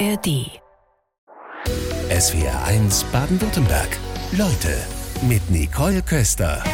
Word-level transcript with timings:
ARD. 0.00 0.50
SWR 2.10 2.64
1 2.66 3.04
Baden-Württemberg. 3.12 3.96
Leute 4.32 4.76
mit 5.28 5.48
Nicole 5.50 6.02
Köster. 6.02 6.64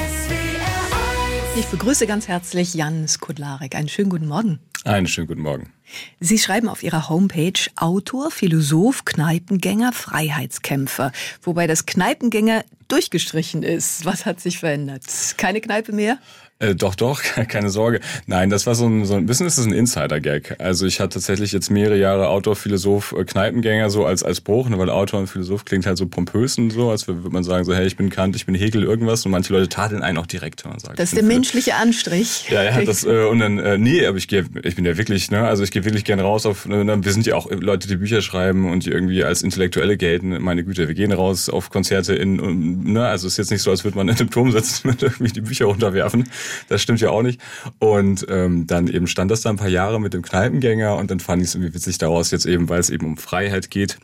Ich 1.56 1.66
begrüße 1.66 2.06
ganz 2.06 2.28
herzlich 2.28 2.72
Jan 2.72 3.08
Skudlarek. 3.08 3.74
Einen 3.74 3.88
schönen 3.88 4.08
guten 4.08 4.26
Morgen. 4.26 4.60
Einen 4.84 5.06
schönen 5.06 5.26
guten 5.26 5.42
Morgen. 5.42 5.72
Sie 6.20 6.38
schreiben 6.38 6.68
auf 6.68 6.82
Ihrer 6.82 7.10
Homepage 7.10 7.60
Autor, 7.76 8.30
Philosoph, 8.30 9.04
Kneipengänger, 9.04 9.92
Freiheitskämpfer. 9.92 11.12
Wobei 11.42 11.66
das 11.66 11.84
Kneipengänger 11.84 12.64
durchgestrichen 12.88 13.62
ist. 13.62 14.06
Was 14.06 14.24
hat 14.24 14.40
sich 14.40 14.58
verändert? 14.58 15.04
Keine 15.36 15.60
Kneipe 15.60 15.92
mehr? 15.92 16.18
Äh, 16.60 16.74
doch, 16.74 16.94
doch, 16.94 17.22
keine 17.48 17.70
Sorge. 17.70 18.00
Nein, 18.26 18.50
das 18.50 18.66
war 18.66 18.74
so 18.74 18.86
ein, 18.86 19.06
so 19.06 19.14
ein 19.14 19.24
bisschen 19.24 19.46
ist 19.46 19.56
es 19.56 19.66
ein 19.66 19.72
Insider-Gag. 19.72 20.56
Also 20.58 20.86
ich 20.86 21.00
hatte 21.00 21.14
tatsächlich 21.14 21.52
jetzt 21.52 21.70
mehrere 21.70 21.96
Jahre 21.96 22.28
Autor, 22.28 22.54
Philosoph, 22.54 23.12
äh, 23.12 23.24
Kneipengänger 23.24 23.88
so 23.88 24.04
als, 24.04 24.22
als 24.22 24.42
Bruch, 24.42 24.68
ne, 24.68 24.78
weil 24.78 24.90
Autor 24.90 25.20
und 25.20 25.26
Philosoph 25.26 25.64
klingt 25.64 25.86
halt 25.86 25.96
so 25.96 26.06
pompös 26.06 26.58
und 26.58 26.70
so, 26.70 26.90
als 26.90 27.08
würde 27.08 27.30
man 27.30 27.44
sagen 27.44 27.64
so, 27.64 27.74
hey, 27.74 27.86
ich 27.86 27.96
bin 27.96 28.10
Kant, 28.10 28.36
ich 28.36 28.44
bin 28.44 28.54
Hegel, 28.54 28.84
irgendwas. 28.84 29.24
Und 29.24 29.32
manche 29.32 29.54
Leute 29.54 29.70
tadeln 29.70 30.02
einen 30.02 30.18
auch 30.18 30.26
direkt, 30.26 30.64
wenn 30.64 30.72
man 30.72 30.80
sagt. 30.80 30.98
Das 30.98 31.10
ist 31.10 31.16
der 31.16 31.24
menschliche 31.24 31.74
Anstrich. 31.74 32.46
Ja, 32.50 32.64
ja, 32.64 32.82
das, 32.84 33.04
äh, 33.04 33.26
und 33.26 33.38
dann, 33.38 33.58
äh, 33.58 33.78
nee, 33.78 34.04
aber 34.04 34.18
ich 34.18 34.26
gehe, 34.26 34.44
ich 34.64 34.74
bin 34.74 34.84
ja 34.84 34.96
wirklich, 34.96 35.30
ne, 35.30 35.46
also 35.46 35.62
ich 35.62 35.70
gehe 35.70 35.84
wirklich 35.84 36.04
gerne 36.04 36.22
raus 36.22 36.46
auf, 36.46 36.66
ne, 36.66 37.04
wir 37.04 37.12
sind 37.12 37.24
ja 37.26 37.36
auch 37.36 37.48
Leute, 37.50 37.86
die 37.86 37.96
Bücher 37.96 38.22
schreiben 38.22 38.70
und 38.70 38.86
die 38.86 38.90
irgendwie 38.90 39.22
als 39.22 39.42
Intellektuelle 39.42 39.96
gelten. 39.96 40.42
Meine 40.42 40.64
Güte, 40.64 40.88
wir 40.88 40.94
gehen 40.94 41.12
raus 41.12 41.48
auf 41.48 41.70
Konzerte 41.70 42.14
in, 42.14 42.92
ne, 42.92 43.06
also 43.06 43.28
es 43.28 43.34
ist 43.34 43.38
jetzt 43.38 43.50
nicht 43.50 43.62
so, 43.62 43.70
als 43.70 43.84
würde 43.84 43.96
man 43.96 44.08
in 44.08 44.16
einem 44.16 44.30
Turm 44.30 44.50
sitzen 44.50 44.88
und 44.88 45.02
irgendwie 45.02 45.32
die 45.32 45.42
Bücher 45.42 45.66
runterwerfen. 45.66 46.24
Das 46.68 46.82
stimmt 46.82 47.00
ja 47.00 47.10
auch 47.10 47.22
nicht. 47.22 47.40
Und 47.78 48.26
ähm, 48.28 48.66
dann 48.66 48.88
eben 48.88 49.06
stand 49.06 49.30
das 49.30 49.42
da 49.42 49.50
ein 49.50 49.56
paar 49.56 49.68
Jahre 49.68 50.00
mit 50.00 50.14
dem 50.14 50.22
Kneipengänger 50.22 50.96
und 50.96 51.10
dann 51.10 51.20
fand 51.20 51.42
ich 51.42 51.48
es 51.48 51.54
irgendwie 51.54 51.74
witzig 51.74 51.98
daraus 51.98 52.30
jetzt 52.30 52.46
eben, 52.46 52.68
weil 52.68 52.80
es 52.80 52.90
eben 52.90 53.06
um 53.06 53.16
Freiheit 53.16 53.70
geht, 53.70 53.98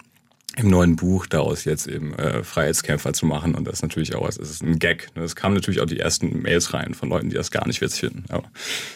im 0.56 0.70
neuen 0.70 0.96
Buch 0.96 1.26
daraus 1.26 1.64
jetzt 1.64 1.86
eben 1.86 2.14
äh, 2.14 2.42
Freiheitskämpfer 2.42 3.12
zu 3.12 3.26
machen. 3.26 3.54
Und 3.54 3.66
das 3.66 3.82
natürlich 3.82 4.14
auch, 4.14 4.26
es 4.26 4.38
ist 4.38 4.62
ein 4.62 4.78
Gag. 4.78 5.14
Ne? 5.14 5.22
Es 5.22 5.36
kamen 5.36 5.54
natürlich 5.54 5.80
auch 5.80 5.86
die 5.86 6.00
ersten 6.00 6.42
Mails 6.42 6.72
rein 6.72 6.94
von 6.94 7.10
Leuten, 7.10 7.28
die 7.28 7.36
das 7.36 7.50
gar 7.50 7.66
nicht 7.66 7.80
witzig 7.82 8.00
finden. 8.00 8.24
Aber 8.30 8.44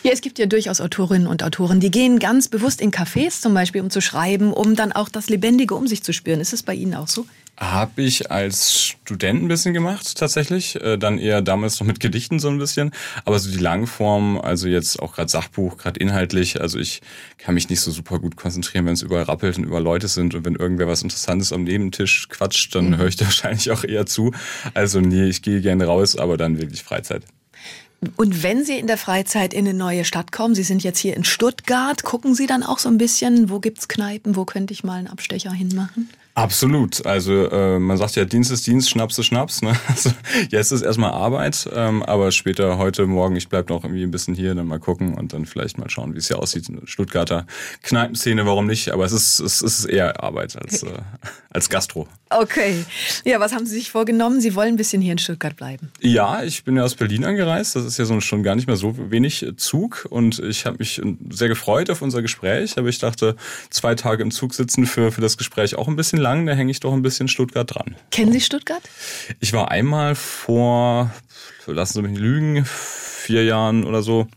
ja, 0.02 0.10
es 0.12 0.22
gibt 0.22 0.38
ja 0.38 0.46
durchaus 0.46 0.80
Autorinnen 0.80 1.26
und 1.26 1.42
Autoren, 1.42 1.80
die 1.80 1.90
gehen 1.90 2.18
ganz 2.18 2.48
bewusst 2.48 2.80
in 2.80 2.90
Cafés 2.90 3.42
zum 3.42 3.52
Beispiel, 3.52 3.82
um 3.82 3.90
zu 3.90 4.00
schreiben, 4.00 4.52
um 4.52 4.74
dann 4.74 4.92
auch 4.92 5.10
das 5.10 5.28
Lebendige 5.28 5.74
um 5.74 5.86
sich 5.86 6.02
zu 6.02 6.14
spüren. 6.14 6.40
Ist 6.40 6.54
es 6.54 6.62
bei 6.62 6.74
Ihnen 6.74 6.94
auch 6.94 7.08
so? 7.08 7.26
Habe 7.60 8.02
ich 8.02 8.30
als 8.30 8.74
Student 8.74 9.42
ein 9.42 9.48
bisschen 9.48 9.74
gemacht, 9.74 10.16
tatsächlich. 10.16 10.80
Äh, 10.80 10.96
dann 10.96 11.18
eher 11.18 11.42
damals 11.42 11.78
noch 11.78 11.86
mit 11.86 12.00
Gedichten 12.00 12.38
so 12.38 12.48
ein 12.48 12.56
bisschen. 12.56 12.90
Aber 13.26 13.38
so 13.38 13.50
die 13.50 13.58
Langform, 13.58 14.40
also 14.40 14.66
jetzt 14.66 14.98
auch 14.98 15.14
gerade 15.14 15.30
Sachbuch, 15.30 15.76
gerade 15.76 16.00
inhaltlich, 16.00 16.58
also 16.58 16.78
ich 16.78 17.02
kann 17.36 17.54
mich 17.54 17.68
nicht 17.68 17.82
so 17.82 17.90
super 17.90 18.18
gut 18.18 18.36
konzentrieren, 18.36 18.86
wenn 18.86 18.94
es 18.94 19.02
überall 19.02 19.24
rappelt 19.24 19.58
und 19.58 19.64
über 19.64 19.78
Leute 19.78 20.08
sind. 20.08 20.34
Und 20.34 20.46
wenn 20.46 20.54
irgendwer 20.54 20.86
was 20.86 21.02
Interessantes 21.02 21.52
am 21.52 21.64
Nebentisch 21.64 22.30
quatscht, 22.30 22.74
dann 22.74 22.88
mhm. 22.88 22.96
höre 22.96 23.08
ich 23.08 23.16
da 23.16 23.24
wahrscheinlich 23.26 23.70
auch 23.70 23.84
eher 23.84 24.06
zu. 24.06 24.32
Also 24.72 25.02
nee, 25.02 25.28
ich 25.28 25.42
gehe 25.42 25.60
gerne 25.60 25.84
raus, 25.84 26.16
aber 26.16 26.38
dann 26.38 26.58
wirklich 26.58 26.82
Freizeit. 26.82 27.24
Und 28.16 28.42
wenn 28.42 28.64
Sie 28.64 28.78
in 28.78 28.86
der 28.86 28.96
Freizeit 28.96 29.52
in 29.52 29.68
eine 29.68 29.76
neue 29.76 30.06
Stadt 30.06 30.32
kommen, 30.32 30.54
Sie 30.54 30.62
sind 30.62 30.82
jetzt 30.82 30.98
hier 30.98 31.14
in 31.14 31.24
Stuttgart, 31.24 32.02
gucken 32.04 32.34
Sie 32.34 32.46
dann 32.46 32.62
auch 32.62 32.78
so 32.78 32.88
ein 32.88 32.96
bisschen, 32.96 33.50
wo 33.50 33.60
gibt's 33.60 33.88
Kneipen, 33.88 34.36
wo 34.36 34.46
könnte 34.46 34.72
ich 34.72 34.82
mal 34.82 34.94
einen 34.94 35.08
Abstecher 35.08 35.52
hinmachen? 35.52 36.08
Absolut. 36.40 37.04
Also 37.04 37.50
äh, 37.50 37.78
man 37.78 37.98
sagt 37.98 38.16
ja, 38.16 38.24
Dienst 38.24 38.50
ist 38.50 38.66
Dienst, 38.66 38.88
Schnaps 38.88 39.18
ist 39.18 39.26
Schnaps. 39.26 39.60
Ne? 39.60 39.76
Also 39.88 40.10
jetzt 40.48 40.72
ist 40.72 40.80
erstmal 40.80 41.10
Arbeit, 41.10 41.68
ähm, 41.74 42.02
aber 42.02 42.32
später, 42.32 42.78
heute, 42.78 43.06
morgen, 43.06 43.36
ich 43.36 43.48
bleib 43.48 43.68
noch 43.68 43.84
irgendwie 43.84 44.04
ein 44.04 44.10
bisschen 44.10 44.34
hier, 44.34 44.54
dann 44.54 44.66
mal 44.66 44.78
gucken 44.78 45.14
und 45.14 45.34
dann 45.34 45.44
vielleicht 45.44 45.76
mal 45.76 45.90
schauen, 45.90 46.14
wie 46.14 46.18
es 46.18 46.28
hier 46.28 46.38
aussieht 46.38 46.66
Stuttgarter 46.84 47.46
Kneipenszene, 47.82 48.46
warum 48.46 48.66
nicht? 48.66 48.90
Aber 48.92 49.04
es 49.04 49.12
ist, 49.12 49.40
es 49.40 49.60
ist 49.60 49.84
eher 49.84 50.22
Arbeit 50.22 50.56
als, 50.56 50.82
äh, 50.82 51.02
als 51.52 51.68
Gastro. 51.68 52.06
Okay. 52.30 52.84
Ja, 53.24 53.40
was 53.40 53.52
haben 53.52 53.66
Sie 53.66 53.74
sich 53.74 53.90
vorgenommen? 53.90 54.40
Sie 54.40 54.54
wollen 54.54 54.74
ein 54.74 54.76
bisschen 54.76 55.02
hier 55.02 55.12
in 55.12 55.18
Stuttgart 55.18 55.56
bleiben. 55.56 55.90
Ja, 56.00 56.42
ich 56.42 56.64
bin 56.64 56.76
ja 56.76 56.84
aus 56.84 56.94
Berlin 56.94 57.24
angereist. 57.24 57.74
Das 57.74 57.84
ist 57.84 57.98
ja 57.98 58.04
so 58.04 58.20
schon 58.20 58.42
gar 58.42 58.54
nicht 58.54 58.68
mehr 58.68 58.76
so 58.76 58.94
wenig 59.10 59.46
Zug 59.56 60.06
und 60.10 60.38
ich 60.38 60.64
habe 60.64 60.78
mich 60.78 61.00
sehr 61.30 61.48
gefreut 61.48 61.90
auf 61.90 62.02
unser 62.02 62.22
Gespräch, 62.22 62.78
aber 62.78 62.88
ich 62.88 62.98
dachte, 62.98 63.36
zwei 63.70 63.94
Tage 63.96 64.22
im 64.22 64.30
Zug 64.30 64.54
sitzen 64.54 64.86
für, 64.86 65.10
für 65.10 65.20
das 65.20 65.36
Gespräch 65.36 65.74
auch 65.74 65.88
ein 65.88 65.96
bisschen 65.96 66.20
lang, 66.20 66.46
da 66.46 66.52
hänge 66.52 66.70
ich 66.70 66.80
doch 66.80 66.92
ein 66.92 67.02
bisschen 67.02 67.26
Stuttgart 67.26 67.74
dran. 67.74 67.96
Kennen 68.10 68.32
Sie 68.32 68.40
Stuttgart? 68.40 68.82
Ich 69.40 69.52
war 69.52 69.70
einmal 69.70 70.14
vor, 70.14 71.12
lassen 71.66 71.94
Sie 71.94 72.02
mich 72.02 72.12
nicht 72.12 72.20
lügen, 72.20 72.64
vier 72.64 73.44
Jahren 73.44 73.84
oder 73.84 74.02
so 74.02 74.28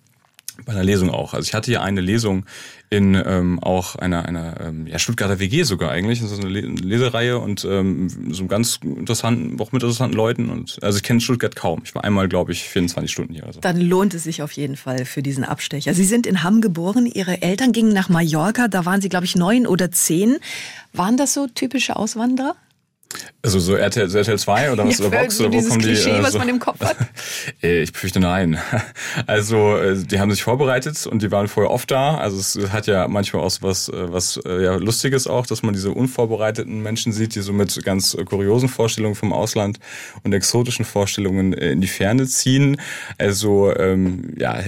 bei 0.65 0.73
einer 0.73 0.83
Lesung 0.83 1.09
auch. 1.09 1.33
Also 1.33 1.47
ich 1.47 1.53
hatte 1.53 1.71
hier 1.71 1.81
eine 1.81 2.01
Lesung 2.01 2.45
in 2.89 3.15
ähm, 3.25 3.59
auch 3.59 3.95
einer, 3.95 4.25
einer 4.25 4.61
ähm, 4.61 4.85
ja, 4.85 4.99
Stuttgarter 4.99 5.39
WG 5.39 5.63
sogar 5.63 5.89
eigentlich, 5.89 6.21
das 6.21 6.31
ist 6.31 6.39
eine 6.39 6.49
Lesereihe 6.49 7.39
und 7.39 7.65
ähm, 7.65 8.07
so 8.31 8.45
ganz 8.45 8.79
interessanten, 8.83 9.59
auch 9.59 9.71
mit 9.71 9.81
interessanten 9.81 10.15
Leuten. 10.15 10.49
Und 10.49 10.77
also 10.83 10.97
ich 10.97 11.03
kenne 11.03 11.19
Stuttgart 11.19 11.55
kaum. 11.55 11.81
Ich 11.83 11.95
war 11.95 12.03
einmal, 12.03 12.29
glaube 12.29 12.51
ich, 12.51 12.63
24 12.63 13.11
Stunden 13.11 13.33
hier. 13.33 13.45
Also. 13.45 13.61
Dann 13.61 13.81
lohnt 13.81 14.13
es 14.13 14.23
sich 14.23 14.43
auf 14.43 14.51
jeden 14.51 14.75
Fall 14.75 15.05
für 15.05 15.23
diesen 15.23 15.43
Abstecher. 15.43 15.93
Sie 15.93 16.05
sind 16.05 16.27
in 16.27 16.43
Hamm 16.43 16.61
geboren, 16.61 17.07
Ihre 17.07 17.41
Eltern 17.41 17.71
gingen 17.71 17.93
nach 17.93 18.09
Mallorca, 18.09 18.67
da 18.67 18.85
waren 18.85 19.01
Sie, 19.01 19.09
glaube 19.09 19.25
ich, 19.25 19.35
neun 19.35 19.65
oder 19.65 19.91
zehn. 19.91 20.37
Waren 20.93 21.17
das 21.17 21.33
so 21.33 21.47
typische 21.47 21.95
Auswanderer? 21.95 22.55
Also 23.45 23.59
so 23.59 23.75
RTL, 23.75 24.09
so 24.09 24.17
RTL 24.17 24.39
2 24.39 24.71
oder 24.71 24.87
was? 24.87 24.99
Ja, 24.99 25.07
oder 25.07 25.21
Vox? 25.21 25.39
Oder 25.41 25.51
wo 25.51 25.61
kommen 25.61 25.81
Klischee, 25.81 26.05
die? 26.05 26.11
Also, 26.11 26.23
was 26.23 26.37
man 26.37 26.49
im 26.49 26.59
Kopf 26.59 26.79
hat. 26.81 26.97
Äh, 27.61 27.83
ich 27.83 27.91
befürchte 27.91 28.19
nein. 28.19 28.57
Also 29.27 29.77
äh, 29.77 29.97
die 29.97 30.19
haben 30.19 30.31
sich 30.31 30.43
vorbereitet 30.43 31.05
und 31.05 31.21
die 31.21 31.31
waren 31.31 31.47
vorher 31.47 31.71
oft 31.71 31.91
da. 31.91 32.17
Also 32.17 32.37
es 32.37 32.71
hat 32.71 32.87
ja 32.87 33.07
manchmal 33.07 33.43
auch 33.43 33.51
was, 33.61 33.89
äh, 33.89 34.11
was 34.11 34.39
ja, 34.45 34.75
Lustiges 34.75 35.27
auch, 35.27 35.45
dass 35.45 35.61
man 35.61 35.73
diese 35.73 35.91
unvorbereiteten 35.91 36.81
Menschen 36.81 37.11
sieht, 37.11 37.35
die 37.35 37.41
so 37.41 37.53
mit 37.53 37.83
ganz 37.83 38.15
kuriosen 38.25 38.69
Vorstellungen 38.69 39.15
vom 39.15 39.33
Ausland 39.33 39.79
und 40.23 40.33
exotischen 40.33 40.85
Vorstellungen 40.85 41.53
in 41.53 41.81
die 41.81 41.87
Ferne 41.87 42.25
ziehen. 42.27 42.77
Also 43.17 43.75
ähm, 43.75 44.33
ja, 44.37 44.59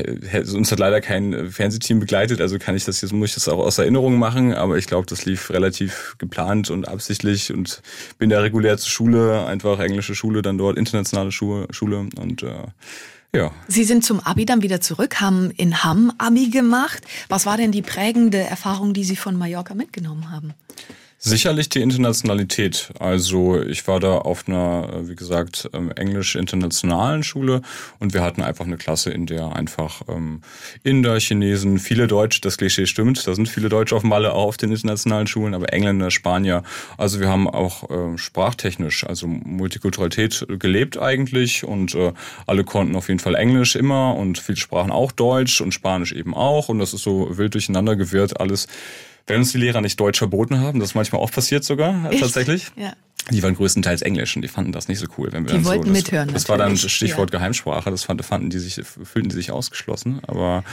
uns 0.53 0.72
hat 0.72 0.79
leider 0.79 1.01
kein 1.01 1.50
Fernsehteam 1.50 2.00
begleitet, 2.00 2.41
also 2.41 2.59
kann 2.59 2.75
ich 2.75 2.85
das 2.85 3.01
jetzt, 3.01 3.13
muss 3.13 3.29
ich 3.29 3.35
das 3.35 3.47
auch 3.47 3.59
aus 3.59 3.77
Erinnerung 3.77 4.17
machen, 4.17 4.53
aber 4.53 4.77
ich 4.77 4.88
glaube, 4.88 5.06
das 5.07 5.25
lief 5.25 5.50
relativ 5.50 6.16
geplant 6.17 6.69
und 6.69 6.88
absichtlich 6.88 7.53
und 7.53 7.81
bin 8.17 8.29
da 8.35 8.41
regulär 8.41 8.78
zur 8.78 8.90
Schule, 8.90 9.46
einfach 9.46 9.79
englische 9.79 10.13
Schule, 10.13 10.41
dann 10.41 10.57
dort 10.57 10.78
internationale 10.78 11.31
Schule, 11.31 11.68
Schule 11.72 11.97
und 12.18 12.44
äh, 12.44 12.68
ja. 13.34 13.51
Sie 13.68 13.84
sind 13.84 14.03
zum 14.06 14.19
Abi 14.22 14.46
dann 14.46 14.62
wieder 14.62 14.79
zurück, 14.79 15.19
haben 15.19 15.51
in 15.51 15.84
Hamm 15.84 16.13
Abi 16.18 16.50
gemacht. 16.50 17.03
Was 17.28 17.45
war 17.45 17.57
denn 17.57 17.72
die 17.72 17.81
prägende 17.81 18.38
Erfahrung, 18.38 18.94
die 18.94 19.03
Sie 19.03 19.16
von 19.16 19.35
Mallorca 19.35 19.74
mitgenommen 19.74 20.31
haben? 20.31 20.53
Sicherlich 21.28 21.69
die 21.69 21.81
Internationalität. 21.81 22.91
Also 23.00 23.59
ich 23.59 23.88
war 23.88 24.00
da 24.00 24.19
auf 24.19 24.47
einer, 24.47 24.90
äh, 24.94 25.09
wie 25.09 25.16
gesagt, 25.16 25.68
ähm, 25.74 25.90
englisch-internationalen 25.90 27.24
Schule 27.24 27.63
und 27.97 28.13
wir 28.13 28.22
hatten 28.22 28.44
einfach 28.44 28.66
eine 28.66 28.78
Klasse, 28.78 29.09
in 29.09 29.25
der 29.25 29.56
einfach 29.56 30.03
ähm, 30.08 30.41
Inder, 30.84 31.19
Chinesen, 31.19 31.80
viele 31.80 32.06
Deutsche, 32.06 32.41
das 32.41 32.58
Klischee 32.58 32.86
stimmt, 32.86 33.25
da 33.25 33.34
sind 33.34 33.50
viele 33.50 33.69
Deutsche 33.69 33.96
auf 33.96 34.03
Malle 34.03 34.34
auch 34.34 34.50
auf 34.50 34.58
den 34.58 34.69
internationalen 34.69 35.25
Schulen, 35.25 35.56
aber 35.56 35.74
Engländer, 35.74 36.12
Spanier. 36.12 36.62
Also 36.96 37.19
wir 37.19 37.28
haben 37.28 37.50
auch 37.50 37.90
äh, 37.90 38.19
sprachtechnisch, 38.19 39.03
also 39.03 39.25
Multikulturalität 39.25 40.46
gelebt 40.59 41.00
eigentlich 41.00 41.63
und 41.63 41.96
äh, 41.96 42.13
alle 42.46 42.63
konnten 42.63 42.96
auf 42.96 43.07
jeden 43.07 43.19
Fall 43.19 43.34
Englisch 43.34 43.75
immer 43.75 44.16
und 44.16 44.38
viele 44.38 44.57
sprachen 44.57 44.92
auch 44.92 45.12
Deutsch 45.12 45.59
und 45.59 45.74
Spanisch 45.74 46.12
eben 46.12 46.36
auch 46.36 46.69
und 46.69 46.78
das 46.78 46.94
ist 46.94 47.02
so 47.02 47.36
wild 47.36 47.56
durcheinander 47.56 47.96
gewirrt 47.96 48.40
alles 48.40 48.68
wenn 49.28 49.40
uns 49.40 49.52
die 49.52 49.58
Lehrer 49.58 49.81
nicht 49.81 50.00
Deutsch 50.00 50.19
verboten 50.19 50.59
haben, 50.59 50.80
das 50.80 50.90
ist 50.90 50.96
manchmal 50.96 51.22
auch 51.22 51.31
passiert 51.31 51.63
sogar, 51.63 52.12
Echt? 52.12 52.22
tatsächlich. 52.22 52.72
Ja. 52.75 52.94
Die 53.31 53.41
waren 53.41 53.56
größtenteils 53.56 54.03
Englisch 54.03 54.36
und 54.36 54.44
die 54.44 54.47
fanden 54.47 54.72
das 54.72 54.88
nicht 54.88 55.00
so 55.00 55.08
cool. 55.18 55.31
Wenn 55.31 55.47
wir 55.47 55.58
die 55.58 55.66
wollten 55.66 55.88
so, 55.88 55.94
das, 55.94 56.03
mithören. 56.03 56.31
Das 56.31 56.47
war 56.47 56.59
dann 56.59 56.78
Stichwort 56.78 57.34
ja. 57.34 57.40
Geheimsprache. 57.40 57.90
Das 57.90 58.03
fanden, 58.03 58.22
fanden 58.22 58.50
die 58.52 58.59
sich, 58.59 58.75
fühlten 58.86 59.30
die 59.30 59.36
sich 59.36 59.50
ausgeschlossen. 59.50 60.22
Aber 60.28 60.63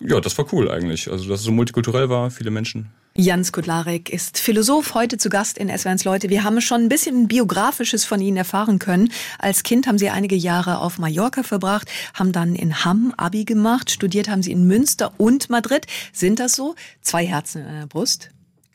ja, 0.00 0.18
das 0.18 0.38
war 0.38 0.50
cool 0.52 0.70
eigentlich. 0.70 1.10
Also, 1.10 1.28
dass 1.28 1.40
es 1.40 1.44
so 1.44 1.52
multikulturell 1.52 2.08
war, 2.08 2.30
viele 2.30 2.50
Menschen. 2.50 2.90
Jans 3.20 3.50
Kudlarek 3.50 4.10
ist 4.10 4.38
Philosoph, 4.38 4.94
heute 4.94 5.18
zu 5.18 5.28
Gast 5.28 5.58
in 5.58 5.76
SWRs 5.76 6.04
Leute. 6.04 6.30
Wir 6.30 6.44
haben 6.44 6.60
schon 6.60 6.82
ein 6.82 6.88
bisschen 6.88 7.26
Biografisches 7.26 8.04
von 8.04 8.20
Ihnen 8.20 8.36
erfahren 8.36 8.78
können. 8.78 9.10
Als 9.40 9.64
Kind 9.64 9.88
haben 9.88 9.98
Sie 9.98 10.08
einige 10.08 10.36
Jahre 10.36 10.78
auf 10.78 10.98
Mallorca 10.98 11.42
verbracht, 11.42 11.90
haben 12.14 12.30
dann 12.30 12.54
in 12.54 12.84
Hamm 12.84 13.12
Abi 13.16 13.44
gemacht, 13.44 13.90
studiert 13.90 14.28
haben 14.28 14.44
Sie 14.44 14.52
in 14.52 14.68
Münster 14.68 15.14
und 15.16 15.50
Madrid. 15.50 15.88
Sind 16.12 16.38
das 16.38 16.54
so? 16.54 16.76
Zwei 17.00 17.26
Herzen 17.26 17.66
in 17.66 17.80
der 17.80 17.86
Brust? 17.88 18.30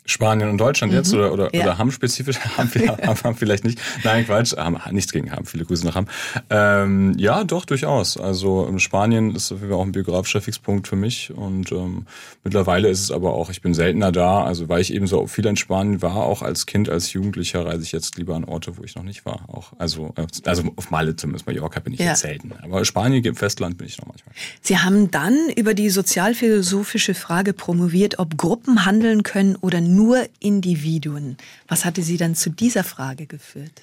Spanien 0.06 0.50
und 0.50 0.58
Deutschland 0.58 0.92
mhm. 0.92 0.98
jetzt 0.98 1.14
oder, 1.14 1.32
oder, 1.32 1.54
ja. 1.54 1.62
oder 1.62 1.78
Hamm 1.78 1.90
spezifisch? 1.90 2.38
Haben, 2.56 2.74
wir, 2.74 2.88
haben, 3.06 3.22
haben 3.22 3.36
vielleicht 3.36 3.64
nicht. 3.64 3.80
Nein, 4.04 4.26
Quatsch, 4.26 4.56
haben 4.56 4.78
nichts 4.92 5.12
gegen 5.12 5.32
Hamm. 5.32 5.46
Viele 5.46 5.64
Grüße 5.64 5.84
nach 5.84 5.94
Hamm. 5.94 6.06
Ähm, 6.50 7.14
ja, 7.18 7.44
doch, 7.44 7.64
durchaus. 7.64 8.16
Also 8.16 8.66
in 8.66 8.78
Spanien 8.78 9.34
ist 9.34 9.50
auf 9.50 9.58
jeden 9.58 9.70
Fall 9.70 9.80
auch 9.80 9.84
ein 9.84 9.92
biografischer 9.92 10.40
Fixpunkt 10.40 10.88
für 10.88 10.96
mich 10.96 11.32
und 11.32 11.72
ähm, 11.72 12.06
mittlerweile 12.42 12.88
ist 12.88 13.00
es 13.00 13.10
aber 13.10 13.34
auch, 13.34 13.50
ich 13.50 13.62
bin 13.62 13.74
seltener 13.74 14.12
da, 14.12 14.44
also 14.44 14.68
weil 14.68 14.80
ich 14.80 14.92
eben 14.92 15.06
so 15.06 15.26
viel 15.26 15.46
in 15.46 15.56
Spanien 15.56 16.02
war, 16.02 16.16
auch 16.16 16.42
als 16.42 16.66
Kind, 16.66 16.88
als 16.88 17.12
Jugendlicher 17.12 17.64
reise 17.64 17.82
ich 17.82 17.92
jetzt 17.92 18.16
lieber 18.16 18.36
an 18.36 18.44
Orte, 18.44 18.76
wo 18.76 18.84
ich 18.84 18.94
noch 18.94 19.02
nicht 19.02 19.24
war. 19.24 19.48
Auch, 19.48 19.72
also, 19.78 20.12
äh, 20.16 20.26
also 20.44 20.64
auf 20.76 20.90
Malle 20.90 21.16
zumindest, 21.16 21.46
Mallorca 21.46 21.80
bin 21.80 21.94
ich 21.94 22.00
ja. 22.00 22.06
jetzt 22.08 22.20
selten. 22.20 22.52
Aber 22.62 22.84
Spanien, 22.84 23.24
im 23.24 23.36
Festland 23.36 23.78
bin 23.78 23.86
ich 23.86 23.98
noch 23.98 24.06
manchmal. 24.06 24.34
Sie 24.60 24.78
haben 24.78 25.10
dann 25.10 25.48
über 25.56 25.74
die 25.74 25.90
sozialphilosophische 25.90 27.14
Frage 27.14 27.52
promoviert, 27.52 28.18
ob 28.18 28.36
Gruppen 28.36 28.84
handeln 28.84 29.22
können 29.22 29.56
oder 29.56 29.80
nur 29.94 30.26
Individuen. 30.40 31.36
Was 31.68 31.84
hatte 31.84 32.02
Sie 32.02 32.16
dann 32.16 32.34
zu 32.34 32.50
dieser 32.50 32.84
Frage 32.84 33.26
geführt? 33.26 33.82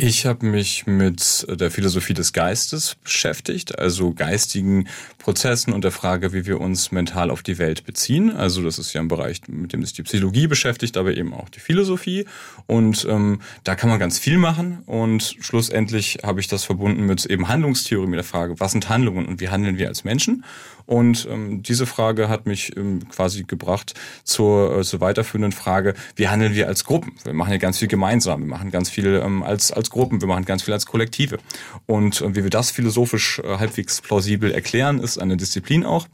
Ich 0.00 0.26
habe 0.26 0.46
mich 0.46 0.86
mit 0.86 1.44
der 1.48 1.72
Philosophie 1.72 2.14
des 2.14 2.32
Geistes 2.32 2.94
beschäftigt, 3.02 3.80
also 3.80 4.14
geistigen 4.14 4.86
Prozessen 5.18 5.72
und 5.72 5.82
der 5.82 5.90
Frage, 5.90 6.32
wie 6.32 6.46
wir 6.46 6.60
uns 6.60 6.92
mental 6.92 7.32
auf 7.32 7.42
die 7.42 7.58
Welt 7.58 7.84
beziehen. 7.84 8.30
Also 8.30 8.62
das 8.62 8.78
ist 8.78 8.92
ja 8.92 9.00
ein 9.00 9.08
Bereich, 9.08 9.40
mit 9.48 9.72
dem 9.72 9.82
sich 9.82 9.94
die 9.94 10.04
Psychologie 10.04 10.46
beschäftigt, 10.46 10.96
aber 10.96 11.16
eben 11.16 11.34
auch 11.34 11.48
die 11.48 11.58
Philosophie. 11.58 12.26
Und 12.68 13.08
ähm, 13.10 13.40
da 13.64 13.74
kann 13.74 13.90
man 13.90 13.98
ganz 13.98 14.20
viel 14.20 14.38
machen. 14.38 14.84
Und 14.86 15.34
schlussendlich 15.40 16.18
habe 16.22 16.38
ich 16.38 16.46
das 16.46 16.62
verbunden 16.62 17.04
mit 17.04 17.26
eben 17.26 17.48
Handlungstheorie, 17.48 18.06
mit 18.06 18.18
der 18.18 18.24
Frage, 18.24 18.60
was 18.60 18.70
sind 18.70 18.88
Handlungen 18.88 19.26
und 19.26 19.40
wie 19.40 19.48
handeln 19.48 19.78
wir 19.78 19.88
als 19.88 20.04
Menschen? 20.04 20.44
Und 20.88 21.28
ähm, 21.30 21.62
diese 21.62 21.84
Frage 21.84 22.30
hat 22.30 22.46
mich 22.46 22.74
ähm, 22.74 23.06
quasi 23.10 23.44
gebracht 23.44 23.92
zur, 24.24 24.78
äh, 24.78 24.82
zur 24.82 25.02
weiterführenden 25.02 25.52
Frage, 25.52 25.92
wie 26.16 26.28
handeln 26.28 26.54
wir 26.54 26.66
als 26.66 26.84
Gruppen? 26.84 27.12
Wir 27.24 27.34
machen 27.34 27.50
ja 27.52 27.58
ganz 27.58 27.76
viel 27.76 27.88
gemeinsam, 27.88 28.40
wir 28.40 28.48
machen 28.48 28.70
ganz 28.70 28.88
viel 28.88 29.20
ähm, 29.22 29.42
als, 29.42 29.70
als 29.70 29.90
Gruppen, 29.90 30.22
wir 30.22 30.28
machen 30.28 30.46
ganz 30.46 30.62
viel 30.62 30.72
als 30.72 30.86
Kollektive. 30.86 31.40
Und 31.84 32.22
äh, 32.22 32.34
wie 32.34 32.42
wir 32.42 32.48
das 32.48 32.70
philosophisch 32.70 33.38
äh, 33.40 33.58
halbwegs 33.58 34.00
plausibel 34.00 34.50
erklären, 34.50 34.98
ist 34.98 35.18
eine 35.18 35.36
Disziplin 35.36 35.84
auch. 35.84 36.08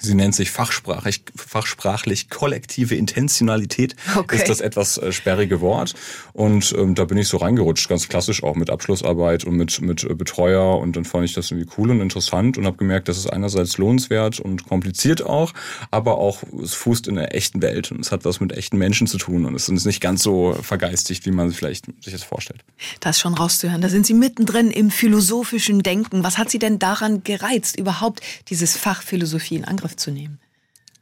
Sie 0.00 0.14
nennt 0.14 0.34
sich 0.34 0.50
fachsprachlich, 0.50 1.22
fachsprachlich 1.36 2.30
kollektive 2.30 2.94
Intentionalität. 2.94 3.94
Okay. 4.16 4.36
Ist 4.36 4.48
das 4.48 4.60
etwas 4.60 4.98
äh, 4.98 5.12
sperrige 5.12 5.60
Wort. 5.60 5.94
Und 6.32 6.74
ähm, 6.76 6.94
da 6.94 7.04
bin 7.04 7.18
ich 7.18 7.28
so 7.28 7.36
reingerutscht, 7.36 7.88
ganz 7.88 8.08
klassisch 8.08 8.42
auch 8.42 8.56
mit 8.56 8.70
Abschlussarbeit 8.70 9.44
und 9.44 9.56
mit, 9.56 9.80
mit 9.80 10.04
äh, 10.04 10.14
Betreuer. 10.14 10.78
Und 10.78 10.96
dann 10.96 11.04
fand 11.04 11.24
ich 11.24 11.34
das 11.34 11.50
irgendwie 11.50 11.70
cool 11.76 11.90
und 11.90 12.00
interessant 12.00 12.56
und 12.56 12.66
habe 12.66 12.76
gemerkt, 12.78 13.08
das 13.08 13.18
ist 13.18 13.26
einerseits 13.26 13.78
lohnenswert 13.78 14.40
und 14.40 14.66
kompliziert 14.66 15.22
auch, 15.22 15.52
aber 15.90 16.18
auch 16.18 16.42
es 16.62 16.74
fußt 16.74 17.08
in 17.08 17.16
der 17.16 17.34
echten 17.34 17.60
Welt 17.62 17.92
und 17.92 18.00
es 18.00 18.12
hat 18.12 18.24
was 18.24 18.40
mit 18.40 18.52
echten 18.52 18.78
Menschen 18.78 19.06
zu 19.06 19.18
tun 19.18 19.44
und 19.44 19.54
es 19.54 19.68
ist 19.68 19.84
nicht 19.84 20.00
ganz 20.00 20.22
so 20.22 20.54
vergeistigt, 20.62 21.26
wie 21.26 21.30
man 21.30 21.52
vielleicht 21.52 21.86
sich 22.02 22.12
das 22.12 22.22
vorstellt. 22.22 22.64
Das 23.00 23.20
schon 23.20 23.34
rauszuhören. 23.34 23.80
Da 23.80 23.88
sind 23.88 24.06
Sie 24.06 24.14
mittendrin 24.14 24.70
im 24.70 24.90
philosophischen 24.90 25.82
Denken. 25.82 26.24
Was 26.24 26.38
hat 26.38 26.50
Sie 26.50 26.58
denn 26.58 26.78
daran 26.78 27.22
gereizt, 27.22 27.78
überhaupt 27.78 28.20
dieses 28.48 28.76
Fach 28.76 29.02
Philosophie 29.02 29.56
in 29.56 29.64
Angriff 29.64 29.89
zu 29.96 30.10
nehmen? 30.10 30.40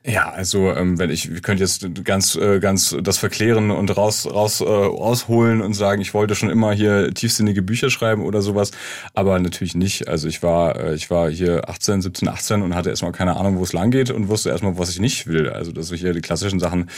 Ja, 0.09 0.31
also 0.31 0.73
ähm, 0.73 0.99
wenn 0.99 1.11
ich, 1.11 1.35
wir 1.35 1.43
könnte 1.43 1.63
jetzt 1.63 1.87
ganz, 2.03 2.35
äh, 2.35 2.61
ganz 2.61 2.97
das 3.03 3.19
verklären 3.19 3.71
und 3.71 3.95
raus, 3.95 4.27
raus, 4.27 4.63
äh, 4.63 4.65
rausholen 4.65 5.61
und 5.61 5.75
sagen, 5.75 6.01
ich 6.01 6.15
wollte 6.15 6.35
schon 6.35 6.49
immer 6.49 6.73
hier 6.73 7.13
tiefsinnige 7.13 7.61
Bücher 7.61 7.91
schreiben 7.91 8.25
oder 8.25 8.41
sowas, 8.41 8.71
aber 9.13 9.39
natürlich 9.39 9.75
nicht. 9.75 10.09
Also 10.09 10.27
ich 10.27 10.43
war, 10.43 10.81
äh, 10.81 10.95
ich 10.95 11.11
war 11.11 11.31
hier 11.31 11.69
18, 11.69 12.01
17, 12.01 12.27
18 12.27 12.63
und 12.63 12.75
hatte 12.75 12.89
erstmal 12.89 13.13
keine 13.13 13.37
Ahnung, 13.37 13.59
wo 13.59 13.65
es 13.65 13.75
lang 13.75 13.91
geht 13.91 14.11
und 14.11 14.29
wusste 14.29 14.49
erstmal, 14.49 14.79
was 14.79 14.89
ich 14.89 14.99
nicht 14.99 15.27
will. 15.27 15.51
Also 15.51 15.73
dass 15.73 15.91
ich 15.91 16.01
hier 16.01 16.15
die 16.15 16.23
klassischen 16.23 16.59
Sachen 16.59 16.89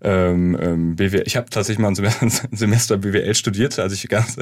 ähm, 0.00 0.56
ähm, 0.58 0.96
BWL. 0.96 1.24
Ich 1.26 1.36
habe 1.36 1.50
tatsächlich 1.50 1.80
mal 1.80 1.88
ein 1.88 1.96
Semester, 1.96 2.22
ein 2.50 2.56
Semester 2.56 2.96
BWL 2.96 3.34
studiert, 3.34 3.78
als 3.78 3.92
ich 3.92 4.08
ganz, 4.08 4.36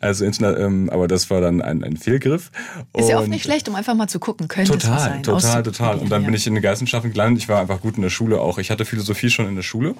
also 0.00 0.24
Internet, 0.24 0.58
ähm, 0.58 0.88
aber 0.88 1.08
das 1.08 1.28
war 1.28 1.42
dann 1.42 1.60
ein, 1.60 1.84
ein 1.84 1.98
Fehlgriff. 1.98 2.50
Ist 2.96 3.10
ja 3.10 3.18
auch 3.18 3.26
nicht 3.26 3.44
schlecht, 3.44 3.68
um 3.68 3.74
einfach 3.74 3.94
mal 3.94 4.08
zu 4.08 4.18
gucken, 4.18 4.48
könnte 4.48 4.72
total, 4.72 4.96
es 4.96 5.04
sein. 5.04 5.22
Total, 5.22 5.62
total. 5.62 5.98
Und 5.98 6.10
dann 6.10 6.24
bin 6.24 6.32
ich 6.32 6.46
in 6.46 6.54
den 6.54 6.62
Geistwissenschaften 6.62 7.12
gelandet. 7.12 7.42
Ich 7.42 7.48
war 7.50 7.65
einfach 7.66 7.82
gut 7.82 7.96
in 7.96 8.02
der 8.02 8.10
Schule 8.10 8.40
auch. 8.40 8.58
Ich 8.58 8.70
hatte 8.70 8.84
Philosophie 8.84 9.30
schon 9.30 9.48
in 9.48 9.56
der 9.56 9.62
Schule 9.62 9.94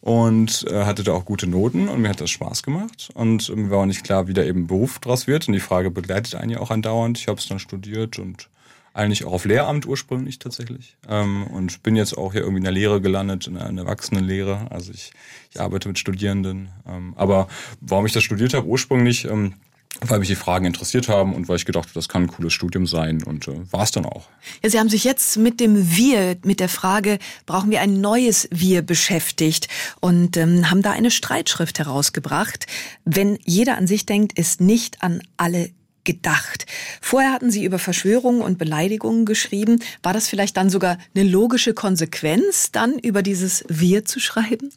und 0.00 0.66
äh, 0.70 0.84
hatte 0.84 1.04
da 1.04 1.12
auch 1.12 1.24
gute 1.24 1.46
Noten 1.46 1.88
und 1.88 2.00
mir 2.00 2.08
hat 2.08 2.20
das 2.20 2.30
Spaß 2.30 2.62
gemacht. 2.62 3.10
Und 3.14 3.54
mir 3.54 3.70
war 3.70 3.80
auch 3.80 3.86
nicht 3.86 4.04
klar, 4.04 4.26
wie 4.26 4.32
da 4.32 4.42
eben 4.42 4.66
Beruf 4.66 4.98
draus 4.98 5.26
wird. 5.26 5.46
Und 5.46 5.54
die 5.54 5.60
Frage 5.60 5.90
begleitet 5.90 6.34
einen 6.34 6.50
ja 6.50 6.60
auch 6.60 6.70
andauernd. 6.70 7.18
Ich 7.18 7.28
habe 7.28 7.38
es 7.38 7.46
dann 7.46 7.58
studiert 7.58 8.18
und 8.18 8.48
eigentlich 8.92 9.24
auch 9.24 9.32
auf 9.32 9.44
Lehramt 9.44 9.86
ursprünglich 9.86 10.38
tatsächlich. 10.38 10.96
Ähm, 11.08 11.46
und 11.46 11.82
bin 11.82 11.94
jetzt 11.94 12.16
auch 12.16 12.32
hier 12.32 12.40
irgendwie 12.40 12.58
in 12.58 12.64
der 12.64 12.72
Lehre 12.72 13.00
gelandet, 13.00 13.46
in 13.46 13.56
einer 13.56 13.82
Erwachsenenlehre. 13.82 14.66
Also 14.70 14.92
ich, 14.92 15.12
ich 15.52 15.60
arbeite 15.60 15.88
mit 15.88 15.98
Studierenden. 15.98 16.70
Ähm, 16.88 17.14
aber 17.16 17.48
warum 17.80 18.06
ich 18.06 18.12
das 18.12 18.24
studiert 18.24 18.54
habe 18.54 18.66
ursprünglich, 18.66 19.26
ähm, 19.26 19.54
weil 20.00 20.18
mich 20.18 20.28
die 20.28 20.36
Fragen 20.36 20.64
interessiert 20.64 21.08
haben 21.08 21.34
und 21.34 21.48
weil 21.48 21.56
ich 21.56 21.64
gedacht 21.64 21.84
habe, 21.84 21.94
das 21.94 22.08
kann 22.08 22.22
ein 22.22 22.28
cooles 22.28 22.52
Studium 22.52 22.86
sein 22.86 23.22
und 23.22 23.48
äh, 23.48 23.72
war 23.72 23.82
es 23.82 23.90
dann 23.90 24.06
auch. 24.06 24.28
Ja, 24.62 24.70
Sie 24.70 24.78
haben 24.78 24.88
sich 24.88 25.04
jetzt 25.04 25.36
mit 25.36 25.60
dem 25.60 25.96
Wir, 25.96 26.36
mit 26.44 26.60
der 26.60 26.68
Frage, 26.68 27.18
brauchen 27.46 27.70
wir 27.70 27.80
ein 27.80 28.00
neues 28.00 28.48
Wir 28.50 28.82
beschäftigt 28.82 29.68
und 30.00 30.36
ähm, 30.36 30.70
haben 30.70 30.82
da 30.82 30.92
eine 30.92 31.10
Streitschrift 31.10 31.78
herausgebracht. 31.78 32.66
Wenn 33.04 33.38
jeder 33.44 33.76
an 33.76 33.86
sich 33.86 34.06
denkt, 34.06 34.38
ist 34.38 34.60
nicht 34.60 35.02
an 35.02 35.22
alle 35.36 35.70
gedacht. 36.04 36.66
Vorher 37.00 37.32
hatten 37.32 37.50
Sie 37.50 37.64
über 37.64 37.78
Verschwörungen 37.78 38.40
und 38.40 38.58
Beleidigungen 38.58 39.26
geschrieben. 39.26 39.80
War 40.02 40.12
das 40.12 40.28
vielleicht 40.28 40.56
dann 40.56 40.70
sogar 40.70 40.98
eine 41.14 41.28
logische 41.28 41.74
Konsequenz, 41.74 42.72
dann 42.72 42.98
über 42.98 43.22
dieses 43.22 43.64
Wir 43.68 44.04
zu 44.04 44.18
schreiben? 44.18 44.72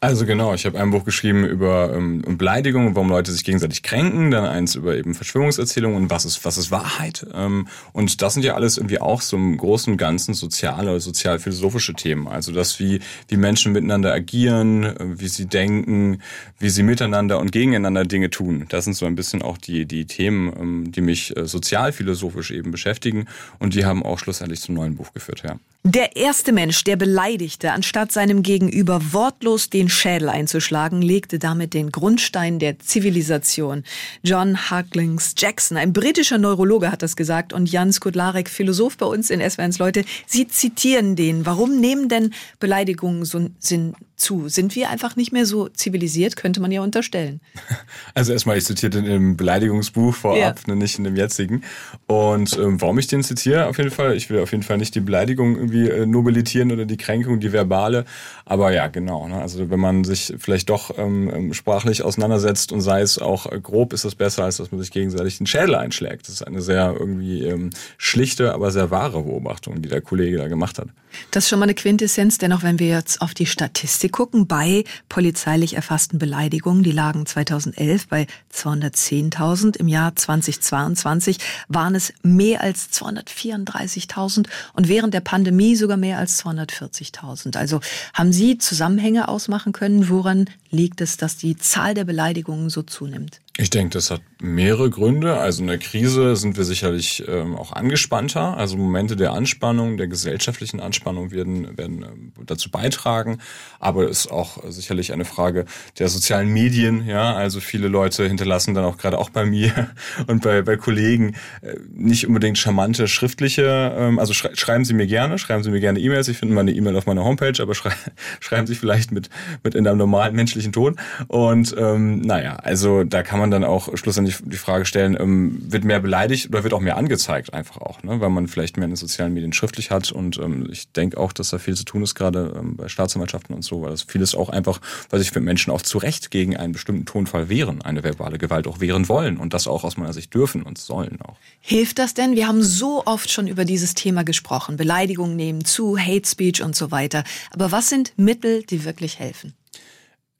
Also 0.00 0.26
genau, 0.26 0.54
ich 0.54 0.64
habe 0.64 0.78
ein 0.78 0.90
Buch 0.92 1.04
geschrieben 1.04 1.44
über 1.44 1.92
ähm, 1.92 2.22
Beleidigungen, 2.38 2.94
warum 2.94 3.08
Leute 3.08 3.32
sich 3.32 3.42
gegenseitig 3.42 3.82
kränken, 3.82 4.30
dann 4.30 4.44
eins 4.44 4.76
über 4.76 4.94
eben 4.94 5.12
Verschwörungserzählungen 5.12 5.96
und 5.96 6.10
was 6.10 6.24
ist, 6.24 6.44
was 6.44 6.56
ist 6.56 6.70
Wahrheit. 6.70 7.26
Ähm, 7.34 7.66
und 7.92 8.22
das 8.22 8.34
sind 8.34 8.44
ja 8.44 8.54
alles 8.54 8.76
irgendwie 8.76 9.00
auch 9.00 9.20
so 9.22 9.36
im 9.36 9.56
großen 9.56 9.96
Ganzen 9.96 10.34
soziale 10.34 11.00
sozial-philosophische 11.00 11.94
Themen. 11.94 12.28
Also 12.28 12.52
das, 12.52 12.78
wie, 12.78 13.00
wie 13.26 13.36
Menschen 13.36 13.72
miteinander 13.72 14.12
agieren, 14.12 14.84
äh, 14.84 14.94
wie 15.18 15.26
sie 15.26 15.46
denken, 15.46 16.22
wie 16.60 16.70
sie 16.70 16.84
miteinander 16.84 17.40
und 17.40 17.50
gegeneinander 17.50 18.04
Dinge 18.04 18.30
tun. 18.30 18.66
Das 18.68 18.84
sind 18.84 18.94
so 18.94 19.04
ein 19.04 19.16
bisschen 19.16 19.42
auch 19.42 19.58
die, 19.58 19.84
die 19.84 20.04
Themen, 20.04 20.52
ähm, 20.56 20.92
die 20.92 21.00
mich 21.00 21.36
äh, 21.36 21.44
sozial-philosophisch 21.44 22.52
eben 22.52 22.70
beschäftigen 22.70 23.26
und 23.58 23.74
die 23.74 23.84
haben 23.84 24.04
auch 24.04 24.20
schlussendlich 24.20 24.60
zum 24.60 24.76
neuen 24.76 24.94
Buch 24.94 25.12
geführt, 25.12 25.42
ja. 25.44 25.56
Der 25.90 26.16
erste 26.16 26.52
Mensch, 26.52 26.84
der 26.84 26.96
beleidigte, 26.96 27.72
anstatt 27.72 28.12
seinem 28.12 28.42
Gegenüber 28.42 29.00
wortlos 29.14 29.70
den 29.70 29.88
Schädel 29.88 30.28
einzuschlagen, 30.28 31.00
legte 31.00 31.38
damit 31.38 31.72
den 31.72 31.90
Grundstein 31.90 32.58
der 32.58 32.78
Zivilisation. 32.78 33.84
John 34.22 34.68
Harklings 34.68 35.34
Jackson, 35.38 35.78
ein 35.78 35.94
britischer 35.94 36.36
Neurologe, 36.36 36.92
hat 36.92 37.00
das 37.00 37.16
gesagt 37.16 37.54
und 37.54 37.72
Jan 37.72 37.90
Skudlarek, 37.90 38.50
Philosoph 38.50 38.98
bei 38.98 39.06
uns 39.06 39.30
in 39.30 39.40
SWRs 39.40 39.78
Leute, 39.78 40.04
Sie 40.26 40.46
zitieren 40.46 41.16
den. 41.16 41.46
Warum 41.46 41.80
nehmen 41.80 42.10
denn 42.10 42.34
Beleidigungen 42.60 43.24
so 43.24 43.48
Sinn 43.58 43.94
zu? 44.18 44.48
Sind 44.48 44.74
wir 44.74 44.90
einfach 44.90 45.16
nicht 45.16 45.32
mehr 45.32 45.46
so 45.46 45.68
zivilisiert, 45.68 46.36
könnte 46.36 46.60
man 46.60 46.70
ja 46.72 46.82
unterstellen. 46.82 47.40
Also 48.14 48.32
erstmal, 48.32 48.58
ich 48.58 48.64
zitiere 48.64 48.90
den 48.90 49.04
im 49.04 49.36
Beleidigungsbuch 49.36 50.14
vorab, 50.14 50.60
ja. 50.66 50.74
Ne, 50.74 50.76
nicht 50.76 50.98
in 50.98 51.04
dem 51.04 51.14
jetzigen. 51.14 51.62
Und 52.06 52.56
ähm, 52.58 52.80
warum 52.80 52.98
ich 52.98 53.06
den 53.06 53.22
zitiere, 53.22 53.66
auf 53.66 53.78
jeden 53.78 53.90
Fall, 53.90 54.16
ich 54.16 54.28
will 54.28 54.40
auf 54.40 54.50
jeden 54.50 54.64
Fall 54.64 54.78
nicht 54.78 54.94
die 54.94 55.00
Beleidigung 55.00 55.56
irgendwie 55.56 55.88
äh, 55.88 56.06
nobilitieren 56.06 56.72
oder 56.72 56.84
die 56.84 56.96
Kränkung, 56.96 57.38
die 57.38 57.52
verbale. 57.52 58.06
Aber 58.44 58.72
ja, 58.72 58.88
genau. 58.88 59.28
Ne? 59.28 59.40
Also 59.40 59.70
wenn 59.70 59.78
man 59.78 60.04
sich 60.04 60.34
vielleicht 60.38 60.70
doch 60.70 60.98
ähm, 60.98 61.30
ähm 61.32 61.54
sprachlich 61.54 62.02
auseinandersetzt 62.02 62.72
und 62.72 62.80
sei 62.80 63.02
es 63.02 63.18
auch 63.18 63.46
äh, 63.46 63.60
grob, 63.60 63.92
ist 63.92 64.04
das 64.04 64.14
besser, 64.14 64.44
als 64.44 64.56
dass 64.56 64.72
man 64.72 64.80
sich 64.80 64.90
gegenseitig 64.90 65.38
den 65.38 65.46
Schädel 65.46 65.74
einschlägt. 65.76 66.22
Das 66.28 66.34
ist 66.34 66.42
eine 66.42 66.62
sehr 66.62 66.96
irgendwie 66.98 67.44
ähm, 67.44 67.70
schlichte, 67.98 68.52
aber 68.52 68.70
sehr 68.70 68.90
wahre 68.90 69.22
Beobachtung, 69.22 69.80
die 69.80 69.88
der 69.88 70.00
Kollege 70.00 70.38
da 70.38 70.48
gemacht 70.48 70.78
hat. 70.78 70.88
Das 71.30 71.44
ist 71.44 71.50
schon 71.50 71.58
mal 71.58 71.64
eine 71.64 71.74
Quintessenz, 71.74 72.38
denn 72.38 72.52
auch 72.52 72.62
wenn 72.62 72.78
wir 72.78 72.88
jetzt 72.88 73.20
auf 73.20 73.34
die 73.34 73.46
Statistik 73.46 74.07
gucken, 74.08 74.46
bei 74.46 74.84
polizeilich 75.08 75.74
erfassten 75.74 76.18
Beleidigungen, 76.18 76.82
die 76.82 76.92
lagen 76.92 77.26
2011 77.26 78.08
bei 78.08 78.26
210.000, 78.52 79.76
im 79.76 79.88
Jahr 79.88 80.14
2022 80.14 81.38
waren 81.68 81.94
es 81.94 82.12
mehr 82.22 82.62
als 82.62 82.90
234.000 82.92 84.46
und 84.74 84.88
während 84.88 85.14
der 85.14 85.20
Pandemie 85.20 85.76
sogar 85.76 85.96
mehr 85.96 86.18
als 86.18 86.44
240.000. 86.44 87.56
Also 87.56 87.80
haben 88.14 88.32
Sie 88.32 88.58
Zusammenhänge 88.58 89.28
ausmachen 89.28 89.72
können, 89.72 90.08
woran 90.08 90.50
liegt 90.70 91.00
es, 91.00 91.16
dass 91.16 91.36
die 91.36 91.56
Zahl 91.56 91.94
der 91.94 92.04
Beleidigungen 92.04 92.70
so 92.70 92.82
zunimmt? 92.82 93.40
Ich 93.60 93.70
denke, 93.70 93.94
das 93.94 94.12
hat 94.12 94.20
mehrere 94.40 94.88
Gründe. 94.88 95.36
Also 95.36 95.62
in 95.62 95.66
der 95.66 95.78
Krise 95.78 96.36
sind 96.36 96.56
wir 96.56 96.62
sicherlich 96.62 97.24
ähm, 97.26 97.56
auch 97.56 97.72
angespannter. 97.72 98.56
Also 98.56 98.76
Momente 98.76 99.16
der 99.16 99.32
Anspannung, 99.32 99.96
der 99.96 100.06
gesellschaftlichen 100.06 100.78
Anspannung 100.78 101.32
werden, 101.32 101.76
werden 101.76 102.04
ähm, 102.04 102.32
dazu 102.46 102.70
beitragen. 102.70 103.38
Aber 103.80 104.04
es 104.08 104.20
ist 104.20 104.30
auch 104.30 104.62
sicherlich 104.68 105.12
eine 105.12 105.24
Frage 105.24 105.64
der 105.98 106.08
sozialen 106.08 106.50
Medien. 106.50 107.04
Ja, 107.04 107.34
also 107.34 107.58
viele 107.58 107.88
Leute 107.88 108.28
hinterlassen 108.28 108.74
dann 108.74 108.84
auch 108.84 108.96
gerade 108.96 109.18
auch 109.18 109.30
bei 109.30 109.44
mir 109.44 109.90
und 110.28 110.40
bei, 110.40 110.62
bei 110.62 110.76
Kollegen 110.76 111.34
äh, 111.60 111.74
nicht 111.92 112.28
unbedingt 112.28 112.58
charmante 112.58 113.08
schriftliche. 113.08 113.92
Ähm, 113.98 114.20
also 114.20 114.34
schrei 114.34 114.50
schreiben 114.54 114.84
Sie 114.84 114.94
mir 114.94 115.08
gerne, 115.08 115.36
schreiben 115.36 115.64
Sie 115.64 115.72
mir 115.72 115.80
gerne 115.80 115.98
E-Mails. 115.98 116.28
Ich 116.28 116.38
finde 116.38 116.54
meine 116.54 116.70
E-Mail 116.70 116.96
auf 116.96 117.06
meiner 117.06 117.24
Homepage, 117.24 117.60
aber 117.60 117.74
schrei 117.74 117.92
schreiben 118.38 118.68
Sie 118.68 118.76
vielleicht 118.76 119.10
mit 119.10 119.30
mit 119.64 119.74
in 119.74 119.84
einem 119.88 119.98
normalen 119.98 120.36
menschlichen 120.36 120.57
Ton. 120.72 120.96
Und 121.28 121.74
ähm, 121.78 122.20
naja, 122.20 122.56
also 122.56 123.04
da 123.04 123.22
kann 123.22 123.38
man 123.38 123.50
dann 123.50 123.64
auch 123.64 123.96
schlussendlich 123.96 124.38
die 124.44 124.56
Frage 124.56 124.84
stellen, 124.84 125.16
ähm, 125.18 125.62
wird 125.68 125.84
mehr 125.84 126.00
beleidigt 126.00 126.48
oder 126.48 126.62
wird 126.62 126.74
auch 126.74 126.80
mehr 126.80 126.96
angezeigt 126.96 127.52
einfach 127.54 127.78
auch, 127.78 128.02
ne? 128.02 128.20
weil 128.20 128.30
man 128.30 128.48
vielleicht 128.48 128.76
mehr 128.76 128.84
in 128.84 128.92
den 128.92 128.96
sozialen 128.96 129.34
Medien 129.34 129.52
schriftlich 129.52 129.90
hat 129.90 130.12
und 130.12 130.38
ähm, 130.38 130.68
ich 130.70 130.92
denke 130.92 131.18
auch, 131.18 131.32
dass 131.32 131.50
da 131.50 131.58
viel 131.58 131.74
zu 131.74 131.84
tun 131.84 132.02
ist, 132.02 132.14
gerade 132.14 132.54
ähm, 132.58 132.76
bei 132.76 132.88
Staatsanwaltschaften 132.88 133.54
und 133.54 133.62
so, 133.62 133.82
weil 133.82 133.90
das 133.90 134.02
vieles 134.02 134.34
auch 134.34 134.48
einfach, 134.48 134.80
weil 135.10 135.18
sich 135.20 135.30
für 135.30 135.40
Menschen 135.40 135.72
auch 135.72 135.82
zu 135.82 135.98
Recht 135.98 136.30
gegen 136.30 136.56
einen 136.56 136.72
bestimmten 136.72 137.06
Tonfall 137.06 137.48
wehren, 137.48 137.82
eine 137.82 138.02
verbale 138.02 138.38
Gewalt 138.38 138.66
auch 138.66 138.80
wehren 138.80 139.08
wollen 139.08 139.36
und 139.36 139.54
das 139.54 139.66
auch 139.66 139.84
aus 139.84 139.96
meiner 139.96 140.12
Sicht 140.12 140.34
dürfen 140.34 140.62
und 140.62 140.78
sollen 140.78 141.20
auch. 141.22 141.36
Hilft 141.60 141.98
das 141.98 142.14
denn? 142.14 142.34
Wir 142.34 142.48
haben 142.48 142.62
so 142.62 143.02
oft 143.04 143.30
schon 143.30 143.46
über 143.46 143.64
dieses 143.64 143.94
Thema 143.94 144.24
gesprochen. 144.24 144.76
Beleidigungen 144.76 145.36
nehmen 145.36 145.64
zu, 145.64 145.98
Hate 145.98 146.28
Speech 146.28 146.62
und 146.62 146.76
so 146.76 146.90
weiter. 146.90 147.24
Aber 147.50 147.72
was 147.72 147.88
sind 147.88 148.12
Mittel, 148.16 148.62
die 148.62 148.84
wirklich 148.84 149.18
helfen? 149.18 149.54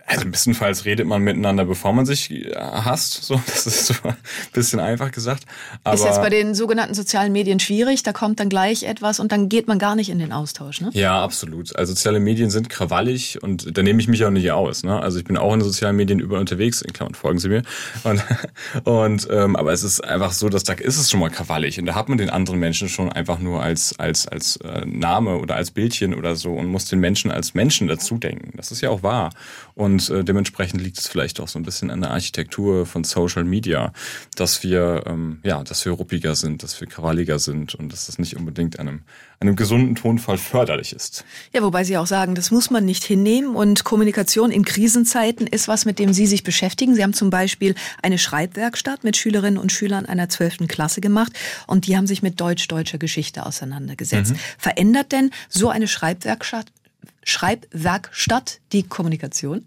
Also 0.08 0.26
bestenfalls 0.26 0.86
redet 0.86 1.06
man 1.06 1.22
miteinander, 1.22 1.66
bevor 1.66 1.92
man 1.92 2.06
sich 2.06 2.30
äh, 2.30 2.54
hasst. 2.56 3.24
So, 3.24 3.34
das 3.46 3.66
ist 3.66 3.86
so 3.86 3.94
ein 4.04 4.16
bisschen 4.54 4.80
einfach 4.80 5.10
gesagt. 5.10 5.44
Aber 5.84 5.94
ist 5.94 6.04
jetzt 6.04 6.22
bei 6.22 6.30
den 6.30 6.54
sogenannten 6.54 6.94
sozialen 6.94 7.30
Medien 7.30 7.60
schwierig. 7.60 8.02
Da 8.02 8.12
kommt 8.12 8.40
dann 8.40 8.48
gleich 8.48 8.84
etwas 8.84 9.20
und 9.20 9.32
dann 9.32 9.50
geht 9.50 9.68
man 9.68 9.78
gar 9.78 9.96
nicht 9.96 10.08
in 10.08 10.18
den 10.18 10.32
Austausch. 10.32 10.80
Ne? 10.80 10.90
Ja, 10.94 11.22
absolut. 11.22 11.76
Also 11.76 11.92
soziale 11.92 12.20
Medien 12.20 12.48
sind 12.48 12.70
krawallig 12.70 13.42
und 13.42 13.76
da 13.76 13.82
nehme 13.82 14.00
ich 14.00 14.08
mich 14.08 14.24
auch 14.24 14.30
nicht 14.30 14.50
aus. 14.50 14.82
Ne? 14.82 14.98
Also 14.98 15.18
ich 15.18 15.24
bin 15.24 15.36
auch 15.36 15.52
in 15.52 15.60
den 15.60 15.66
sozialen 15.66 15.96
Medien 15.96 16.20
überall 16.20 16.40
unterwegs. 16.40 16.80
In 16.80 16.94
Klammern 16.94 17.14
folgen 17.14 17.38
Sie 17.38 17.50
mir. 17.50 17.62
Und, 18.04 18.24
und 18.84 19.28
ähm, 19.30 19.56
aber 19.56 19.72
es 19.72 19.82
ist 19.82 20.02
einfach 20.02 20.32
so, 20.32 20.48
dass 20.48 20.64
da 20.64 20.72
ist 20.72 20.96
es 20.96 21.10
schon 21.10 21.20
mal 21.20 21.30
krawallig 21.30 21.78
und 21.78 21.84
da 21.84 21.94
hat 21.94 22.08
man 22.08 22.16
den 22.16 22.30
anderen 22.30 22.58
Menschen 22.58 22.88
schon 22.88 23.12
einfach 23.12 23.38
nur 23.38 23.62
als 23.62 23.98
als 23.98 24.26
als 24.26 24.56
äh, 24.56 24.86
Name 24.86 25.36
oder 25.36 25.56
als 25.56 25.70
Bildchen 25.70 26.14
oder 26.14 26.34
so 26.34 26.54
und 26.54 26.66
muss 26.66 26.86
den 26.86 27.00
Menschen 27.00 27.30
als 27.30 27.52
Menschen 27.52 27.88
dazu 27.88 28.16
denken. 28.16 28.52
Das 28.56 28.72
ist 28.72 28.80
ja 28.80 28.88
auch 28.88 29.02
wahr. 29.02 29.30
Und 29.74 29.97
äh, 30.10 30.24
dementsprechend 30.24 30.80
liegt 30.80 30.98
es 30.98 31.06
vielleicht 31.06 31.40
auch 31.40 31.48
so 31.48 31.58
ein 31.58 31.64
bisschen 31.64 31.90
an 31.90 32.00
der 32.00 32.10
Architektur 32.10 32.86
von 32.86 33.04
Social 33.04 33.44
Media, 33.44 33.92
dass 34.36 34.62
wir, 34.62 35.04
ähm, 35.06 35.40
ja, 35.42 35.62
dass 35.64 35.84
wir 35.84 35.92
ruppiger 35.92 36.34
sind, 36.34 36.62
dass 36.62 36.80
wir 36.80 36.88
krawalliger 36.88 37.38
sind 37.38 37.74
und 37.74 37.92
dass 37.92 38.06
das 38.06 38.18
nicht 38.18 38.36
unbedingt 38.36 38.78
einem, 38.78 39.02
einem 39.40 39.56
gesunden 39.56 39.94
Tonfall 39.94 40.38
förderlich 40.38 40.92
ist. 40.92 41.24
Ja, 41.52 41.62
wobei 41.62 41.84
Sie 41.84 41.96
auch 41.98 42.06
sagen, 42.06 42.34
das 42.34 42.50
muss 42.50 42.70
man 42.70 42.84
nicht 42.84 43.04
hinnehmen 43.04 43.56
und 43.56 43.84
Kommunikation 43.84 44.50
in 44.50 44.64
Krisenzeiten 44.64 45.46
ist 45.46 45.68
was, 45.68 45.84
mit 45.84 45.98
dem 45.98 46.12
Sie 46.12 46.26
sich 46.26 46.44
beschäftigen. 46.44 46.94
Sie 46.94 47.02
haben 47.02 47.14
zum 47.14 47.30
Beispiel 47.30 47.74
eine 48.02 48.18
Schreibwerkstatt 48.18 49.04
mit 49.04 49.16
Schülerinnen 49.16 49.58
und 49.58 49.72
Schülern 49.72 50.06
einer 50.06 50.28
zwölften 50.28 50.68
Klasse 50.68 51.00
gemacht 51.00 51.32
und 51.66 51.86
die 51.86 51.96
haben 51.96 52.06
sich 52.06 52.22
mit 52.22 52.40
deutsch-deutscher 52.40 52.98
Geschichte 52.98 53.46
auseinandergesetzt. 53.46 54.32
Mhm. 54.32 54.38
Verändert 54.58 55.12
denn 55.12 55.30
so 55.48 55.68
eine 55.68 55.88
Schreibwerkstatt 55.88 56.66
Schreibwerkstatt 57.28 58.60
die 58.72 58.84
Kommunikation? 58.84 59.66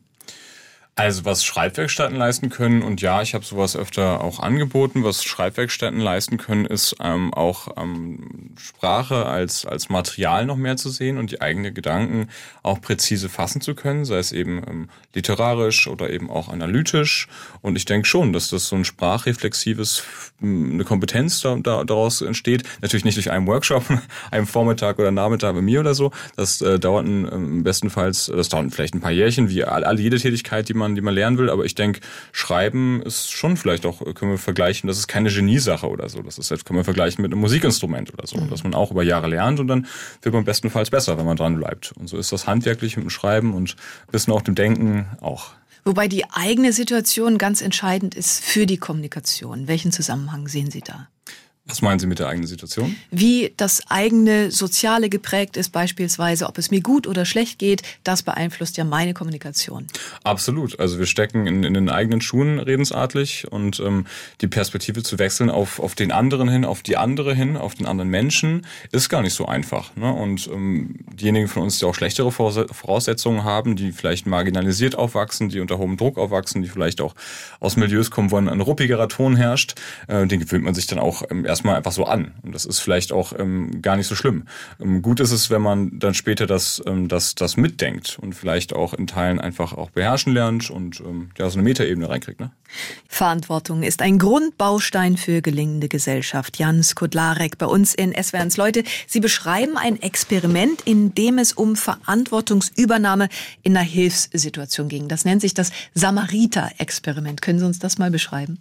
Also 0.95 1.23
was 1.23 1.45
Schreibwerkstätten 1.45 2.17
leisten 2.17 2.49
können, 2.49 2.81
und 2.81 3.01
ja, 3.01 3.21
ich 3.21 3.33
habe 3.33 3.45
sowas 3.45 3.77
öfter 3.77 4.21
auch 4.21 4.39
angeboten, 4.39 5.05
was 5.05 5.23
Schreibwerkstätten 5.23 6.01
leisten 6.01 6.37
können, 6.37 6.65
ist 6.65 6.97
ähm, 7.01 7.33
auch 7.33 7.69
ähm, 7.77 8.51
Sprache 8.57 9.25
als, 9.25 9.65
als 9.65 9.87
Material 9.87 10.45
noch 10.45 10.57
mehr 10.57 10.75
zu 10.75 10.89
sehen 10.89 11.17
und 11.17 11.31
die 11.31 11.39
eigenen 11.39 11.73
Gedanken 11.73 12.27
auch 12.61 12.81
präzise 12.81 13.29
fassen 13.29 13.61
zu 13.61 13.73
können, 13.73 14.03
sei 14.03 14.17
es 14.17 14.33
eben 14.33 14.61
ähm, 14.67 14.89
literarisch 15.15 15.87
oder 15.87 16.09
eben 16.09 16.29
auch 16.29 16.49
analytisch. 16.49 17.29
Und 17.61 17.77
ich 17.77 17.85
denke 17.85 18.07
schon, 18.07 18.33
dass 18.33 18.49
das 18.49 18.67
so 18.67 18.75
ein 18.75 18.83
sprachreflexives, 18.83 20.03
ähm, 20.41 20.71
eine 20.73 20.83
Kompetenz 20.83 21.39
da, 21.39 21.55
da, 21.55 21.85
daraus 21.85 22.21
entsteht. 22.21 22.63
Natürlich 22.81 23.05
nicht 23.05 23.15
durch 23.15 23.31
einen 23.31 23.47
Workshop, 23.47 23.85
einen 24.31 24.45
Vormittag 24.45 24.99
oder 24.99 25.11
Nachmittag 25.11 25.55
bei 25.55 25.61
mir 25.61 25.79
oder 25.79 25.93
so. 25.93 26.11
Das 26.35 26.61
äh, 26.61 26.79
dauert 26.79 27.05
ein, 27.05 27.31
ähm, 27.31 27.63
bestenfalls, 27.63 28.25
das 28.25 28.49
dauert 28.49 28.73
vielleicht 28.73 28.93
ein 28.93 29.01
paar 29.01 29.11
Jährchen, 29.11 29.49
wie 29.49 29.63
all, 29.63 29.99
jede 29.99 30.19
Tätigkeit, 30.19 30.67
die 30.67 30.73
man, 30.73 30.80
die 30.95 31.01
man 31.01 31.13
lernen 31.13 31.37
will. 31.37 31.49
Aber 31.49 31.65
ich 31.65 31.75
denke, 31.75 32.01
Schreiben 32.31 33.01
ist 33.01 33.31
schon 33.31 33.57
vielleicht 33.57 33.85
auch, 33.85 33.99
können 34.15 34.31
wir 34.31 34.37
vergleichen, 34.37 34.87
das 34.87 34.97
ist 34.97 35.07
keine 35.07 35.29
Geniesache 35.29 35.87
oder 35.87 36.09
so. 36.09 36.21
Das 36.21 36.37
ist, 36.37 36.51
jetzt 36.51 36.65
können 36.65 36.79
wir 36.79 36.83
vergleichen 36.83 37.21
mit 37.21 37.31
einem 37.31 37.41
Musikinstrument 37.41 38.13
oder 38.13 38.27
so, 38.27 38.37
mhm. 38.37 38.49
dass 38.49 38.63
man 38.63 38.73
auch 38.73 38.91
über 38.91 39.03
Jahre 39.03 39.27
lernt 39.27 39.59
und 39.59 39.67
dann 39.67 39.87
wird 40.21 40.33
man 40.33 40.45
bestenfalls 40.45 40.89
besser, 40.89 41.17
wenn 41.17 41.25
man 41.25 41.37
dran 41.37 41.55
bleibt. 41.55 41.93
Und 41.93 42.07
so 42.07 42.17
ist 42.17 42.31
das 42.31 42.47
handwerklich 42.47 42.97
mit 42.97 43.05
dem 43.05 43.09
Schreiben 43.09 43.53
und 43.53 43.75
Wissen 44.11 44.31
auch 44.31 44.41
dem 44.41 44.55
Denken 44.55 45.05
auch. 45.21 45.51
Wobei 45.83 46.07
die 46.07 46.25
eigene 46.29 46.73
Situation 46.73 47.37
ganz 47.37 47.61
entscheidend 47.61 48.13
ist 48.13 48.43
für 48.43 48.65
die 48.65 48.77
Kommunikation. 48.77 49.67
Welchen 49.67 49.91
Zusammenhang 49.91 50.47
sehen 50.47 50.69
Sie 50.69 50.81
da? 50.81 51.07
Was 51.71 51.81
meinen 51.81 51.99
Sie 51.99 52.07
mit 52.07 52.19
der 52.19 52.27
eigenen 52.27 52.47
Situation? 52.47 52.97
Wie 53.11 53.53
das 53.55 53.89
eigene 53.89 54.51
Soziale 54.51 55.07
geprägt 55.07 55.55
ist, 55.55 55.69
beispielsweise, 55.69 56.47
ob 56.47 56.57
es 56.57 56.69
mir 56.69 56.81
gut 56.81 57.07
oder 57.07 57.23
schlecht 57.23 57.59
geht, 57.59 57.81
das 58.03 58.23
beeinflusst 58.23 58.75
ja 58.75 58.83
meine 58.83 59.13
Kommunikation. 59.13 59.87
Absolut. 60.25 60.77
Also 60.81 60.99
wir 60.99 61.05
stecken 61.05 61.47
in, 61.47 61.63
in 61.63 61.73
den 61.73 61.87
eigenen 61.87 62.19
Schuhen 62.19 62.59
redensartlich 62.59 63.49
und 63.49 63.79
ähm, 63.79 64.05
die 64.41 64.49
Perspektive 64.49 65.01
zu 65.01 65.17
wechseln 65.17 65.49
auf, 65.49 65.79
auf 65.79 65.95
den 65.95 66.11
anderen 66.11 66.49
hin, 66.49 66.65
auf 66.65 66.83
die 66.83 66.97
andere 66.97 67.33
hin, 67.33 67.55
auf 67.55 67.75
den 67.75 67.85
anderen 67.85 68.09
Menschen, 68.09 68.65
ist 68.91 69.07
gar 69.07 69.21
nicht 69.21 69.33
so 69.33 69.45
einfach. 69.45 69.95
Ne? 69.95 70.11
Und 70.11 70.47
ähm, 70.47 70.95
diejenigen 71.13 71.47
von 71.47 71.63
uns, 71.63 71.79
die 71.79 71.85
auch 71.85 71.95
schlechtere 71.95 72.33
Voraussetzungen 72.33 73.45
haben, 73.45 73.77
die 73.77 73.93
vielleicht 73.93 74.25
marginalisiert 74.25 74.95
aufwachsen, 74.95 75.47
die 75.47 75.61
unter 75.61 75.77
hohem 75.77 75.95
Druck 75.95 76.17
aufwachsen, 76.17 76.63
die 76.63 76.67
vielleicht 76.67 76.99
auch 76.99 77.15
aus 77.61 77.77
Milieus 77.77 78.11
kommen, 78.11 78.29
wo 78.29 78.35
ein 78.35 78.59
ruppigerer 78.59 79.07
Ton 79.07 79.37
herrscht, 79.37 79.75
äh, 80.09 80.27
den 80.27 80.41
gewöhnt 80.41 80.65
man 80.65 80.73
sich 80.73 80.87
dann 80.87 80.99
auch 80.99 81.23
ähm, 81.29 81.45
erstmal 81.61 81.75
einfach 81.75 81.91
so 81.91 82.05
an. 82.05 82.33
Und 82.41 82.55
das 82.55 82.65
ist 82.65 82.79
vielleicht 82.79 83.11
auch 83.11 83.33
ähm, 83.37 83.83
gar 83.83 83.95
nicht 83.95 84.07
so 84.07 84.15
schlimm. 84.15 84.45
Ähm, 84.79 85.03
gut 85.03 85.19
ist 85.19 85.31
es, 85.31 85.51
wenn 85.51 85.61
man 85.61 85.99
dann 85.99 86.15
später 86.15 86.47
das, 86.47 86.81
ähm, 86.87 87.07
das, 87.07 87.35
das 87.35 87.55
mitdenkt 87.55 88.17
und 88.19 88.33
vielleicht 88.33 88.73
auch 88.73 88.95
in 88.95 89.05
Teilen 89.05 89.39
einfach 89.39 89.73
auch 89.73 89.91
beherrschen 89.91 90.33
lernt 90.33 90.71
und 90.71 90.99
ähm, 91.01 91.29
ja, 91.37 91.49
so 91.49 91.59
eine 91.59 91.63
Metaebene 91.63 92.09
reinkriegt. 92.09 92.39
Ne? 92.39 92.49
Verantwortung 93.07 93.83
ist 93.83 94.01
ein 94.01 94.17
Grundbaustein 94.17 95.17
für 95.17 95.43
gelingende 95.43 95.87
Gesellschaft. 95.87 96.57
Jan 96.57 96.81
Skudlarek 96.81 97.59
bei 97.59 97.67
uns 97.67 97.93
in 97.93 98.11
SWRs 98.11 98.57
Leute. 98.57 98.83
Sie 99.05 99.19
beschreiben 99.19 99.77
ein 99.77 100.01
Experiment, 100.01 100.81
in 100.85 101.13
dem 101.13 101.37
es 101.37 101.53
um 101.53 101.75
Verantwortungsübernahme 101.75 103.29
in 103.61 103.77
einer 103.77 103.85
Hilfssituation 103.85 104.87
ging. 104.87 105.07
Das 105.07 105.25
nennt 105.25 105.41
sich 105.41 105.53
das 105.53 105.71
Samariter-Experiment. 105.93 107.43
Können 107.43 107.59
Sie 107.59 107.65
uns 107.65 107.77
das 107.77 107.99
mal 107.99 108.09
beschreiben? 108.09 108.57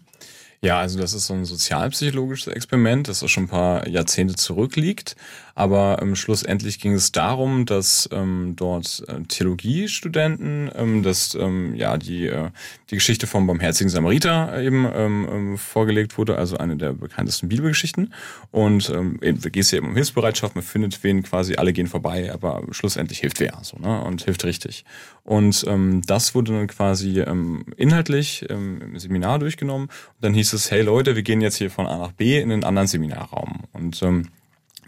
Ja, 0.62 0.78
also 0.78 0.98
das 0.98 1.14
ist 1.14 1.26
so 1.26 1.32
ein 1.32 1.46
sozialpsychologisches 1.46 2.52
Experiment, 2.52 3.08
das 3.08 3.22
auch 3.22 3.28
schon 3.28 3.44
ein 3.44 3.48
paar 3.48 3.88
Jahrzehnte 3.88 4.34
zurückliegt. 4.34 5.16
Aber 5.60 5.98
ähm, 6.00 6.16
schlussendlich 6.16 6.80
ging 6.80 6.94
es 6.94 7.12
darum, 7.12 7.66
dass 7.66 8.08
ähm, 8.12 8.54
dort 8.56 9.04
äh, 9.08 9.20
Theologiestudenten, 9.24 10.70
ähm, 10.74 11.02
dass 11.02 11.34
ähm, 11.34 11.74
ja 11.74 11.98
die 11.98 12.28
äh, 12.28 12.48
die 12.88 12.94
Geschichte 12.94 13.26
vom 13.26 13.46
barmherzigen 13.46 13.90
Samariter 13.90 14.58
eben 14.58 14.88
ähm, 14.90 15.28
ähm, 15.30 15.58
vorgelegt 15.58 16.16
wurde, 16.16 16.38
also 16.38 16.56
eine 16.56 16.78
der 16.78 16.94
bekanntesten 16.94 17.50
Bibelgeschichten. 17.50 18.14
Und 18.50 18.88
ähm, 18.88 19.20
da 19.20 19.50
geht 19.50 19.64
es 19.64 19.70
ja 19.70 19.76
eben 19.76 19.88
um 19.88 19.94
Hilfsbereitschaft, 19.96 20.54
man 20.54 20.64
findet 20.64 21.04
wen 21.04 21.22
quasi, 21.24 21.56
alle 21.56 21.74
gehen 21.74 21.88
vorbei, 21.88 22.32
aber 22.32 22.62
schlussendlich 22.70 23.18
hilft 23.18 23.38
wer 23.38 23.58
so, 23.60 23.76
ne? 23.76 24.02
Und 24.02 24.24
hilft 24.24 24.44
richtig. 24.44 24.86
Und 25.24 25.66
ähm, 25.68 26.00
das 26.06 26.34
wurde 26.34 26.52
dann 26.52 26.68
quasi 26.68 27.20
ähm, 27.20 27.66
inhaltlich 27.76 28.46
ähm, 28.48 28.80
im 28.80 28.98
Seminar 28.98 29.38
durchgenommen. 29.38 29.88
Und 29.88 30.24
dann 30.24 30.32
hieß 30.32 30.54
es, 30.54 30.70
hey 30.70 30.80
Leute, 30.80 31.16
wir 31.16 31.22
gehen 31.22 31.42
jetzt 31.42 31.56
hier 31.56 31.70
von 31.70 31.86
A 31.86 31.98
nach 31.98 32.12
B 32.12 32.40
in 32.40 32.50
einen 32.50 32.64
anderen 32.64 32.88
Seminarraum. 32.88 33.64
Und 33.74 34.02
ähm, 34.02 34.28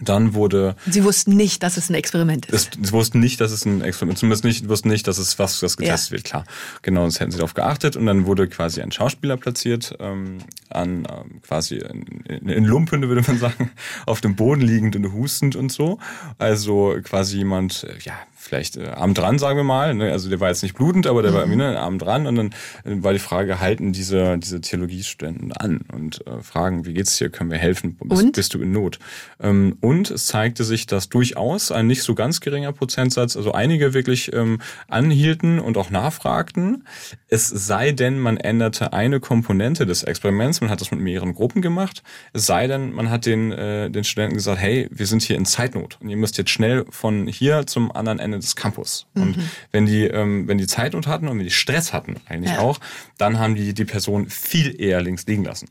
dann 0.03 0.35
wurde. 0.35 0.77
Sie 0.87 1.05
wussten 1.05 1.37
nicht, 1.37 1.63
dass 1.63 1.77
es 1.77 1.91
ein 1.91 1.95
Experiment 1.95 2.47
ist. 2.47 2.77
Es, 2.77 2.87
sie 2.89 2.93
wussten 2.93 3.21
nicht, 3.21 3.41
dass 3.41 3.53
es 3.53 3.65
ein 3.65 3.83
Experiment 3.83 4.17
ist. 4.17 4.21
Zumindest 4.21 4.45
nicht, 4.45 4.69
wussten 4.69 4.89
nicht, 4.89 5.07
dass 5.07 5.19
es 5.19 5.39
was, 5.39 5.63
was 5.63 5.77
getestet 5.77 6.11
ja. 6.11 6.17
wird, 6.17 6.25
klar. 6.25 6.45
Genau, 6.83 7.05
das 7.05 7.21
hätten 7.21 7.31
sie 7.31 7.39
darauf 7.39 7.55
geachtet. 7.55 7.97
Und 7.97 8.07
dann 8.07 8.27
wurde 8.27 8.49
quasi 8.49 8.83
ein 8.83 8.93
Schauspieler 8.93 9.37
platziert, 9.37 9.95
ähm, 10.01 10.39
an 10.71 11.07
ähm, 11.11 11.43
quasi 11.43 11.77
in, 11.77 12.03
in, 12.29 12.49
in 12.49 12.65
Lumpen, 12.65 13.03
würde 13.09 13.23
man 13.27 13.39
sagen, 13.41 13.71
auf 14.07 14.21
dem 14.21 14.37
Boden 14.37 14.61
liegend 14.61 14.97
und 14.97 15.13
hustend 15.13 15.57
und 15.57 15.71
so. 15.71 15.99
Also 16.39 16.97
quasi 17.03 17.39
jemand, 17.39 17.85
äh, 17.85 17.99
ja, 18.03 18.15
vielleicht 18.43 18.77
äh, 18.77 18.89
arm 18.89 19.15
dran, 19.15 19.39
sagen 19.39 19.57
wir 19.57 19.65
mal. 19.65 19.95
Ne? 19.95 20.11
Also 20.11 20.29
der 20.29 20.41
war 20.41 20.49
jetzt 20.49 20.63
nicht 20.63 20.75
blutend, 20.75 21.07
aber 21.07 21.23
der 21.23 21.31
mhm. 21.31 21.35
war 21.35 21.43
irgendwie 21.43 21.59
ne, 21.59 21.79
arm 21.79 21.99
dran. 21.99 22.27
Und 22.27 22.37
dann 22.37 22.47
äh, 22.85 23.03
war 23.03 23.13
die 23.13 23.19
Frage, 23.19 23.61
halten 23.61 23.93
diese, 23.93 24.37
diese 24.39 24.61
Theologiestudenten 24.61 25.53
an 25.53 25.81
und 25.93 26.27
äh, 26.27 26.43
fragen, 26.43 26.85
wie 26.85 26.93
geht's 26.93 27.17
dir, 27.19 27.31
können 27.31 27.51
wir 27.51 27.59
helfen, 27.59 27.97
bist, 28.03 28.33
bist 28.33 28.55
du 28.55 28.61
in 28.61 28.73
Not? 28.73 28.99
Ähm, 29.41 29.77
und 29.81 30.11
es 30.11 30.27
zeigte 30.27 30.65
sich, 30.65 30.87
dass 30.87 31.09
durchaus 31.09 31.71
ein 31.71 31.87
nicht 31.87 32.03
so 32.03 32.15
ganz 32.15 32.41
geringer 32.41 32.73
Prozentsatz, 32.73 33.37
also 33.37 33.53
einige 33.53 33.95
wirklich 33.95 34.33
ähm, 34.33 34.61
anhielten 34.89 35.61
und 35.61 35.77
auch 35.77 35.91
nachfragten, 35.91 36.85
es 37.29 37.49
sei 37.49 37.93
denn, 37.93 38.19
man 38.19 38.37
änderte 38.37 38.93
eine 38.93 39.21
Komponente 39.21 39.87
des 39.87 40.03
Experiments, 40.03 40.61
man 40.61 40.71
hat 40.71 40.81
das 40.81 40.91
mit 40.91 41.01
mehreren 41.01 41.35
Gruppen 41.35 41.63
gemacht, 41.63 42.03
es 42.33 42.47
sei 42.47 42.67
denn, 42.67 42.93
man 42.93 43.09
hat 43.09 43.25
den, 43.25 43.53
äh, 43.53 43.91
den 43.91 44.05
Studenten 44.05 44.35
gesagt, 44.35 44.61
hey, 44.61 44.89
wir 44.91 45.07
sind 45.07 45.23
hier 45.23 45.37
in 45.37 45.47
Zeitnot 45.47 45.99
und 46.01 46.09
ihr 46.09 46.17
müsst 46.17 46.39
jetzt 46.39 46.51
schnell 46.51 46.85
von 46.91 47.27
hier 47.29 47.67
zum 47.67 47.93
anderen 47.93 48.19
Ende 48.19 48.32
des 48.39 48.57
Campus. 48.57 49.07
Mhm. 49.15 49.23
Und 49.23 49.39
wenn 49.71 49.87
die, 49.87 50.05
ähm, 50.05 50.49
wenn 50.49 50.59
die 50.59 50.67
Zeitnot 50.67 51.07
hatten 51.07 51.29
und 51.29 51.39
wenn 51.39 51.45
die 51.45 51.51
Stress 51.51 51.93
hatten 51.93 52.17
eigentlich 52.29 52.53
ja. 52.53 52.61
auch, 52.61 52.79
dann 53.19 53.39
haben 53.39 53.55
die 53.55 53.75
die 53.75 53.85
Person 53.85 54.29
viel 54.29 54.81
eher 54.81 55.01
links 55.01 55.27
liegen 55.27 55.45
lassen. 55.45 55.69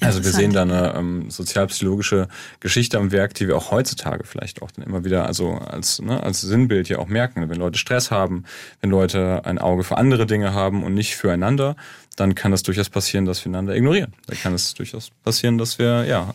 Also 0.00 0.24
wir 0.24 0.32
sehen 0.32 0.52
da 0.52 0.62
eine 0.62 0.94
ähm, 0.96 1.30
sozialpsychologische 1.30 2.28
Geschichte 2.60 2.98
am 2.98 3.12
Werk, 3.12 3.34
die 3.34 3.48
wir 3.48 3.56
auch 3.56 3.70
heutzutage 3.70 4.24
vielleicht 4.24 4.62
auch 4.62 4.70
dann 4.70 4.84
immer 4.84 5.04
wieder 5.04 5.26
also 5.26 5.52
als, 5.52 6.00
ne, 6.00 6.22
als 6.22 6.40
Sinnbild 6.40 6.88
ja 6.88 6.98
auch 6.98 7.08
merken. 7.08 7.48
Wenn 7.48 7.58
Leute 7.58 7.78
Stress 7.78 8.10
haben, 8.10 8.44
wenn 8.80 8.90
Leute 8.90 9.42
ein 9.44 9.58
Auge 9.58 9.84
für 9.84 9.96
andere 9.96 10.26
Dinge 10.26 10.54
haben 10.54 10.84
und 10.84 10.94
nicht 10.94 11.16
füreinander, 11.16 11.76
dann 12.16 12.34
kann 12.34 12.52
es 12.52 12.62
durchaus 12.62 12.90
passieren, 12.90 13.24
dass 13.24 13.44
wir 13.44 13.50
einander 13.50 13.74
ignorieren. 13.74 14.12
Dann 14.26 14.38
kann 14.38 14.52
es 14.52 14.74
durchaus 14.74 15.10
passieren, 15.24 15.56
dass 15.56 15.78
wir 15.78 16.04
ja 16.04 16.32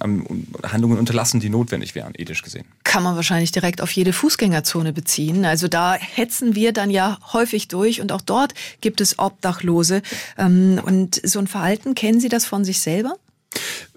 Handlungen 0.63 0.97
unterlassen, 0.97 1.39
die 1.39 1.49
notwendig 1.49 1.93
wären, 1.93 2.13
ethisch 2.15 2.41
gesehen. 2.41 2.65
Kann 2.83 3.03
man 3.03 3.15
wahrscheinlich 3.15 3.51
direkt 3.51 3.81
auf 3.81 3.91
jede 3.91 4.13
Fußgängerzone 4.13 4.93
beziehen. 4.93 5.45
Also 5.45 5.67
da 5.67 5.93
hetzen 5.93 6.55
wir 6.55 6.73
dann 6.73 6.89
ja 6.89 7.19
häufig 7.33 7.67
durch 7.67 8.01
und 8.01 8.11
auch 8.11 8.21
dort 8.21 8.53
gibt 8.81 8.99
es 8.99 9.19
Obdachlose. 9.19 10.01
Ähm, 10.37 10.81
und 10.83 11.21
so 11.23 11.39
ein 11.39 11.47
Verhalten, 11.47 11.93
kennen 11.93 12.19
Sie 12.19 12.29
das 12.29 12.45
von 12.45 12.65
sich 12.65 12.79
selber? 12.79 13.15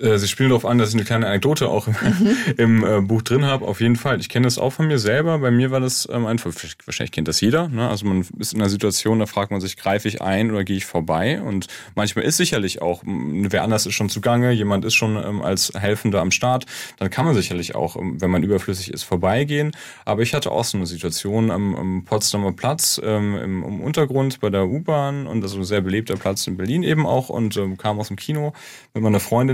Äh, 0.00 0.19
Sie 0.19 0.29
spielen 0.29 0.50
darauf 0.50 0.65
an, 0.65 0.79
dass 0.79 0.91
ich 0.91 0.95
eine 0.95 1.05
kleine 1.05 1.27
Anekdote 1.27 1.69
auch 1.69 1.88
im, 1.88 1.95
mhm. 1.95 2.37
im 2.57 2.85
äh, 2.85 3.00
Buch 3.00 3.23
drin 3.23 3.45
habe. 3.45 3.67
Auf 3.67 3.81
jeden 3.81 3.97
Fall. 3.97 4.21
Ich 4.21 4.29
kenne 4.29 4.47
das 4.47 4.59
auch 4.59 4.71
von 4.71 4.87
mir 4.87 4.99
selber. 4.99 5.38
Bei 5.38 5.50
mir 5.50 5.71
war 5.71 5.81
das 5.81 6.09
ähm, 6.11 6.27
einfach, 6.27 6.53
wahrscheinlich 6.85 7.12
kennt 7.12 7.29
das 7.29 7.41
jeder. 7.41 7.69
Ne? 7.69 7.88
Also 7.88 8.07
man 8.07 8.25
ist 8.38 8.53
in 8.53 8.61
einer 8.61 8.71
Situation, 8.71 9.19
da 9.19 9.27
fragt 9.27 9.50
man 9.50 9.61
sich, 9.61 9.77
greife 9.77 10.09
ich 10.09 10.23
ein 10.23 10.50
oder 10.50 10.65
gehe 10.65 10.77
ich 10.77 10.87
vorbei? 10.87 11.41
Und 11.41 11.67
manchmal 11.95 12.25
ist 12.25 12.37
sicherlich 12.37 12.83
auch, 12.83 13.03
wer 13.05 13.62
anders 13.62 13.87
ist 13.87 13.95
schon 13.95 14.09
zugange, 14.09 14.53
jemand 14.53 14.85
ist 14.85 14.95
schon 14.95 15.17
ähm, 15.17 15.43
als 15.43 15.73
Helfender 15.79 16.21
am 16.21 16.31
Start. 16.31 16.67
Dann 16.99 17.11
kann 17.11 17.25
man 17.25 17.35
sicherlich 17.35 17.75
auch, 17.75 17.97
ähm, 17.97 18.21
wenn 18.21 18.31
man 18.31 18.43
überflüssig 18.43 18.93
ist, 18.93 19.03
vorbeigehen. 19.03 19.73
Aber 20.05 20.23
ich 20.23 20.35
hatte 20.35 20.50
auch 20.53 20.65
so 20.65 20.77
eine 20.77 20.87
Situation 20.87 21.50
am, 21.50 21.75
am 21.75 22.05
Potsdamer 22.05 22.53
Platz 22.53 23.00
ähm, 23.03 23.37
im, 23.37 23.65
im 23.65 23.81
Untergrund 23.81 24.41
bei 24.41 24.50
der 24.50 24.67
U-Bahn 24.67 25.27
und 25.27 25.41
das 25.41 25.53
ist 25.53 25.59
ein 25.59 25.65
sehr 25.65 25.81
belebter 25.81 26.17
Platz 26.17 26.47
in 26.47 26.57
Berlin 26.57 26.83
eben 26.83 27.07
auch 27.07 27.29
und 27.29 27.57
ähm, 27.57 27.77
kam 27.77 27.99
aus 27.99 28.09
dem 28.09 28.17
Kino 28.17 28.53
mit 28.95 29.03
meiner 29.03 29.21
Freundin. 29.21 29.48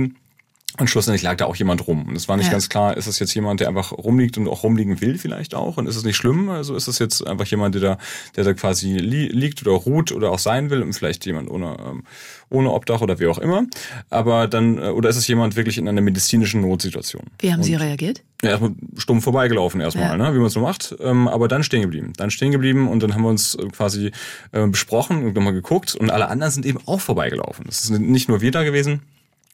Und 0.76 0.90
schlussendlich 0.90 1.22
lag 1.22 1.36
da 1.36 1.44
auch 1.44 1.54
jemand 1.54 1.86
rum. 1.86 2.08
Und 2.08 2.16
es 2.16 2.28
war 2.28 2.36
nicht 2.36 2.46
ja. 2.46 2.52
ganz 2.52 2.68
klar, 2.68 2.96
ist 2.96 3.06
es 3.06 3.20
jetzt 3.20 3.32
jemand, 3.32 3.60
der 3.60 3.68
einfach 3.68 3.92
rumliegt 3.92 4.36
und 4.38 4.48
auch 4.48 4.64
rumliegen 4.64 5.00
will 5.00 5.18
vielleicht 5.18 5.54
auch? 5.54 5.76
Und 5.76 5.86
ist 5.86 5.94
es 5.94 6.02
nicht 6.02 6.16
schlimm? 6.16 6.48
Also 6.48 6.74
ist 6.74 6.88
es 6.88 6.98
jetzt 6.98 7.24
einfach 7.24 7.46
jemand, 7.46 7.76
der 7.76 7.82
da, 7.82 7.98
der 8.34 8.42
da 8.42 8.54
quasi 8.54 8.94
li 8.94 9.28
liegt 9.28 9.64
oder 9.64 9.70
ruht 9.70 10.10
oder 10.10 10.32
auch 10.32 10.40
sein 10.40 10.70
will 10.70 10.82
und 10.82 10.92
vielleicht 10.92 11.26
jemand 11.26 11.48
ohne, 11.48 11.76
ähm, 11.78 12.02
ohne 12.50 12.72
Obdach 12.72 13.02
oder 13.02 13.20
wie 13.20 13.28
auch 13.28 13.38
immer. 13.38 13.66
Aber 14.10 14.48
dann, 14.48 14.78
äh, 14.78 14.88
oder 14.88 15.10
ist 15.10 15.16
es 15.16 15.28
jemand 15.28 15.54
wirklich 15.54 15.78
in 15.78 15.88
einer 15.88 16.00
medizinischen 16.00 16.62
Notsituation? 16.62 17.22
Wie 17.38 17.52
haben 17.52 17.60
und, 17.60 17.64
Sie 17.64 17.76
reagiert? 17.76 18.24
Ja, 18.42 18.50
erstmal 18.50 18.72
stumm 18.96 19.22
vorbeigelaufen 19.22 19.80
erstmal, 19.80 20.06
ja. 20.06 20.16
ne, 20.16 20.34
wie 20.34 20.38
man 20.38 20.48
es 20.48 20.54
so 20.54 20.60
macht. 20.60 20.96
Ähm, 20.98 21.28
aber 21.28 21.46
dann 21.46 21.62
stehen 21.62 21.82
geblieben. 21.82 22.14
Dann 22.16 22.32
stehen 22.32 22.50
geblieben 22.50 22.88
und 22.88 23.00
dann 23.00 23.14
haben 23.14 23.22
wir 23.22 23.30
uns 23.30 23.54
äh, 23.54 23.68
quasi 23.68 24.10
äh, 24.50 24.66
besprochen 24.66 25.24
und 25.24 25.36
nochmal 25.36 25.52
geguckt 25.52 25.94
und 25.94 26.10
alle 26.10 26.26
anderen 26.26 26.52
sind 26.52 26.66
eben 26.66 26.80
auch 26.86 27.00
vorbeigelaufen. 27.00 27.66
Es 27.68 27.84
sind 27.84 28.10
nicht 28.10 28.28
nur 28.28 28.40
wir 28.40 28.50
da 28.50 28.64
gewesen, 28.64 29.02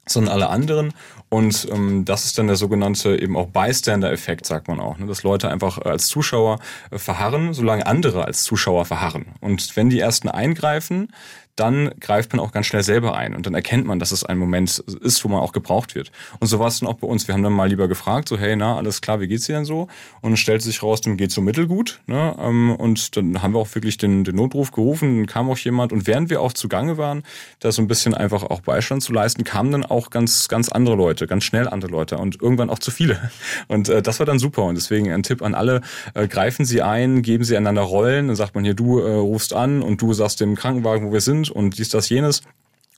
sondern 0.06 0.32
alle 0.32 0.48
anderen. 0.48 0.92
Und 1.28 1.68
ähm, 1.70 2.04
das 2.04 2.24
ist 2.24 2.38
dann 2.38 2.48
der 2.48 2.56
sogenannte 2.56 3.16
eben 3.16 3.36
auch 3.36 3.46
Bystander-Effekt, 3.46 4.46
sagt 4.46 4.68
man 4.68 4.80
auch, 4.80 4.98
ne? 4.98 5.06
dass 5.06 5.22
Leute 5.22 5.48
einfach 5.48 5.78
als 5.78 6.08
Zuschauer 6.08 6.58
äh, 6.90 6.98
verharren, 6.98 7.54
solange 7.54 7.86
andere 7.86 8.24
als 8.24 8.42
Zuschauer 8.42 8.84
verharren. 8.84 9.26
Und 9.40 9.76
wenn 9.76 9.90
die 9.90 10.00
ersten 10.00 10.28
eingreifen, 10.28 11.12
dann 11.60 11.90
greift 12.00 12.32
man 12.32 12.40
auch 12.40 12.52
ganz 12.52 12.66
schnell 12.66 12.82
selber 12.82 13.14
ein 13.14 13.34
und 13.34 13.44
dann 13.44 13.54
erkennt 13.54 13.86
man, 13.86 13.98
dass 13.98 14.12
es 14.12 14.24
ein 14.24 14.38
Moment 14.38 14.78
ist, 14.78 15.22
wo 15.24 15.28
man 15.28 15.40
auch 15.40 15.52
gebraucht 15.52 15.94
wird. 15.94 16.10
Und 16.38 16.46
so 16.46 16.58
war 16.58 16.68
es 16.68 16.80
dann 16.80 16.88
auch 16.88 16.94
bei 16.94 17.06
uns. 17.06 17.28
Wir 17.28 17.34
haben 17.34 17.42
dann 17.42 17.52
mal 17.52 17.68
lieber 17.68 17.86
gefragt, 17.86 18.28
so 18.28 18.38
hey, 18.38 18.56
na, 18.56 18.76
alles 18.76 19.02
klar, 19.02 19.20
wie 19.20 19.28
geht's 19.28 19.44
dir 19.46 19.56
denn 19.56 19.66
so? 19.66 19.88
Und 20.22 20.32
es 20.32 20.40
stellt 20.40 20.62
sich 20.62 20.82
raus, 20.82 21.02
dem 21.02 21.18
geht's 21.18 21.34
so 21.34 21.42
mittelgut. 21.42 22.00
Ne? 22.06 22.34
Ähm, 22.40 22.74
und 22.76 23.14
dann 23.16 23.42
haben 23.42 23.52
wir 23.52 23.58
auch 23.58 23.74
wirklich 23.74 23.98
den, 23.98 24.24
den 24.24 24.36
Notruf 24.36 24.72
gerufen, 24.72 25.18
dann 25.18 25.26
kam 25.26 25.50
auch 25.50 25.58
jemand 25.58 25.92
und 25.92 26.06
während 26.06 26.30
wir 26.30 26.40
auch 26.40 26.54
zugange 26.54 26.96
waren, 26.96 27.24
da 27.58 27.70
so 27.72 27.82
ein 27.82 27.88
bisschen 27.88 28.14
einfach 28.14 28.42
auch 28.44 28.60
Beistand 28.60 29.02
zu 29.02 29.12
leisten, 29.12 29.44
kamen 29.44 29.70
dann 29.70 29.84
auch 29.84 30.08
ganz, 30.08 30.48
ganz 30.48 30.70
andere 30.70 30.96
Leute, 30.96 31.26
ganz 31.26 31.44
schnell 31.44 31.68
andere 31.68 31.90
Leute 31.90 32.16
und 32.16 32.40
irgendwann 32.40 32.70
auch 32.70 32.78
zu 32.78 32.90
viele. 32.90 33.30
Und 33.68 33.88
äh, 33.88 34.02
das 34.02 34.18
war 34.18 34.26
dann 34.26 34.38
super. 34.38 34.64
Und 34.64 34.76
deswegen 34.76 35.12
ein 35.12 35.22
Tipp 35.22 35.42
an 35.42 35.54
alle, 35.54 35.82
äh, 36.14 36.26
greifen 36.26 36.64
Sie 36.64 36.82
ein, 36.82 37.22
geben 37.22 37.44
Sie 37.44 37.56
einander 37.56 37.82
Rollen, 37.82 38.28
dann 38.28 38.36
sagt 38.36 38.54
man 38.54 38.64
hier, 38.64 38.74
du 38.74 39.00
äh, 39.00 39.12
rufst 39.12 39.52
an 39.52 39.82
und 39.82 40.00
du 40.00 40.12
sagst 40.12 40.40
dem 40.40 40.54
Krankenwagen, 40.54 41.08
wo 41.08 41.12
wir 41.12 41.20
sind 41.20 41.49
und 41.50 41.78
dies, 41.78 41.88
das, 41.88 42.08
jenes. 42.08 42.42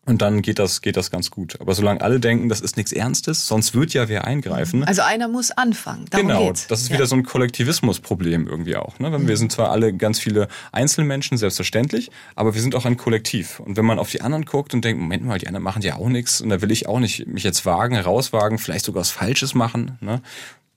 Und 0.04 0.20
dann 0.20 0.42
geht 0.42 0.58
das, 0.58 0.82
geht 0.82 0.96
das 0.96 1.12
ganz 1.12 1.30
gut. 1.30 1.60
Aber 1.60 1.74
solange 1.74 2.00
alle 2.00 2.18
denken, 2.18 2.48
das 2.48 2.60
ist 2.60 2.76
nichts 2.76 2.90
Ernstes, 2.90 3.46
sonst 3.46 3.72
wird 3.72 3.94
ja 3.94 4.08
wer 4.08 4.24
eingreifen. 4.24 4.82
Also 4.82 5.02
einer 5.02 5.28
muss 5.28 5.52
anfangen. 5.52 6.06
Darum 6.10 6.26
genau, 6.26 6.46
geht's. 6.46 6.66
das 6.66 6.80
ist 6.82 6.88
ja. 6.88 6.94
wieder 6.96 7.06
so 7.06 7.14
ein 7.14 7.22
Kollektivismusproblem 7.22 8.48
irgendwie 8.48 8.74
auch. 8.74 8.98
Ne? 8.98 9.28
Wir 9.28 9.36
sind 9.36 9.52
zwar 9.52 9.70
alle 9.70 9.92
ganz 9.94 10.18
viele 10.18 10.48
Einzelmenschen, 10.72 11.38
selbstverständlich, 11.38 12.10
aber 12.34 12.54
wir 12.54 12.60
sind 12.60 12.74
auch 12.74 12.84
ein 12.84 12.96
Kollektiv. 12.96 13.60
Und 13.60 13.76
wenn 13.76 13.84
man 13.84 14.00
auf 14.00 14.10
die 14.10 14.22
anderen 14.22 14.44
guckt 14.44 14.74
und 14.74 14.84
denkt, 14.84 15.00
Moment 15.00 15.24
mal, 15.24 15.38
die 15.38 15.46
anderen 15.46 15.62
machen 15.62 15.82
ja 15.82 15.94
auch 15.94 16.08
nichts 16.08 16.40
und 16.40 16.48
da 16.48 16.60
will 16.60 16.72
ich 16.72 16.88
auch 16.88 16.98
nicht 16.98 17.28
mich 17.28 17.44
jetzt 17.44 17.64
wagen, 17.64 17.94
herauswagen, 17.94 18.58
vielleicht 18.58 18.84
sogar 18.84 19.02
was 19.02 19.10
Falsches 19.12 19.54
machen. 19.54 19.98
Ne? 20.00 20.20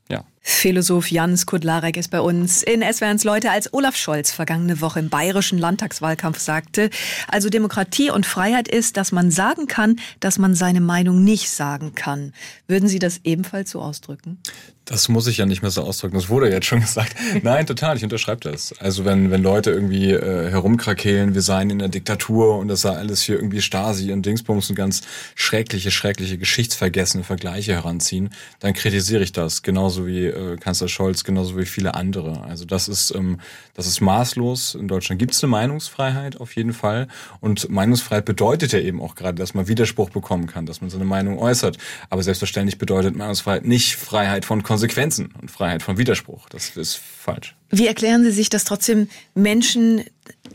Ja. 0.08 0.24
Philosoph 0.48 1.10
Jans 1.10 1.48
Kudlarek 1.48 1.98
ist 1.98 2.12
bei 2.12 2.22
uns 2.22 2.62
in 2.62 2.84
SWRs 2.84 3.24
Leute, 3.24 3.50
als 3.50 3.74
Olaf 3.74 3.96
Scholz 3.96 4.32
vergangene 4.32 4.80
Woche 4.80 5.00
im 5.00 5.10
bayerischen 5.10 5.58
Landtagswahlkampf 5.58 6.38
sagte, 6.38 6.92
also 7.28 7.50
Demokratie 7.50 8.12
und 8.12 8.27
Freiheit 8.27 8.68
ist, 8.68 8.96
dass 8.96 9.12
man 9.12 9.31
sagen 9.31 9.66
kann, 9.66 9.96
dass 10.20 10.38
man 10.38 10.53
seine 10.53 10.81
Meinung 10.81 11.24
nicht 11.24 11.50
sagen 11.50 11.96
kann. 11.96 12.31
Würden 12.68 12.88
Sie 12.88 13.00
das 13.00 13.22
ebenfalls 13.24 13.72
so 13.72 13.81
ausdrücken? 13.81 14.38
Das 14.86 15.10
muss 15.10 15.25
ich 15.25 15.38
ja 15.38 15.48
nicht 15.48 15.64
mehr 15.64 15.72
so 15.72 15.81
ausdrücken. 15.81 16.16
Das 16.16 16.29
wurde 16.29 16.50
jetzt 16.50 16.68
schon 16.68 16.79
gesagt. 16.81 17.16
Nein, 17.42 17.66
total. 17.66 17.98
Ich 17.98 18.03
unterschreibe 18.03 18.42
das. 18.42 18.74
Also 18.79 19.03
wenn, 19.03 19.31
wenn 19.31 19.42
Leute 19.42 19.72
irgendwie 19.72 20.12
äh, 20.12 20.51
herumkrakehlen, 20.51 21.34
wir 21.34 21.42
seien 21.42 21.72
in 21.72 21.79
der 21.79 21.90
Diktatur 21.90 22.60
und 22.60 22.68
das 22.68 22.81
sei 22.81 22.92
alles 22.96 23.24
hier 23.24 23.36
irgendwie 23.36 23.62
Stasi 23.62 24.14
und 24.14 24.25
Dingsbums 24.25 24.70
und 24.70 24.75
ganz 24.75 25.01
schreckliche, 25.34 25.90
schreckliche, 25.90 26.38
geschichtsvergessene 26.38 27.24
Vergleiche 27.24 27.74
heranziehen, 27.74 28.29
dann 28.60 28.74
kritisiere 28.74 29.24
ich 29.24 29.31
das. 29.31 29.64
Genauso 29.64 30.05
wie 30.05 30.27
äh, 30.35 30.57
Kanzler 30.57 30.87
Scholz, 30.87 31.24
genauso 31.24 31.57
wie 31.57 31.65
viele 31.65 31.95
andere. 31.95 32.43
Also 32.43 32.65
das 32.65 32.87
ist, 32.87 33.13
ähm, 33.15 33.39
das 33.74 33.87
ist 33.87 34.01
maßlos. 34.01 34.75
In 34.75 34.87
Deutschland 34.87 35.19
gibt 35.19 35.33
es 35.33 35.43
eine 35.43 35.51
Meinungsfreiheit 35.51 36.39
auf 36.39 36.55
jeden 36.55 36.74
Fall. 36.74 37.07
Und 37.39 37.69
Meinungsfreiheit 37.69 38.25
bedeutet 38.25 38.74
ja 38.74 38.79
eben 38.79 39.01
auch 39.01 39.15
gerade, 39.15 39.35
dass 39.35 39.53
man 39.53 39.67
Widerspruch 39.67 40.09
bekommen 40.09 40.48
kann, 40.48 40.65
dass 40.65 40.81
man 40.81 40.89
seine 40.89 41.05
Meinung 41.05 41.39
äußert. 41.39 41.77
Aber 42.09 42.24
selbstverständlich 42.24 42.77
bedeutet 42.77 43.15
Meinungsfreiheit 43.15 43.65
nicht 43.65 43.95
Freiheit 43.95 44.45
von 44.45 44.63
Konsequenzen 44.63 45.33
und 45.41 45.50
Freiheit 45.50 45.83
von 45.83 45.98
Widerspruch. 45.98 46.50
Das 46.50 46.75
ist 46.77 46.95
falsch. 46.95 47.55
Wie 47.69 47.87
erklären 47.87 48.24
Sie 48.24 48.31
sich, 48.31 48.50
dass 48.50 48.63
trotzdem 48.63 49.09
Menschen 49.33 50.03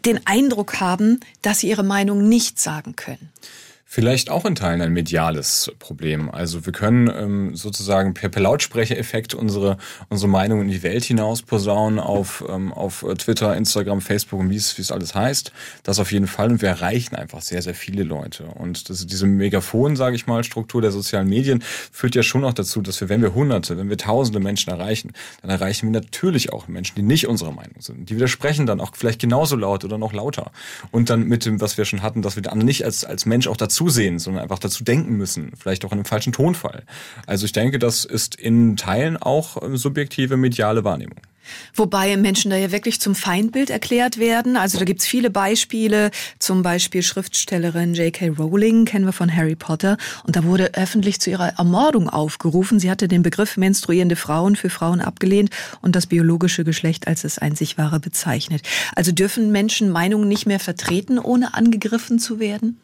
den 0.05 0.27
Eindruck 0.27 0.81
haben, 0.81 1.21
dass 1.43 1.61
sie 1.61 1.69
ihre 1.69 1.83
Meinung 1.83 2.29
nicht 2.29 2.59
sagen 2.59 2.97
können? 2.97 3.31
Vielleicht 3.93 4.31
auch 4.31 4.45
in 4.45 4.55
Teilen 4.55 4.83
ein 4.83 4.93
mediales 4.93 5.73
Problem. 5.81 6.31
Also 6.31 6.65
wir 6.65 6.73
können 6.73 7.11
ähm, 7.13 7.57
sozusagen 7.57 8.15
per, 8.15 8.29
per 8.29 8.41
Lautsprechereffekt 8.41 9.35
unsere, 9.35 9.79
unsere 10.09 10.31
Meinung 10.31 10.61
in 10.63 10.69
die 10.69 10.85
Welt 10.85 11.03
hinaus 11.03 11.43
posaunen 11.43 11.99
auf, 11.99 12.45
ähm, 12.49 12.73
auf 12.73 13.05
Twitter, 13.19 13.57
Instagram, 13.57 14.01
Facebook 14.01 14.39
und 14.39 14.51
wie 14.51 14.55
es, 14.55 14.79
wie 14.79 14.83
es 14.83 14.93
alles 14.93 15.17
heißt. 15.17 15.51
Das 15.83 15.99
auf 15.99 16.13
jeden 16.13 16.29
Fall. 16.29 16.53
Und 16.53 16.63
wir 16.63 16.69
erreichen 16.69 17.17
einfach 17.17 17.43
sehr, 17.43 17.63
sehr 17.63 17.75
viele 17.75 18.05
Leute. 18.05 18.45
Und 18.45 18.89
das, 18.89 19.09
diese 19.09 19.27
Megafon, 19.27 19.97
sage 19.97 20.15
ich 20.15 20.29
mal, 20.29 20.45
Struktur 20.45 20.81
der 20.81 20.93
sozialen 20.93 21.29
Medien 21.29 21.61
führt 21.91 22.15
ja 22.15 22.23
schon 22.23 22.45
auch 22.45 22.55
dazu, 22.55 22.83
dass 22.83 23.01
wir, 23.01 23.09
wenn 23.09 23.23
wir 23.23 23.35
Hunderte, 23.35 23.77
wenn 23.77 23.89
wir 23.91 23.99
Tausende 23.99 24.39
Menschen 24.39 24.71
erreichen, 24.71 25.15
dann 25.43 25.51
erreichen 25.51 25.93
wir 25.93 26.01
natürlich 26.01 26.53
auch 26.53 26.69
Menschen, 26.69 26.95
die 26.95 27.03
nicht 27.03 27.27
unserer 27.27 27.51
Meinung 27.51 27.81
sind. 27.81 28.09
Die 28.09 28.15
widersprechen 28.15 28.67
dann 28.67 28.81
auch 28.81 28.93
vielleicht 28.95 29.21
genauso 29.21 29.57
laut 29.57 29.85
oder 29.85 29.99
noch 29.99 30.13
lauter. 30.13 30.53
Und 30.93 31.11
dann 31.11 31.25
mit 31.25 31.45
dem, 31.45 31.61
was 31.61 31.77
wir 31.77 31.85
schon 31.85 32.03
hatten, 32.03 32.23
dass 32.23 32.37
wir 32.37 32.45
dann 32.45 32.59
nicht 32.59 32.85
als, 32.85 33.05
als 33.05 33.27
Mensch 33.27 33.49
auch 33.49 33.57
dazu 33.57 33.80
zusehen, 33.81 34.19
sondern 34.19 34.43
einfach 34.43 34.59
dazu 34.59 34.85
denken 34.85 35.17
müssen, 35.17 35.53
vielleicht 35.59 35.87
auch 35.87 35.93
in 35.93 35.99
einem 35.99 36.05
falschen 36.05 36.35
Tonfall. 36.35 36.83
Also 37.27 37.47
ich 37.47 37.53
denke, 37.53 37.79
das 37.79 38.05
ist 38.05 38.35
in 38.35 38.77
Teilen 38.77 39.17
auch 39.17 39.57
subjektive 39.73 40.37
mediale 40.37 40.85
Wahrnehmung. 40.85 41.17
Wobei 41.75 42.15
Menschen 42.19 42.51
da 42.51 42.59
ja 42.59 42.73
wirklich 42.73 43.01
zum 43.01 43.15
Feindbild 43.15 43.71
erklärt 43.71 44.19
werden. 44.19 44.59
Also 44.59 44.79
da 44.79 44.85
gibt's 44.85 45.07
viele 45.07 45.31
Beispiele, 45.31 46.11
zum 46.39 46.63
Beispiel 46.63 47.03
Schriftstellerin 47.03 47.95
J.K. 47.95 48.29
Rowling, 48.39 48.85
kennen 48.85 49.07
wir 49.07 49.15
von 49.15 49.35
Harry 49.35 49.57
Potter. 49.57 49.97
Und 50.25 50.37
da 50.37 50.45
wurde 50.45 50.75
öffentlich 50.75 51.19
zu 51.19 51.31
ihrer 51.31 51.59
Ermordung 51.59 52.11
aufgerufen. 52.11 52.79
Sie 52.79 52.91
hatte 52.91 53.09
den 53.09 53.23
Begriff 53.23 53.57
menstruierende 53.57 54.15
Frauen 54.15 54.57
für 54.57 54.69
Frauen 54.69 55.01
abgelehnt 55.01 55.49
und 55.81 55.97
das 55.97 56.07
biologische 56.07 56.65
Geschlecht 56.65 57.09
als 57.09 57.23
das 57.23 57.39
einzig 57.39 57.79
wahre 57.79 57.99
bezeichnet. 57.99 58.61
Also 58.95 59.11
dürfen 59.11 59.51
Menschen 59.51 59.89
Meinungen 59.89 60.29
nicht 60.29 60.45
mehr 60.45 60.61
vertreten, 60.61 61.19
ohne 61.19 61.55
angegriffen 61.55 62.19
zu 62.19 62.39
werden? 62.41 62.79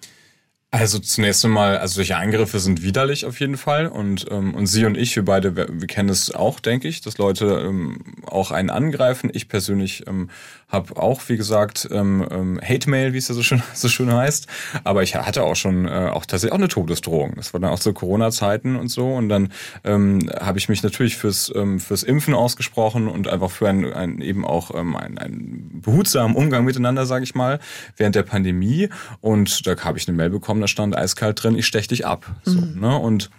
Also 0.79 0.99
zunächst 0.99 1.43
einmal, 1.43 1.79
also 1.79 1.95
solche 1.95 2.19
Eingriffe 2.19 2.59
sind 2.59 2.83
widerlich 2.83 3.25
auf 3.25 3.41
jeden 3.41 3.57
Fall 3.57 3.87
und 3.87 4.27
ähm, 4.31 4.55
und 4.55 4.67
Sie 4.67 4.85
und 4.85 4.95
ich, 4.95 5.17
wir 5.17 5.25
beide, 5.25 5.57
wir, 5.57 5.69
wir 5.71 5.87
kennen 5.87 6.11
es 6.11 6.35
auch, 6.35 6.61
denke 6.61 6.87
ich, 6.87 7.01
dass 7.01 7.17
Leute 7.17 7.65
ähm, 7.67 8.03
auch 8.27 8.51
einen 8.51 8.69
angreifen. 8.69 9.31
Ich 9.33 9.49
persönlich 9.49 10.07
ähm, 10.07 10.29
habe 10.69 10.97
auch, 10.97 11.21
wie 11.29 11.37
gesagt, 11.37 11.89
ähm, 11.93 12.27
ähm, 12.31 12.61
Hate 12.63 12.91
Mail, 12.91 13.13
wie 13.13 13.19
es 13.19 13.29
ja 13.29 13.35
so 13.35 13.43
schön 13.43 13.63
so 13.75 13.89
schön 13.89 14.13
heißt, 14.13 14.47
aber 14.85 15.03
ich 15.03 15.15
hatte 15.15 15.43
auch 15.45 15.55
schon 15.55 15.87
äh, 15.87 16.11
auch 16.13 16.27
tatsächlich 16.27 16.53
auch 16.53 16.59
eine 16.59 16.69
Todesdrohung. 16.69 17.35
Das 17.37 17.53
war 17.53 17.61
dann 17.61 17.71
auch 17.71 17.79
zu 17.79 17.93
Corona-Zeiten 17.93 18.77
und 18.77 18.89
so 18.89 19.15
und 19.15 19.29
dann 19.29 19.53
ähm, 19.85 20.29
habe 20.41 20.59
ich 20.59 20.69
mich 20.69 20.83
natürlich 20.83 21.17
fürs 21.17 21.53
ähm, 21.55 21.79
fürs 21.79 22.03
Impfen 22.03 22.35
ausgesprochen 22.35 23.09
und 23.09 23.29
einfach 23.29 23.51
für 23.51 23.69
einen, 23.69 23.93
einen 23.93 24.21
eben 24.21 24.45
auch 24.45 24.75
ähm, 24.75 24.97
einen, 24.97 25.19
einen 25.19 25.81
behutsamen 25.83 26.37
Umgang 26.37 26.65
miteinander, 26.65 27.07
sage 27.07 27.25
ich 27.25 27.35
mal, 27.35 27.61
während 27.97 28.17
der 28.17 28.25
Pandemie 28.25 28.89
und 29.21 29.67
da 29.67 29.77
habe 29.77 29.99
ich 29.99 30.09
eine 30.09 30.17
Mail 30.17 30.31
bekommen 30.31 30.61
da 30.61 30.69
stand 30.69 30.97
eiskalt 30.97 31.43
drin, 31.43 31.57
ich 31.57 31.67
stech 31.67 31.89
dich 31.89 32.07
ab. 32.07 32.27
So, 32.45 32.61
mhm. 32.61 32.81
ne? 32.81 32.99
Und 32.99 33.31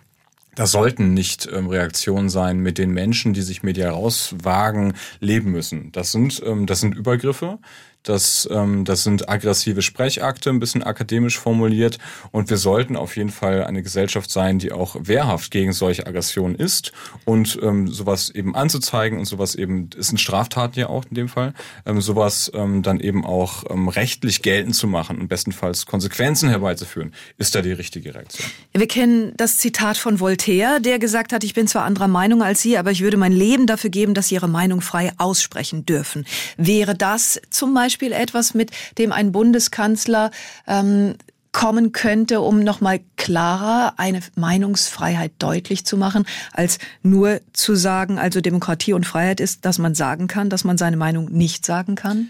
das 0.57 0.71
sollten 0.71 1.13
nicht 1.13 1.47
ähm, 1.53 1.67
Reaktionen 1.67 2.29
sein, 2.29 2.57
mit 2.59 2.79
den 2.79 2.89
Menschen, 2.89 3.33
die 3.33 3.43
sich 3.43 3.61
medial 3.61 3.91
rauswagen, 3.91 4.93
leben 5.19 5.51
müssen. 5.51 5.91
Das 5.91 6.11
sind, 6.11 6.41
ähm, 6.43 6.65
das 6.65 6.79
sind 6.79 6.95
Übergriffe, 6.95 7.59
Das, 8.07 8.47
ähm, 8.51 8.85
das 8.85 9.03
sind 9.03 9.29
aggressive 9.29 9.81
Sprechakte, 9.81 10.49
ein 10.49 10.59
bisschen 10.59 10.81
akademisch 10.81 11.37
formuliert. 11.37 11.97
Und 12.31 12.49
wir 12.49 12.57
sollten 12.57 12.95
auf 12.95 13.17
jeden 13.17 13.31
Fall 13.31 13.65
eine 13.65 13.83
Gesellschaft 13.83 14.31
sein, 14.31 14.59
die 14.59 14.71
auch 14.71 14.95
wehrhaft 14.99 15.51
gegen 15.51 15.73
solche 15.73 16.07
Aggressionen 16.07 16.55
ist 16.55 16.93
und 17.25 17.59
ähm, 17.61 17.87
sowas 17.87 18.29
eben 18.29 18.55
anzuzeigen 18.55 19.19
und 19.19 19.25
sowas 19.25 19.55
eben, 19.55 19.89
ist 19.97 20.13
ein 20.13 20.17
Straftat 20.17 20.77
ja 20.77 20.87
auch 20.87 21.03
in 21.09 21.15
dem 21.15 21.27
Fall, 21.29 21.53
ähm, 21.85 21.99
sowas 21.99 22.49
ähm, 22.53 22.81
dann 22.81 23.01
eben 23.01 23.25
auch 23.25 23.65
ähm, 23.69 23.89
rechtlich 23.89 24.41
geltend 24.41 24.75
zu 24.75 24.87
machen 24.87 25.19
und 25.19 25.27
bestenfalls 25.27 25.85
Konsequenzen 25.85 26.47
herbeizuführen, 26.47 27.13
ist 27.37 27.55
da 27.55 27.61
die 27.61 27.73
richtige 27.73 28.15
Reaktion. 28.15 28.47
Wir 28.73 28.87
kennen 28.87 29.33
das 29.35 29.57
Zitat 29.57 29.97
von 29.97 30.21
Voltaire, 30.21 30.79
der 30.79 30.97
gesagt 30.99 31.33
hat, 31.33 31.43
ich 31.43 31.53
bin 31.53 31.67
zwar 31.67 31.83
anderer 31.83 32.07
Meinung 32.07 32.41
als 32.41 32.61
Sie, 32.61 32.77
aber 32.77 32.91
ich 32.91 33.01
würde 33.01 33.17
mein 33.17 33.33
Leben 33.33 33.67
dafür 33.67 33.89
geben, 33.89 34.13
dass 34.13 34.29
Sie 34.29 34.35
Ihre 34.35 34.47
Meinung 34.47 34.79
frei 34.79 35.11
aussprechen 35.17 35.85
dürfen. 35.85 36.25
Wäre 36.55 36.95
das 36.95 37.41
zum 37.49 37.73
Beispiel 37.73 37.96
etwas, 38.01 38.53
mit 38.53 38.71
dem 38.97 39.11
ein 39.11 39.31
Bundeskanzler 39.31 40.31
ähm, 40.67 41.15
kommen 41.57 41.91
könnte, 41.91 42.41
um 42.41 42.59
nochmal 42.59 42.99
klarer 43.15 43.95
eine 43.97 44.21
Meinungsfreiheit 44.35 45.31
deutlich 45.39 45.85
zu 45.85 45.97
machen, 45.97 46.25
als 46.53 46.77
nur 47.01 47.41
zu 47.51 47.75
sagen, 47.75 48.19
also 48.19 48.41
Demokratie 48.41 48.93
und 48.93 49.07
Freiheit 49.07 49.39
ist, 49.39 49.65
dass 49.65 49.79
man 49.79 49.95
sagen 49.95 50.27
kann, 50.27 50.51
dass 50.51 50.63
man 50.63 50.77
seine 50.77 50.97
Meinung 50.97 51.31
nicht 51.31 51.65
sagen 51.65 51.95
kann? 51.95 52.29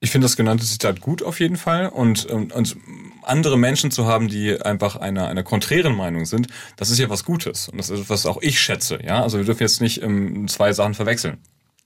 Ich 0.00 0.10
finde 0.10 0.24
das 0.24 0.36
genannte 0.36 0.64
Zitat 0.64 1.02
gut 1.02 1.22
auf 1.22 1.38
jeden 1.38 1.56
Fall 1.56 1.88
und, 1.88 2.24
und, 2.26 2.52
und 2.54 2.76
andere 3.22 3.58
Menschen 3.58 3.90
zu 3.90 4.06
haben, 4.06 4.28
die 4.28 4.58
einfach 4.58 4.96
einer, 4.96 5.28
einer 5.28 5.42
konträren 5.42 5.94
Meinung 5.94 6.24
sind, 6.24 6.46
das 6.76 6.90
ist 6.90 6.98
ja 6.98 7.10
was 7.10 7.24
Gutes 7.24 7.68
und 7.68 7.76
das 7.76 7.90
ist 7.90 8.08
was 8.08 8.24
auch 8.24 8.40
ich 8.40 8.58
schätze. 8.58 8.98
Ja, 9.04 9.22
also 9.22 9.36
wir 9.36 9.44
dürfen 9.44 9.62
jetzt 9.62 9.82
nicht 9.82 10.02
ähm, 10.02 10.48
zwei 10.48 10.72
Sachen 10.72 10.94
verwechseln 10.94 11.38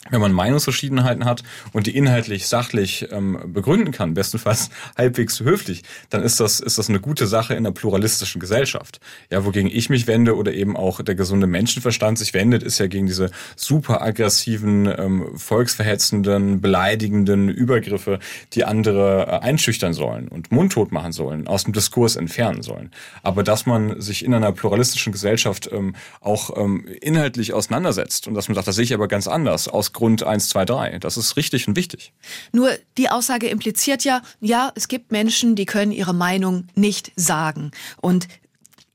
wenn 0.09 0.21
man 0.21 0.33
Meinungsverschiedenheiten 0.33 1.27
hat 1.27 1.43
und 1.73 1.87
die 1.87 1.95
inhaltlich, 1.95 2.49
sachlich 2.49 3.07
ähm, 3.13 3.39
begründen 3.53 3.93
kann, 3.93 4.15
bestenfalls 4.15 4.71
halbwegs 4.97 5.41
höflich, 5.41 5.83
dann 6.09 6.23
ist 6.23 6.41
das, 6.41 6.61
ist 6.61 6.79
das 6.79 6.89
eine 6.89 7.01
gute 7.01 7.27
Sache 7.27 7.53
in 7.53 7.59
einer 7.59 7.73
pluralistischen 7.73 8.41
Gesellschaft. 8.41 8.99
Ja, 9.31 9.45
wogegen 9.45 9.71
ich 9.71 9.91
mich 9.91 10.07
wende 10.07 10.37
oder 10.37 10.55
eben 10.55 10.75
auch 10.75 11.03
der 11.03 11.15
gesunde 11.15 11.47
Menschenverstand 11.47 12.19
sich 12.19 12.33
wendet, 12.33 12.63
ist 12.63 12.79
ja 12.79 12.87
gegen 12.87 13.07
diese 13.07 13.31
super 13.57 14.01
aggressiven, 14.01 14.87
ähm, 14.87 15.37
volksverhetzenden, 15.37 16.63
beleidigenden 16.63 17.51
Übergriffe, 17.51 18.21
die 18.55 18.65
andere 18.65 19.27
äh, 19.27 19.39
einschüchtern 19.41 19.93
sollen 19.93 20.29
und 20.29 20.51
mundtot 20.51 20.93
machen 20.93 21.13
sollen, 21.13 21.47
aus 21.47 21.65
dem 21.65 21.75
Diskurs 21.75 22.17
entfernen 22.17 22.63
sollen. 22.63 22.91
Aber 23.23 23.43
dass 23.43 23.67
man 23.67 24.01
sich 24.01 24.25
in 24.25 24.33
einer 24.33 24.53
pluralistischen 24.53 25.13
Gesellschaft 25.13 25.69
ähm, 25.71 25.95
auch 26.23 26.57
ähm, 26.57 26.87
inhaltlich 27.03 27.53
auseinandersetzt 27.53 28.27
und 28.27 28.33
dass 28.33 28.49
man 28.49 28.55
sagt, 28.55 28.67
das 28.67 28.77
sehe 28.77 28.85
ich 28.85 28.95
aber 28.95 29.07
ganz 29.07 29.29
anders, 29.29 29.69
aus 29.69 29.90
Grund 29.93 30.23
1, 30.23 30.49
2, 30.49 30.65
3. 30.65 30.99
Das 30.99 31.17
ist 31.17 31.37
richtig 31.37 31.69
und 31.69 31.77
wichtig. 31.77 32.13
Nur 32.53 32.71
die 32.97 33.09
Aussage 33.09 33.49
impliziert 33.49 34.05
ja, 34.05 34.23
ja, 34.41 34.73
es 34.75 34.89
gibt 34.89 35.13
Menschen, 35.13 35.57
die 35.57 35.67
können 35.67 35.93
ihre 35.93 36.15
Meinung 36.15 36.67
nicht 36.75 37.13
sagen. 37.17 37.71
Und 38.01 38.29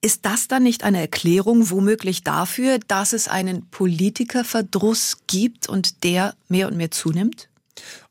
ist 0.02 0.26
das 0.26 0.48
dann 0.48 0.62
nicht 0.62 0.84
eine 0.84 1.00
Erklärung 1.00 1.72
womöglich 1.72 2.24
dafür, 2.24 2.78
dass 2.88 3.12
es 3.12 3.28
einen 3.28 3.68
Politikerverdruss 3.70 5.18
gibt 5.26 5.68
und 5.68 6.04
der 6.04 6.36
mehr 6.48 6.68
und 6.68 6.78
mehr 6.78 6.92
zunimmt? 6.92 7.50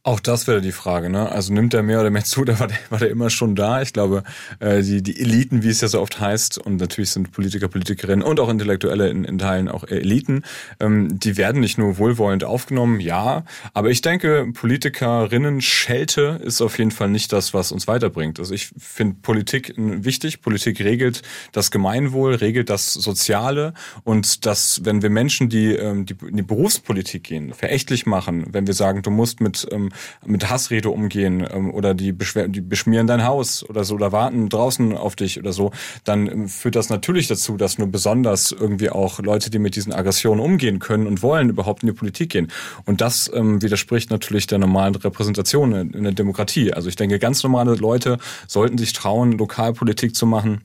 Auch 0.07 0.21
das 0.21 0.47
wäre 0.47 0.61
die 0.61 0.71
Frage, 0.71 1.09
ne? 1.09 1.33
Also 1.33 1.55
nimmt 1.55 1.73
er 1.73 1.83
mehr 1.83 1.99
oder 1.99 2.11
mehr 2.11 2.25
zu, 2.25 2.45
da 2.45 2.61
war 2.61 2.67
der, 2.67 2.77
war 2.91 2.99
der 2.99 3.09
immer 3.09 3.31
schon 3.31 3.57
da. 3.57 3.81
Ich 3.81 3.95
glaube, 3.95 4.23
äh, 4.61 4.83
die, 4.83 5.03
die 5.03 5.19
Eliten, 5.19 5.63
wie 5.63 5.71
es 5.71 5.81
ja 5.81 5.89
so 5.89 5.99
oft 5.99 6.21
heißt, 6.21 6.59
und 6.59 6.77
natürlich 6.77 7.09
sind 7.09 7.33
Politiker, 7.33 7.69
Politikerinnen 7.69 8.23
und 8.23 8.39
auch 8.39 8.51
Intellektuelle 8.51 9.09
in, 9.09 9.25
in 9.25 9.39
Teilen 9.39 9.71
auch 9.71 9.85
Eliten, 9.85 10.43
ähm, 10.79 11.19
die 11.19 11.39
werden 11.39 11.63
nicht 11.63 11.79
nur 11.79 11.97
wohlwollend 11.97 12.45
aufgenommen, 12.45 13.01
ja, 13.01 13.45
aber 13.73 13.89
ich 13.89 14.03
denke, 14.03 14.47
Politikerinnen 14.53 15.63
Schelte 15.63 16.39
ist 16.45 16.61
auf 16.61 16.77
jeden 16.79 16.91
Fall 16.91 17.09
nicht 17.09 17.33
das, 17.33 17.55
was 17.55 17.73
uns 17.73 17.89
weiterbringt. 17.89 18.39
Also 18.39 18.53
ich 18.53 18.73
finde 18.77 19.17
Politik 19.23 19.73
wichtig. 19.79 20.43
Politik 20.43 20.81
regelt 20.81 21.23
das 21.53 21.71
Gemeinwohl, 21.71 22.35
regelt 22.35 22.69
das 22.69 22.93
Soziale 22.93 23.73
und 24.03 24.45
das, 24.45 24.83
wenn 24.85 25.01
wir 25.01 25.09
Menschen, 25.09 25.49
die, 25.49 25.73
ähm, 25.73 26.05
die 26.05 26.15
in 26.29 26.37
die 26.37 26.43
Berufspolitik 26.43 27.25
gehen, 27.25 27.55
verächtlich 27.55 28.05
machen, 28.05 28.49
wenn 28.53 28.67
wir 28.67 28.75
sagen, 28.75 29.01
du 29.01 29.11
musst 29.11 29.41
mit 29.41 29.67
ähm, 29.71 29.93
mit 30.25 30.49
Hassrede 30.51 30.91
umgehen 30.91 31.47
ähm, 31.51 31.73
oder 31.73 31.95
die, 31.95 32.13
die 32.13 32.61
beschmieren 32.61 33.07
dein 33.07 33.25
Haus 33.25 33.69
oder 33.69 33.85
so 33.85 33.95
oder 33.95 34.13
warten 34.13 34.49
draußen 34.49 34.97
auf 34.97 35.17
dich 35.17 35.39
oder 35.39 35.53
so, 35.53 35.73
dann 36.05 36.27
ähm, 36.27 36.49
führt 36.49 36.77
das 36.77 36.89
natürlich 36.91 37.29
dazu, 37.29 37.57
dass 37.57 37.79
nur 37.79 37.89
besonders 37.89 38.53
irgendwie 38.53 38.91
auch 38.91 39.21
Leute, 39.21 39.51
die 39.51 39.59
mit 39.59 39.77
diesen 39.77 39.93
Aggressionen 39.93 40.45
umgehen 40.45 40.79
können 40.79 41.07
und 41.07 41.23
wollen, 41.23 41.49
überhaupt 41.49 41.83
in 41.83 41.89
die 41.89 41.95
Politik 41.95 42.31
gehen. 42.31 42.49
Und 42.85 43.01
das 43.01 43.31
ähm, 43.35 43.63
widerspricht 43.63 44.11
natürlich 44.11 44.47
der 44.47 44.59
normalen 44.59 44.95
Repräsentation 44.95 45.73
in 45.73 46.03
der 46.05 46.13
Demokratie. 46.13 46.73
Also 46.73 46.89
ich 46.89 46.97
denke, 46.97 47.19
ganz 47.19 47.43
normale 47.43 47.75
Leute 47.75 48.19
sollten 48.47 48.79
sich 48.79 48.93
trauen, 48.93 49.33
Lokalpolitik 49.33 50.15
zu 50.15 50.27
machen 50.27 50.63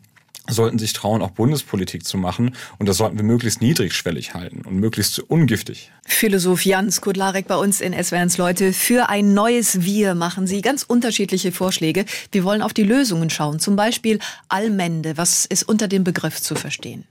sollten 0.50 0.80
sich 0.80 0.94
trauen, 0.94 1.22
auch 1.22 1.32
Bundespolitik 1.32 2.06
zu 2.06 2.18
machen. 2.18 2.56
Und 2.78 2.90
das 2.90 2.98
sollten 2.98 3.18
wir 3.18 3.24
möglichst 3.24 3.62
niedrigschwellig 3.62 4.34
halten 4.34 4.62
und 4.66 4.76
möglichst 4.76 5.20
ungiftig. 5.20 5.92
Philosoph 6.06 6.66
Jan 6.66 6.92
Skudlarek 6.92 7.48
bei 7.48 7.56
uns 7.56 7.82
in 7.82 7.94
SWRs 7.94 8.38
Leute. 8.38 8.74
Für 8.74 9.10
ein 9.10 9.34
neues 9.34 9.84
Wir 9.84 10.16
machen 10.16 10.48
Sie 10.48 10.62
ganz 10.62 10.84
unterschiedliche 10.84 11.52
Vorschläge. 11.52 12.06
Wir 12.32 12.44
wollen 12.44 12.62
auf 12.62 12.74
die 12.74 12.84
Lösungen 12.84 13.30
schauen. 13.30 13.60
Zum 13.60 13.76
Beispiel 13.76 14.20
Allmende. 14.48 15.18
Was 15.18 15.46
ist 15.46 15.64
unter 15.64 15.88
dem 15.88 16.04
Begriff 16.04 16.42
zu 16.42 16.56
verstehen? 16.56 17.06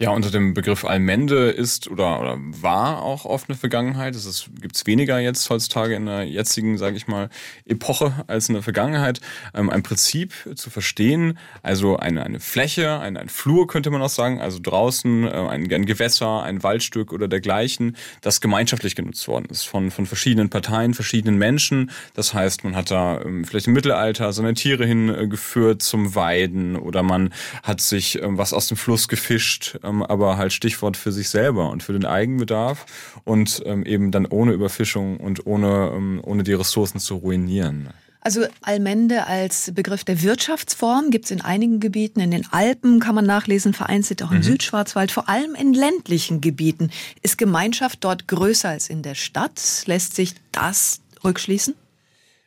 Ja, 0.00 0.10
unter 0.10 0.32
dem 0.32 0.52
Begriff 0.52 0.84
Allmende 0.84 1.50
ist 1.50 1.88
oder, 1.88 2.18
oder 2.18 2.36
war 2.60 3.02
auch 3.02 3.24
oft 3.24 3.48
eine 3.48 3.56
Vergangenheit. 3.56 4.16
Es 4.16 4.50
gibt 4.60 4.74
es 4.74 4.84
weniger 4.84 5.20
jetzt 5.20 5.48
heutzutage 5.48 5.94
in 5.94 6.06
der 6.06 6.24
jetzigen, 6.24 6.76
sage 6.76 6.96
ich 6.96 7.06
mal, 7.06 7.28
Epoche 7.66 8.24
als 8.26 8.48
in 8.48 8.54
der 8.54 8.64
Vergangenheit. 8.64 9.20
Ähm, 9.54 9.70
ein 9.70 9.84
Prinzip 9.84 10.34
zu 10.56 10.70
verstehen, 10.70 11.38
also 11.62 11.98
eine, 11.98 12.24
eine 12.24 12.40
Fläche, 12.40 12.98
ein, 12.98 13.16
ein 13.16 13.28
Flur 13.28 13.68
könnte 13.68 13.90
man 13.90 14.02
auch 14.02 14.08
sagen, 14.08 14.40
also 14.40 14.58
draußen 14.60 15.24
äh, 15.24 15.30
ein, 15.30 15.72
ein 15.72 15.86
Gewässer, 15.86 16.42
ein 16.42 16.64
Waldstück 16.64 17.12
oder 17.12 17.28
dergleichen, 17.28 17.96
das 18.22 18.40
gemeinschaftlich 18.40 18.96
genutzt 18.96 19.28
worden 19.28 19.46
ist 19.50 19.62
von, 19.62 19.92
von 19.92 20.06
verschiedenen 20.06 20.50
Parteien, 20.50 20.94
verschiedenen 20.94 21.38
Menschen. 21.38 21.92
Das 22.14 22.34
heißt, 22.34 22.64
man 22.64 22.74
hat 22.74 22.90
da 22.90 23.20
ähm, 23.20 23.44
vielleicht 23.44 23.68
im 23.68 23.74
Mittelalter 23.74 24.32
seine 24.32 24.54
Tiere 24.54 24.84
hingeführt 24.84 25.80
zum 25.80 26.16
Weiden 26.16 26.74
oder 26.74 27.04
man 27.04 27.32
hat 27.62 27.80
sich 27.80 28.20
ähm, 28.20 28.36
was 28.36 28.52
aus 28.52 28.66
dem 28.66 28.76
Fluss 28.76 29.06
gefischt 29.06 29.78
ähm, 29.92 30.02
aber 30.02 30.36
halt 30.36 30.52
Stichwort 30.52 30.96
für 30.96 31.12
sich 31.12 31.28
selber 31.28 31.70
und 31.70 31.82
für 31.82 31.92
den 31.92 32.04
Eigenbedarf 32.04 32.86
und 33.24 33.62
ähm, 33.66 33.84
eben 33.84 34.10
dann 34.10 34.26
ohne 34.26 34.52
Überfischung 34.52 35.18
und 35.18 35.46
ohne, 35.46 35.92
ähm, 35.94 36.20
ohne 36.24 36.42
die 36.42 36.54
Ressourcen 36.54 36.98
zu 36.98 37.16
ruinieren. 37.16 37.90
Also 38.24 38.46
Allmende 38.60 39.26
als 39.26 39.72
Begriff 39.74 40.04
der 40.04 40.22
Wirtschaftsform 40.22 41.10
gibt 41.10 41.24
es 41.24 41.32
in 41.32 41.40
einigen 41.40 41.80
Gebieten. 41.80 42.20
In 42.20 42.30
den 42.30 42.46
Alpen 42.52 43.00
kann 43.00 43.16
man 43.16 43.26
nachlesen, 43.26 43.74
vereinzelt 43.74 44.22
auch 44.22 44.30
im 44.30 44.38
mhm. 44.38 44.42
Südschwarzwald, 44.44 45.10
vor 45.10 45.28
allem 45.28 45.56
in 45.56 45.74
ländlichen 45.74 46.40
Gebieten. 46.40 46.90
Ist 47.22 47.36
Gemeinschaft 47.36 48.04
dort 48.04 48.28
größer 48.28 48.68
als 48.68 48.88
in 48.88 49.02
der 49.02 49.16
Stadt? 49.16 49.82
Lässt 49.86 50.14
sich 50.14 50.36
das 50.52 51.00
rückschließen? 51.24 51.74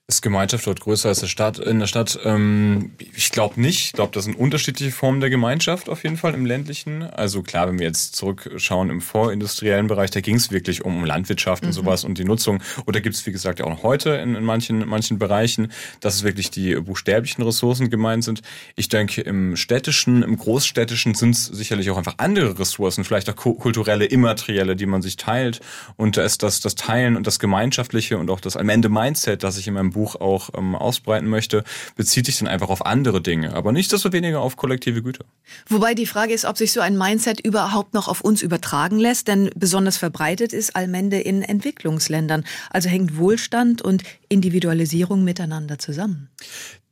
Ist 0.08 0.22
Gemeinschaft 0.22 0.68
dort 0.68 0.82
größer 0.82 1.10
als 1.10 1.22
der 1.22 1.28
Stadt, 1.28 1.58
in 1.58 1.80
der 1.80 1.88
Stadt? 1.88 2.20
Ähm, 2.24 2.91
ich 3.15 3.32
glaube 3.32 3.60
nicht. 3.60 3.88
Ich 3.88 3.91
glaube, 3.94 4.12
das 4.13 4.26
sind 4.26 4.38
unterschiedliche 4.38 4.91
Formen 4.91 5.20
der 5.20 5.32
Gemeinschaft 5.32 5.89
auf 5.89 6.04
jeden 6.04 6.15
Fall 6.15 6.36
im 6.36 6.46
ländlichen. 6.46 7.02
Also 7.02 7.41
klar, 7.41 7.68
wenn 7.68 7.80
wir 7.80 7.88
jetzt 7.88 8.15
zurückschauen 8.15 8.91
im 8.91 9.02
vorindustriellen 9.02 9.88
Bereich, 9.88 10.12
da 10.12 10.22
ging 10.22 10.36
es 10.36 10.52
wirklich 10.52 10.86
um 10.86 11.06
Landwirtschaft 11.06 11.63
mhm. 11.63 11.70
und 11.70 11.74
sowas 11.74 12.04
und 12.04 12.20
die 12.20 12.24
Nutzung. 12.24 12.62
Oder 12.86 13.02
gibt 13.02 13.15
es, 13.15 13.26
wie 13.26 13.32
gesagt, 13.32 13.58
ja 13.58 13.65
auch 13.65 13.72
noch 13.72 13.82
heute 13.82 14.12
in, 14.12 14.36
in 14.36 14.44
manchen, 14.44 14.84
in 14.84 14.88
manchen 14.88 15.18
Bereichen, 15.18 15.72
dass 16.02 16.13
es 16.13 16.24
wirklich 16.24 16.52
die 16.52 16.76
buchstäblichen 16.76 17.44
Ressourcen 17.44 17.89
gemeint 17.89 18.24
sind. 18.24 18.44
Ich 18.76 18.89
denke, 18.89 19.22
im 19.22 19.56
städtischen, 19.56 20.22
im 20.22 20.38
großstädtischen 20.38 21.15
sind 21.15 21.32
es 21.32 21.46
sicherlich 21.46 21.89
auch 21.89 21.98
einfach 21.98 22.13
andere 22.18 22.60
Ressourcen, 22.60 23.06
vielleicht 23.06 23.28
auch 23.28 23.36
kulturelle, 23.36 24.06
immaterielle, 24.06 24.76
die 24.76 24.86
man 24.86 25.02
sich 25.02 25.18
teilt. 25.18 25.62
Und 25.98 26.15
da 26.15 26.24
ist 26.24 26.44
das, 26.44 26.60
das 26.60 26.76
Teilen 26.76 27.18
und 27.18 27.26
das 27.26 27.39
Gemeinschaftliche 27.39 28.20
und 28.20 28.30
auch 28.30 28.39
das 28.39 28.56
am 28.56 28.70
Ende 28.70 28.89
Mindset, 28.89 29.41
das 29.41 29.58
ich 29.58 29.68
in 29.68 29.74
meinem 29.74 29.94
Buch 29.95 30.15
auch 30.15 30.49
ähm, 30.55 30.75
ausbreiten 30.75 31.27
möchte, 31.27 31.63
bezieht 31.95 32.25
sich 32.25 32.38
dann 32.38 32.47
einfach 32.49 32.69
auf 32.69 32.86
andere 32.86 33.21
Dinge, 33.21 33.53
aber 33.53 33.71
nicht 33.71 33.91
desto 33.91 34.12
weniger 34.12 34.41
auf 34.41 34.58
kollektive 34.58 35.01
Güter. 35.01 35.23
Wobei 35.69 35.93
die 35.93 36.05
Frage 36.05 36.34
ist, 36.34 36.43
ob 36.43 36.58
sich 36.58 36.73
so 36.73 36.81
ein 36.81 36.97
Mindset 36.97 37.39
überhaupt 37.39 37.93
noch 37.93 38.10
auf 38.10 38.21
uns 38.21 38.41
übertragen 38.41 38.99
lässt, 38.99 39.29
denn 39.29 39.49
besonders 39.55 39.97
verbreitet 39.97 40.51
ist 40.51 40.75
Allmende 40.75 41.19
in 41.19 41.41
Entwicklungsländern. 41.41 42.43
Also 42.69 42.89
hängt 42.89 43.17
Wohlstand 43.17 43.81
und 43.81 44.03
Individualisierung 44.27 45.23
miteinander 45.23 45.79
zusammen. 45.79 46.29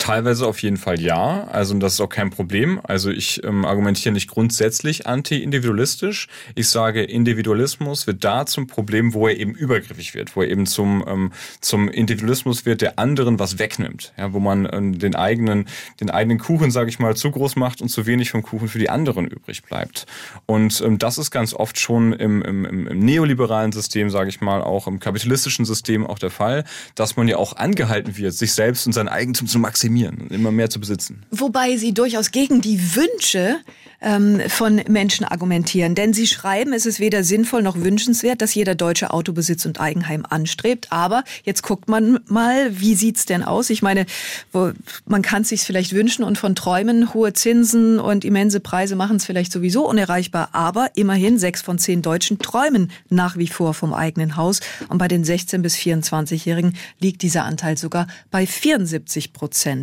Teilweise 0.04 0.48
auf 0.48 0.62
jeden 0.62 0.76
Fall 0.76 1.00
ja. 1.00 1.46
Also 1.46 1.74
das 1.76 1.94
ist 1.94 2.02
auch 2.02 2.10
kein 2.10 2.30
Problem. 2.30 2.82
Also 2.84 3.10
ich 3.10 3.42
ähm, 3.46 3.64
argumentiere 3.64 4.12
nicht 4.12 4.30
grundsätzlich 4.30 5.08
anti-individualistisch. 5.08 6.28
Ich 6.56 6.68
sage, 6.68 7.04
Individualismus 7.04 8.06
wird 8.06 8.22
da 8.22 8.46
zum 8.46 8.68
Problem, 8.68 9.14
wo 9.14 9.30
er 9.30 9.38
eben 9.38 9.54
übergriffig 9.54 10.14
wird, 10.14 10.36
wo 10.36 10.42
er 10.42 10.50
eben 10.50 10.66
zum, 10.66 11.06
ähm, 11.08 11.32
zum 11.62 11.88
Individualismus 11.88 12.66
wird, 12.66 12.82
der 12.82 13.00
anderen 13.00 13.40
was 13.40 13.60
wegnimmt. 13.60 14.12
Ja, 14.18 14.34
wo 14.34 14.42
man 14.42 14.68
ähm, 14.74 15.00
den 15.00 15.16
eigenen, 15.16 15.70
den 16.02 16.10
eigenen 16.10 16.38
Kuchen, 16.38 16.70
sage 16.70 16.90
ich 16.90 17.00
mal, 17.00 17.16
zu 17.16 17.32
groß 17.32 17.56
macht 17.56 17.82
und 17.82 17.88
zu 17.88 18.06
wenig 18.06 18.30
vom 18.30 18.44
Kuchen 18.44 18.68
für 18.68 18.80
die 18.80 18.90
anderen 18.90 19.26
übrig 19.26 19.64
bleibt. 19.64 20.06
Und 20.46 20.82
ähm, 20.82 20.98
das 21.00 21.18
ist 21.18 21.32
ganz 21.32 21.54
oft 21.54 21.80
schon 21.80 22.12
im, 22.12 22.42
im, 22.42 22.66
im 22.66 23.00
neoliberalen 23.00 23.72
System, 23.72 24.10
sage 24.10 24.28
ich 24.28 24.42
mal, 24.42 24.64
auch 24.64 24.86
im 24.86 25.00
kapitalistischen 25.00 25.64
System 25.64 26.06
auch 26.06 26.20
der 26.20 26.30
Fall, 26.30 26.66
dass 26.96 27.16
man 27.16 27.30
ja 27.30 27.38
auch 27.38 27.56
angehalten 27.56 28.18
wird, 28.18 28.34
sich 28.34 28.52
selbst 28.52 28.86
und 28.86 28.92
sein 28.92 29.08
Eigentum 29.08 29.48
zu 29.48 29.60
maximieren 29.60 29.93
und 30.20 30.32
immer 30.32 30.52
mehr 30.52 30.70
zu 30.70 30.80
besitzen. 30.80 31.24
Wobei 31.32 31.78
Sie 31.78 31.94
durchaus 31.94 32.32
gegen 32.32 32.62
die 32.62 32.96
Wünsche 32.96 33.58
ähm, 34.04 34.42
von 34.50 34.82
Menschen 34.88 35.26
argumentieren. 35.26 35.96
Denn 35.96 36.14
Sie 36.14 36.28
schreiben, 36.28 36.74
es 36.74 36.86
ist 36.86 37.00
weder 37.00 37.24
sinnvoll 37.24 37.64
noch 37.64 37.78
wünschenswert, 37.78 38.42
dass 38.42 38.54
jeder 38.54 38.76
Deutsche 38.76 39.12
Autobesitz 39.12 39.66
und 39.66 39.80
Eigenheim 39.80 40.26
anstrebt. 40.30 40.88
Aber 40.92 41.24
jetzt 41.44 41.64
guckt 41.64 41.88
man 41.88 42.20
mal, 42.28 42.80
wie 42.80 42.96
sieht's 42.96 43.26
denn 43.26 43.44
aus? 43.44 43.70
Ich 43.70 43.82
meine, 43.82 44.06
wo, 44.52 44.72
man 45.06 45.22
kann 45.22 45.44
es 45.44 45.50
sich 45.50 45.62
vielleicht 45.62 45.94
wünschen 45.94 46.24
und 46.24 46.38
von 46.38 46.56
träumen. 46.56 47.14
Hohe 47.14 47.34
Zinsen 47.34 48.00
und 48.00 48.26
immense 48.26 48.60
Preise 48.60 48.96
machen 48.96 49.18
es 49.18 49.26
vielleicht 49.26 49.52
sowieso 49.52 49.88
unerreichbar. 49.88 50.50
Aber 50.52 50.90
immerhin 50.96 51.40
sechs 51.40 51.62
von 51.62 51.80
zehn 51.80 52.02
Deutschen 52.02 52.40
träumen 52.40 52.92
nach 53.10 53.38
wie 53.38 53.48
vor 53.48 53.74
vom 53.74 53.94
eigenen 53.94 54.36
Haus. 54.36 54.60
Und 54.90 54.98
bei 54.98 55.08
den 55.08 55.24
16- 55.24 55.60
bis 55.60 55.76
24-Jährigen 55.76 56.76
liegt 57.00 57.22
dieser 57.22 57.46
Anteil 57.46 57.78
sogar 57.78 58.08
bei 58.30 58.46
74 58.46 59.32
Prozent. 59.34 59.83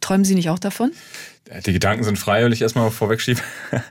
Träumen 0.00 0.24
Sie 0.24 0.34
nicht 0.34 0.50
auch 0.50 0.58
davon? 0.58 0.92
Die 1.64 1.72
Gedanken 1.72 2.04
sind 2.04 2.18
frei, 2.18 2.44
will 2.44 2.52
ich 2.52 2.62
erstmal 2.62 2.90
vorwegschieben. 2.90 3.42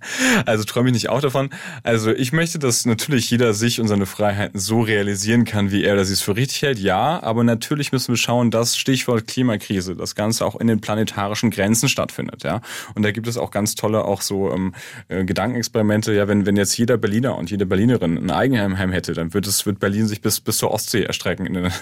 Also 0.46 0.64
träume 0.64 0.90
ich 0.90 0.94
nicht 0.94 1.10
auch 1.10 1.22
davon. 1.22 1.50
Also 1.84 2.12
ich 2.12 2.32
möchte, 2.32 2.60
dass 2.60 2.86
natürlich 2.86 3.30
jeder 3.30 3.54
sich 3.54 3.82
und 3.82 3.88
seine 3.88 4.06
Freiheiten 4.06 4.60
so 4.60 4.82
realisieren 4.82 5.46
kann, 5.46 5.72
wie 5.72 5.84
er 5.84 5.94
oder 5.94 6.06
sie 6.06 6.14
es 6.14 6.22
für 6.22 6.36
richtig 6.36 6.62
hält. 6.62 6.80
Ja, 6.80 7.22
aber 7.22 7.44
natürlich 7.44 7.92
müssen 7.92 8.10
wir 8.10 8.18
schauen, 8.18 8.52
dass 8.52 8.78
Stichwort 8.78 9.28
Klimakrise, 9.28 9.96
das 9.96 10.16
Ganze 10.16 10.46
auch 10.46 10.56
in 10.56 10.68
den 10.68 10.80
planetarischen 10.82 11.50
Grenzen 11.52 11.90
stattfindet. 11.90 12.44
Ja, 12.44 12.62
und 12.96 13.04
da 13.04 13.12
gibt 13.12 13.28
es 13.28 13.38
auch 13.38 13.52
ganz 13.52 13.76
tolle 13.76 14.06
auch 14.06 14.22
so 14.22 14.52
ähm, 14.52 14.74
äh, 15.08 15.26
Gedankenexperimente. 15.26 16.14
Ja, 16.14 16.28
wenn 16.28 16.46
wenn 16.46 16.56
jetzt 16.56 16.78
jeder 16.78 16.98
Berliner 16.98 17.38
und 17.38 17.50
jede 17.50 17.66
Berlinerin 17.66 18.18
ein 18.18 18.32
Eigenheim 18.32 18.92
hätte, 18.92 19.14
dann 19.14 19.34
wird 19.34 19.48
es 19.48 19.66
wird 19.66 19.80
Berlin 19.80 20.08
sich 20.08 20.22
bis 20.22 20.40
bis 20.40 20.58
zur 20.58 20.72
Ostsee 20.72 21.04
erstrecken. 21.04 21.48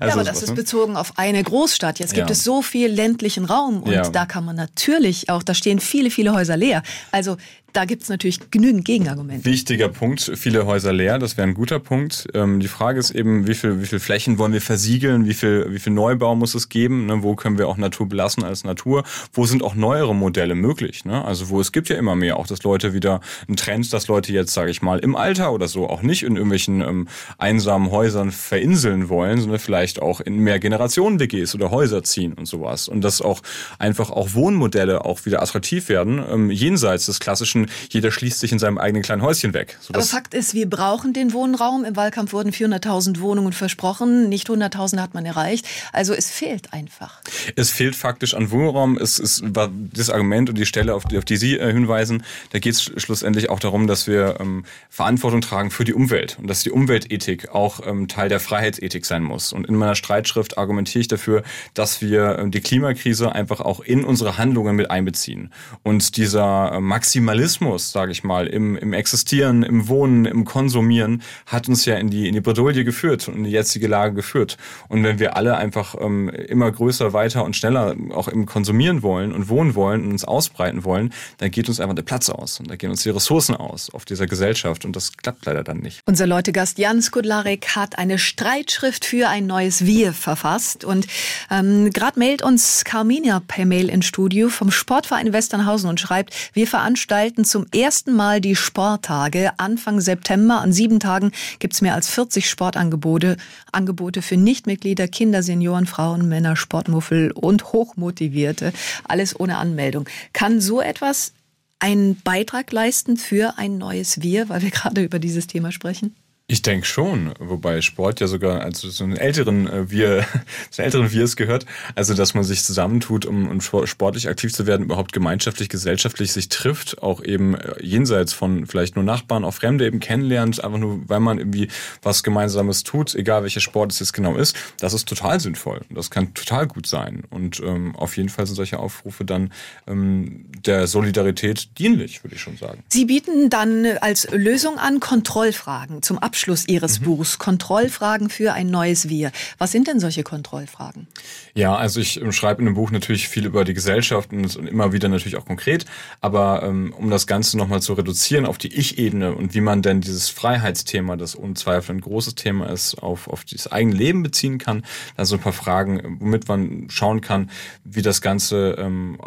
Also 0.00 0.16
ja, 0.16 0.22
aber 0.22 0.24
das 0.24 0.42
ist 0.42 0.50
ne? 0.50 0.54
bezogen 0.56 0.96
auf 0.96 1.18
eine 1.18 1.42
Großstadt. 1.42 1.98
Jetzt 1.98 2.14
gibt 2.14 2.28
ja. 2.28 2.32
es 2.32 2.44
so 2.44 2.62
viel 2.62 2.90
ländlichen 2.90 3.44
Raum 3.44 3.82
und 3.82 3.92
ja. 3.92 4.08
da 4.08 4.26
kann 4.26 4.44
man 4.44 4.56
natürlich 4.56 5.11
natürlich 5.12 5.30
auch, 5.30 5.42
da 5.42 5.54
stehen 5.54 5.78
viele, 5.78 6.10
viele 6.10 6.32
Häuser 6.32 6.56
leer. 6.56 6.82
Also 7.10 7.36
da 7.72 7.84
gibt 7.84 8.02
es 8.02 8.08
natürlich 8.08 8.50
genügend 8.50 8.84
Gegenargumente. 8.84 9.44
Wichtiger 9.44 9.88
Punkt, 9.88 10.32
viele 10.34 10.66
Häuser 10.66 10.92
leer, 10.92 11.18
das 11.18 11.36
wäre 11.36 11.48
ein 11.48 11.54
guter 11.54 11.78
Punkt. 11.78 12.28
Ähm, 12.34 12.60
die 12.60 12.68
Frage 12.68 12.98
ist 12.98 13.10
eben, 13.10 13.46
wie 13.46 13.54
viel, 13.54 13.80
wie 13.80 13.86
viel 13.86 14.00
Flächen 14.00 14.38
wollen 14.38 14.52
wir 14.52 14.60
versiegeln, 14.60 15.26
wie 15.26 15.34
viel, 15.34 15.66
wie 15.70 15.78
viel 15.78 15.92
Neubau 15.92 16.34
muss 16.34 16.54
es 16.54 16.68
geben, 16.68 17.06
ne? 17.06 17.22
wo 17.22 17.34
können 17.34 17.58
wir 17.58 17.68
auch 17.68 17.76
Natur 17.76 18.08
belassen 18.08 18.44
als 18.44 18.64
Natur, 18.64 19.04
wo 19.32 19.46
sind 19.46 19.62
auch 19.62 19.74
neuere 19.74 20.14
Modelle 20.14 20.54
möglich. 20.54 21.04
Ne? 21.04 21.24
Also 21.24 21.48
wo 21.48 21.60
es 21.60 21.72
gibt 21.72 21.88
ja 21.88 21.96
immer 21.96 22.14
mehr, 22.14 22.36
auch 22.36 22.46
dass 22.46 22.62
Leute 22.62 22.92
wieder 22.92 23.20
ein 23.48 23.56
Trend, 23.56 23.92
dass 23.92 24.08
Leute 24.08 24.32
jetzt, 24.32 24.52
sage 24.52 24.70
ich 24.70 24.82
mal, 24.82 24.98
im 24.98 25.16
Alter 25.16 25.52
oder 25.52 25.68
so 25.68 25.88
auch 25.88 26.02
nicht 26.02 26.22
in 26.22 26.36
irgendwelchen 26.36 26.82
ähm, 26.82 27.08
einsamen 27.38 27.90
Häusern 27.90 28.30
verinseln 28.30 29.08
wollen, 29.08 29.40
sondern 29.40 29.58
vielleicht 29.58 30.02
auch 30.02 30.20
in 30.20 30.36
mehr 30.36 30.58
Generationen-WGs 30.58 31.54
oder 31.54 31.70
Häuser 31.70 32.02
ziehen 32.02 32.34
und 32.34 32.46
sowas. 32.46 32.88
Und 32.88 33.02
dass 33.02 33.22
auch 33.22 33.40
einfach 33.78 34.10
auch 34.10 34.34
Wohnmodelle 34.34 35.04
auch 35.04 35.24
wieder 35.24 35.42
attraktiv 35.42 35.88
werden, 35.88 36.22
ähm, 36.30 36.50
jenseits 36.50 37.06
des 37.06 37.20
klassischen 37.20 37.61
jeder 37.90 38.10
schließt 38.10 38.40
sich 38.40 38.52
in 38.52 38.58
seinem 38.58 38.78
eigenen 38.78 39.02
kleinen 39.02 39.22
Häuschen 39.22 39.54
weg. 39.54 39.78
Aber 39.88 40.02
Fakt 40.02 40.34
ist, 40.34 40.54
wir 40.54 40.68
brauchen 40.68 41.12
den 41.12 41.32
Wohnraum. 41.32 41.84
Im 41.84 41.96
Wahlkampf 41.96 42.32
wurden 42.32 42.50
400.000 42.50 43.20
Wohnungen 43.20 43.52
versprochen. 43.52 44.28
Nicht 44.28 44.48
100.000 44.48 45.00
hat 45.00 45.14
man 45.14 45.24
erreicht. 45.24 45.66
Also 45.92 46.14
es 46.14 46.30
fehlt 46.30 46.72
einfach. 46.72 47.20
Es 47.56 47.70
fehlt 47.70 47.96
faktisch 47.96 48.34
an 48.34 48.50
Wohnraum. 48.50 48.98
Es, 48.98 49.18
es 49.18 49.42
war 49.44 49.70
das 49.92 50.10
Argument 50.10 50.48
und 50.48 50.58
die 50.58 50.66
Stelle, 50.66 50.94
auf 50.94 51.04
die, 51.04 51.18
auf 51.18 51.24
die 51.24 51.36
Sie 51.36 51.58
äh, 51.58 51.72
hinweisen, 51.72 52.22
da 52.50 52.58
geht 52.58 52.74
es 52.74 52.82
schlussendlich 52.82 53.50
auch 53.50 53.60
darum, 53.60 53.86
dass 53.86 54.06
wir 54.06 54.36
ähm, 54.40 54.64
Verantwortung 54.90 55.40
tragen 55.40 55.70
für 55.70 55.84
die 55.84 55.94
Umwelt 55.94 56.38
und 56.40 56.48
dass 56.48 56.62
die 56.62 56.70
Umweltethik 56.70 57.50
auch 57.50 57.86
ähm, 57.86 58.08
Teil 58.08 58.28
der 58.28 58.40
Freiheitsethik 58.40 59.06
sein 59.06 59.22
muss. 59.22 59.52
Und 59.52 59.66
in 59.66 59.74
meiner 59.74 59.94
Streitschrift 59.94 60.58
argumentiere 60.58 61.00
ich 61.00 61.08
dafür, 61.08 61.42
dass 61.74 62.00
wir 62.00 62.38
ähm, 62.38 62.50
die 62.50 62.60
Klimakrise 62.60 63.32
einfach 63.32 63.60
auch 63.60 63.80
in 63.80 64.04
unsere 64.04 64.38
Handlungen 64.38 64.76
mit 64.76 64.90
einbeziehen. 64.90 65.52
Und 65.82 66.16
dieser 66.16 66.72
äh, 66.74 66.80
Maximalismus 66.80 67.51
Kapitalismus, 67.52 67.92
sage 67.92 68.12
ich 68.12 68.24
mal, 68.24 68.46
im, 68.46 68.76
im 68.76 68.92
Existieren, 68.92 69.62
im 69.62 69.88
Wohnen, 69.88 70.24
im 70.24 70.44
Konsumieren, 70.44 71.22
hat 71.46 71.68
uns 71.68 71.84
ja 71.84 71.96
in 71.96 72.08
die, 72.08 72.28
in 72.28 72.34
die 72.34 72.40
Bredouille 72.40 72.84
geführt 72.84 73.28
und 73.28 73.36
in 73.36 73.44
die 73.44 73.50
jetzige 73.50 73.88
Lage 73.88 74.14
geführt. 74.14 74.56
Und 74.88 75.02
wenn 75.04 75.18
wir 75.18 75.36
alle 75.36 75.56
einfach 75.56 75.94
ähm, 76.00 76.28
immer 76.28 76.70
größer, 76.70 77.12
weiter 77.12 77.44
und 77.44 77.56
schneller 77.56 77.94
auch 78.14 78.28
im 78.28 78.46
Konsumieren 78.46 79.02
wollen 79.02 79.32
und 79.32 79.48
wohnen 79.48 79.74
wollen 79.74 80.04
und 80.04 80.12
uns 80.12 80.24
ausbreiten 80.24 80.84
wollen, 80.84 81.12
dann 81.38 81.50
geht 81.50 81.68
uns 81.68 81.80
einfach 81.80 81.94
der 81.94 82.02
Platz 82.02 82.30
aus 82.30 82.60
und 82.60 82.70
da 82.70 82.76
gehen 82.76 82.90
uns 82.90 83.02
die 83.02 83.10
Ressourcen 83.10 83.54
aus 83.54 83.90
auf 83.90 84.04
dieser 84.04 84.26
Gesellschaft 84.26 84.84
und 84.84 84.96
das 84.96 85.16
klappt 85.16 85.44
leider 85.44 85.62
dann 85.62 85.78
nicht. 85.78 86.00
Unser 86.06 86.26
Leutegast 86.26 86.78
Jan 86.78 87.02
Skudlarek 87.02 87.76
hat 87.76 87.98
eine 87.98 88.18
Streitschrift 88.18 89.04
für 89.04 89.28
ein 89.28 89.46
neues 89.46 89.84
Wir 89.84 90.12
verfasst 90.12 90.84
und 90.84 91.06
ähm, 91.50 91.90
gerade 91.90 92.18
mailt 92.18 92.42
uns 92.42 92.84
Carminia 92.84 93.40
per 93.46 93.66
Mail 93.66 93.88
ins 93.88 94.06
Studio 94.06 94.48
vom 94.48 94.70
Sportverein 94.70 95.32
Westernhausen 95.32 95.88
und 95.88 96.00
schreibt, 96.00 96.34
wir 96.54 96.66
veranstalten 96.66 97.41
starten 97.42 97.44
zum 97.44 97.66
ersten 97.74 98.12
Mal 98.12 98.40
die 98.40 98.56
Sporttage. 98.56 99.52
Anfang 99.56 100.00
September 100.00 100.60
an 100.60 100.72
sieben 100.72 101.00
Tagen 101.00 101.32
gibt 101.58 101.74
es 101.74 101.80
mehr 101.80 101.94
als 101.94 102.08
40 102.08 102.48
Sportangebote 102.48 103.36
Angebote 103.72 104.22
für 104.22 104.36
Nichtmitglieder, 104.36 105.08
Kinder, 105.08 105.42
Senioren, 105.42 105.86
Frauen, 105.86 106.28
Männer, 106.28 106.56
Sportmuffel 106.56 107.32
und 107.32 107.72
Hochmotivierte. 107.72 108.72
Alles 109.04 109.38
ohne 109.38 109.58
Anmeldung. 109.58 110.08
Kann 110.32 110.60
so 110.60 110.80
etwas 110.80 111.32
einen 111.78 112.16
Beitrag 112.22 112.70
leisten 112.72 113.16
für 113.16 113.58
ein 113.58 113.78
neues 113.78 114.22
Wir, 114.22 114.48
weil 114.48 114.62
wir 114.62 114.70
gerade 114.78 115.02
über 115.02 115.18
dieses 115.18 115.46
Thema 115.46 115.72
sprechen? 115.72 116.14
Ich 116.48 116.60
denke 116.60 116.86
schon, 116.86 117.32
wobei 117.38 117.80
Sport 117.80 118.20
ja 118.20 118.26
sogar 118.26 118.60
also 118.60 118.90
so 118.90 119.04
einen 119.04 119.16
älteren 119.16 119.66
äh, 119.68 119.90
wir, 119.90 120.26
zu 120.70 120.82
älteren 120.82 121.10
Wirs 121.10 121.36
gehört, 121.36 121.64
also 121.94 122.12
dass 122.12 122.34
man 122.34 122.44
sich 122.44 122.62
zusammentut, 122.62 123.24
um, 123.24 123.48
um 123.48 123.60
sportlich 123.60 124.28
aktiv 124.28 124.52
zu 124.52 124.66
werden, 124.66 124.82
überhaupt 124.84 125.12
gemeinschaftlich, 125.12 125.68
gesellschaftlich 125.68 126.32
sich 126.32 126.48
trifft, 126.50 127.02
auch 127.02 127.22
eben 127.22 127.54
äh, 127.54 127.74
jenseits 127.80 128.32
von 128.32 128.66
vielleicht 128.66 128.96
nur 128.96 129.04
Nachbarn, 129.04 129.44
auch 129.44 129.54
Fremde 129.54 129.86
eben 129.86 130.00
kennenlernt, 130.00 130.62
einfach 130.62 130.78
nur, 130.78 131.08
weil 131.08 131.20
man 131.20 131.38
irgendwie 131.38 131.68
was 132.02 132.22
Gemeinsames 132.22 132.82
tut, 132.82 133.14
egal 133.14 133.42
welcher 133.44 133.60
Sport 133.60 133.92
es 133.92 134.00
jetzt 134.00 134.12
genau 134.12 134.36
ist, 134.36 134.54
das 134.78 134.92
ist 134.92 135.08
total 135.08 135.40
sinnvoll. 135.40 135.80
Das 135.88 136.10
kann 136.10 136.34
total 136.34 136.66
gut 136.66 136.86
sein. 136.86 137.22
Und 137.30 137.60
ähm, 137.60 137.96
auf 137.96 138.16
jeden 138.16 138.28
Fall 138.28 138.46
sind 138.46 138.56
solche 138.56 138.78
Aufrufe 138.78 139.24
dann 139.24 139.52
ähm, 139.86 140.44
der 140.66 140.86
Solidarität 140.86 141.78
dienlich, 141.78 142.24
würde 142.24 142.34
ich 142.34 142.42
schon 142.42 142.58
sagen. 142.58 142.82
Sie 142.88 143.06
bieten 143.06 143.48
dann 143.48 143.86
als 144.00 144.28
Lösung 144.32 144.78
an 144.78 145.00
Kontrollfragen 145.00 146.02
zum 146.02 146.18
Abschluss 146.18 146.31
Abschluss 146.32 146.66
Ihres 146.66 147.00
mhm. 147.00 147.04
Buchs. 147.04 147.38
Kontrollfragen 147.38 148.30
für 148.30 148.54
ein 148.54 148.70
neues 148.70 149.10
Wir. 149.10 149.32
Was 149.58 149.70
sind 149.70 149.86
denn 149.86 150.00
solche 150.00 150.22
Kontrollfragen? 150.22 151.06
Ja, 151.52 151.76
also 151.76 152.00
ich 152.00 152.22
ähm, 152.22 152.32
schreibe 152.32 152.60
in 152.62 152.64
dem 152.64 152.74
Buch 152.74 152.90
natürlich 152.90 153.28
viel 153.28 153.44
über 153.44 153.66
die 153.66 153.74
Gesellschaft 153.74 154.32
und 154.32 154.56
immer 154.56 154.94
wieder 154.94 155.10
natürlich 155.10 155.36
auch 155.36 155.44
konkret. 155.44 155.84
Aber 156.22 156.62
ähm, 156.62 156.94
um 156.96 157.10
das 157.10 157.26
Ganze 157.26 157.58
nochmal 157.58 157.82
zu 157.82 157.92
reduzieren 157.92 158.46
auf 158.46 158.56
die 158.56 158.74
Ich-Ebene 158.74 159.34
und 159.34 159.52
wie 159.52 159.60
man 159.60 159.82
denn 159.82 160.00
dieses 160.00 160.30
Freiheitsthema, 160.30 161.16
das 161.18 161.34
unzweifelt 161.34 161.98
ein 161.98 162.00
großes 162.00 162.34
Thema 162.34 162.70
ist, 162.70 162.94
auf, 162.94 163.28
auf 163.28 163.44
das 163.44 163.70
eigene 163.70 163.94
Leben 163.94 164.22
beziehen 164.22 164.56
kann, 164.56 164.86
also 165.18 165.36
ein 165.36 165.42
paar 165.42 165.52
Fragen, 165.52 166.16
womit 166.18 166.48
man 166.48 166.88
schauen 166.88 167.20
kann, 167.20 167.50
wie 167.84 168.00
das 168.00 168.22
Ganze 168.22 168.76
ähm, 168.78 169.18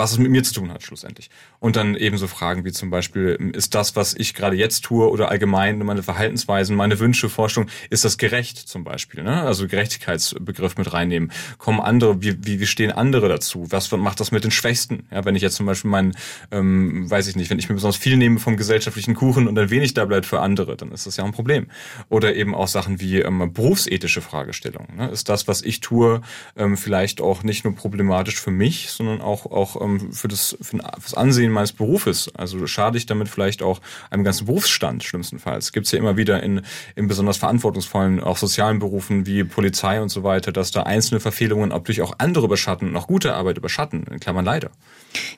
was 0.00 0.12
es 0.12 0.18
mit 0.18 0.30
mir 0.30 0.42
zu 0.42 0.54
tun 0.54 0.72
hat 0.72 0.82
schlussendlich. 0.82 1.28
Und 1.58 1.76
dann 1.76 1.94
eben 1.94 2.16
so 2.16 2.26
Fragen 2.26 2.64
wie 2.64 2.72
zum 2.72 2.88
Beispiel, 2.88 3.52
ist 3.52 3.74
das, 3.74 3.96
was 3.96 4.14
ich 4.14 4.32
gerade 4.32 4.56
jetzt 4.56 4.82
tue 4.82 5.10
oder 5.10 5.28
allgemein 5.28 5.78
meine 5.80 6.02
Verhaltensweisen, 6.02 6.74
meine 6.74 6.98
Wünsche, 6.98 7.28
Forschung, 7.28 7.66
ist 7.90 8.06
das 8.06 8.16
gerecht 8.16 8.56
zum 8.56 8.82
Beispiel? 8.82 9.22
Ne? 9.22 9.42
Also 9.42 9.68
Gerechtigkeitsbegriff 9.68 10.78
mit 10.78 10.90
reinnehmen. 10.94 11.30
Kommen 11.58 11.80
andere, 11.80 12.22
wie, 12.22 12.34
wie, 12.46 12.60
wie 12.60 12.66
stehen 12.66 12.90
andere 12.92 13.28
dazu? 13.28 13.66
Was 13.68 13.92
macht 13.92 14.20
das 14.20 14.32
mit 14.32 14.42
den 14.42 14.50
Schwächsten? 14.50 15.06
Ja, 15.10 15.26
wenn 15.26 15.36
ich 15.36 15.42
jetzt 15.42 15.56
zum 15.56 15.66
Beispiel 15.66 15.90
meinen, 15.90 16.14
ähm, 16.50 17.10
weiß 17.10 17.28
ich 17.28 17.36
nicht, 17.36 17.50
wenn 17.50 17.58
ich 17.58 17.68
mir 17.68 17.74
besonders 17.74 17.98
viel 17.98 18.16
nehme 18.16 18.38
vom 18.38 18.56
gesellschaftlichen 18.56 19.14
Kuchen 19.14 19.48
und 19.48 19.54
dann 19.54 19.68
wenig 19.68 19.92
da 19.92 20.06
bleibt 20.06 20.24
für 20.24 20.40
andere, 20.40 20.78
dann 20.78 20.92
ist 20.92 21.06
das 21.06 21.18
ja 21.18 21.24
ein 21.24 21.32
Problem. 21.32 21.66
Oder 22.08 22.34
eben 22.36 22.54
auch 22.54 22.68
Sachen 22.68 23.00
wie 23.00 23.18
ähm, 23.18 23.52
berufsethische 23.52 24.22
Fragestellungen. 24.22 24.96
Ne? 24.96 25.10
Ist 25.10 25.28
das, 25.28 25.46
was 25.46 25.60
ich 25.60 25.80
tue, 25.80 26.22
ähm, 26.56 26.78
vielleicht 26.78 27.20
auch 27.20 27.42
nicht 27.42 27.64
nur 27.64 27.74
problematisch 27.74 28.40
für 28.40 28.50
mich, 28.50 28.88
sondern 28.88 29.20
auch, 29.20 29.44
auch 29.44 29.78
ähm, 29.78 29.89
ähm, 29.98 30.12
für, 30.12 30.28
das, 30.28 30.56
für 30.60 30.78
das 30.78 31.14
Ansehen 31.14 31.52
meines 31.52 31.72
Berufes? 31.72 32.30
Also 32.34 32.66
schade 32.66 32.98
ich 32.98 33.06
damit 33.06 33.28
vielleicht 33.28 33.62
auch 33.62 33.80
einem 34.10 34.24
ganzen 34.24 34.46
Berufsstand 34.46 35.04
schlimmstenfalls? 35.04 35.72
Gibt 35.72 35.86
es 35.86 35.92
ja 35.92 35.98
immer 35.98 36.16
wieder 36.16 36.42
in, 36.42 36.62
in 36.96 37.08
besonders 37.08 37.36
verantwortungsvollen, 37.36 38.20
auch 38.20 38.36
sozialen 38.36 38.78
Berufen 38.78 39.26
wie 39.26 39.44
Polizei 39.44 40.00
und 40.00 40.08
so 40.08 40.22
weiter, 40.22 40.52
dass 40.52 40.70
da 40.70 40.82
einzelne 40.82 41.20
Verfehlungen 41.20 41.72
durch 41.84 42.02
auch 42.02 42.14
andere 42.18 42.46
überschatten 42.46 42.88
und 42.88 42.96
auch 42.96 43.06
gute 43.06 43.34
Arbeit 43.34 43.58
überschatten, 43.58 44.04
in 44.10 44.20
Klammern 44.20 44.44
leider. 44.44 44.70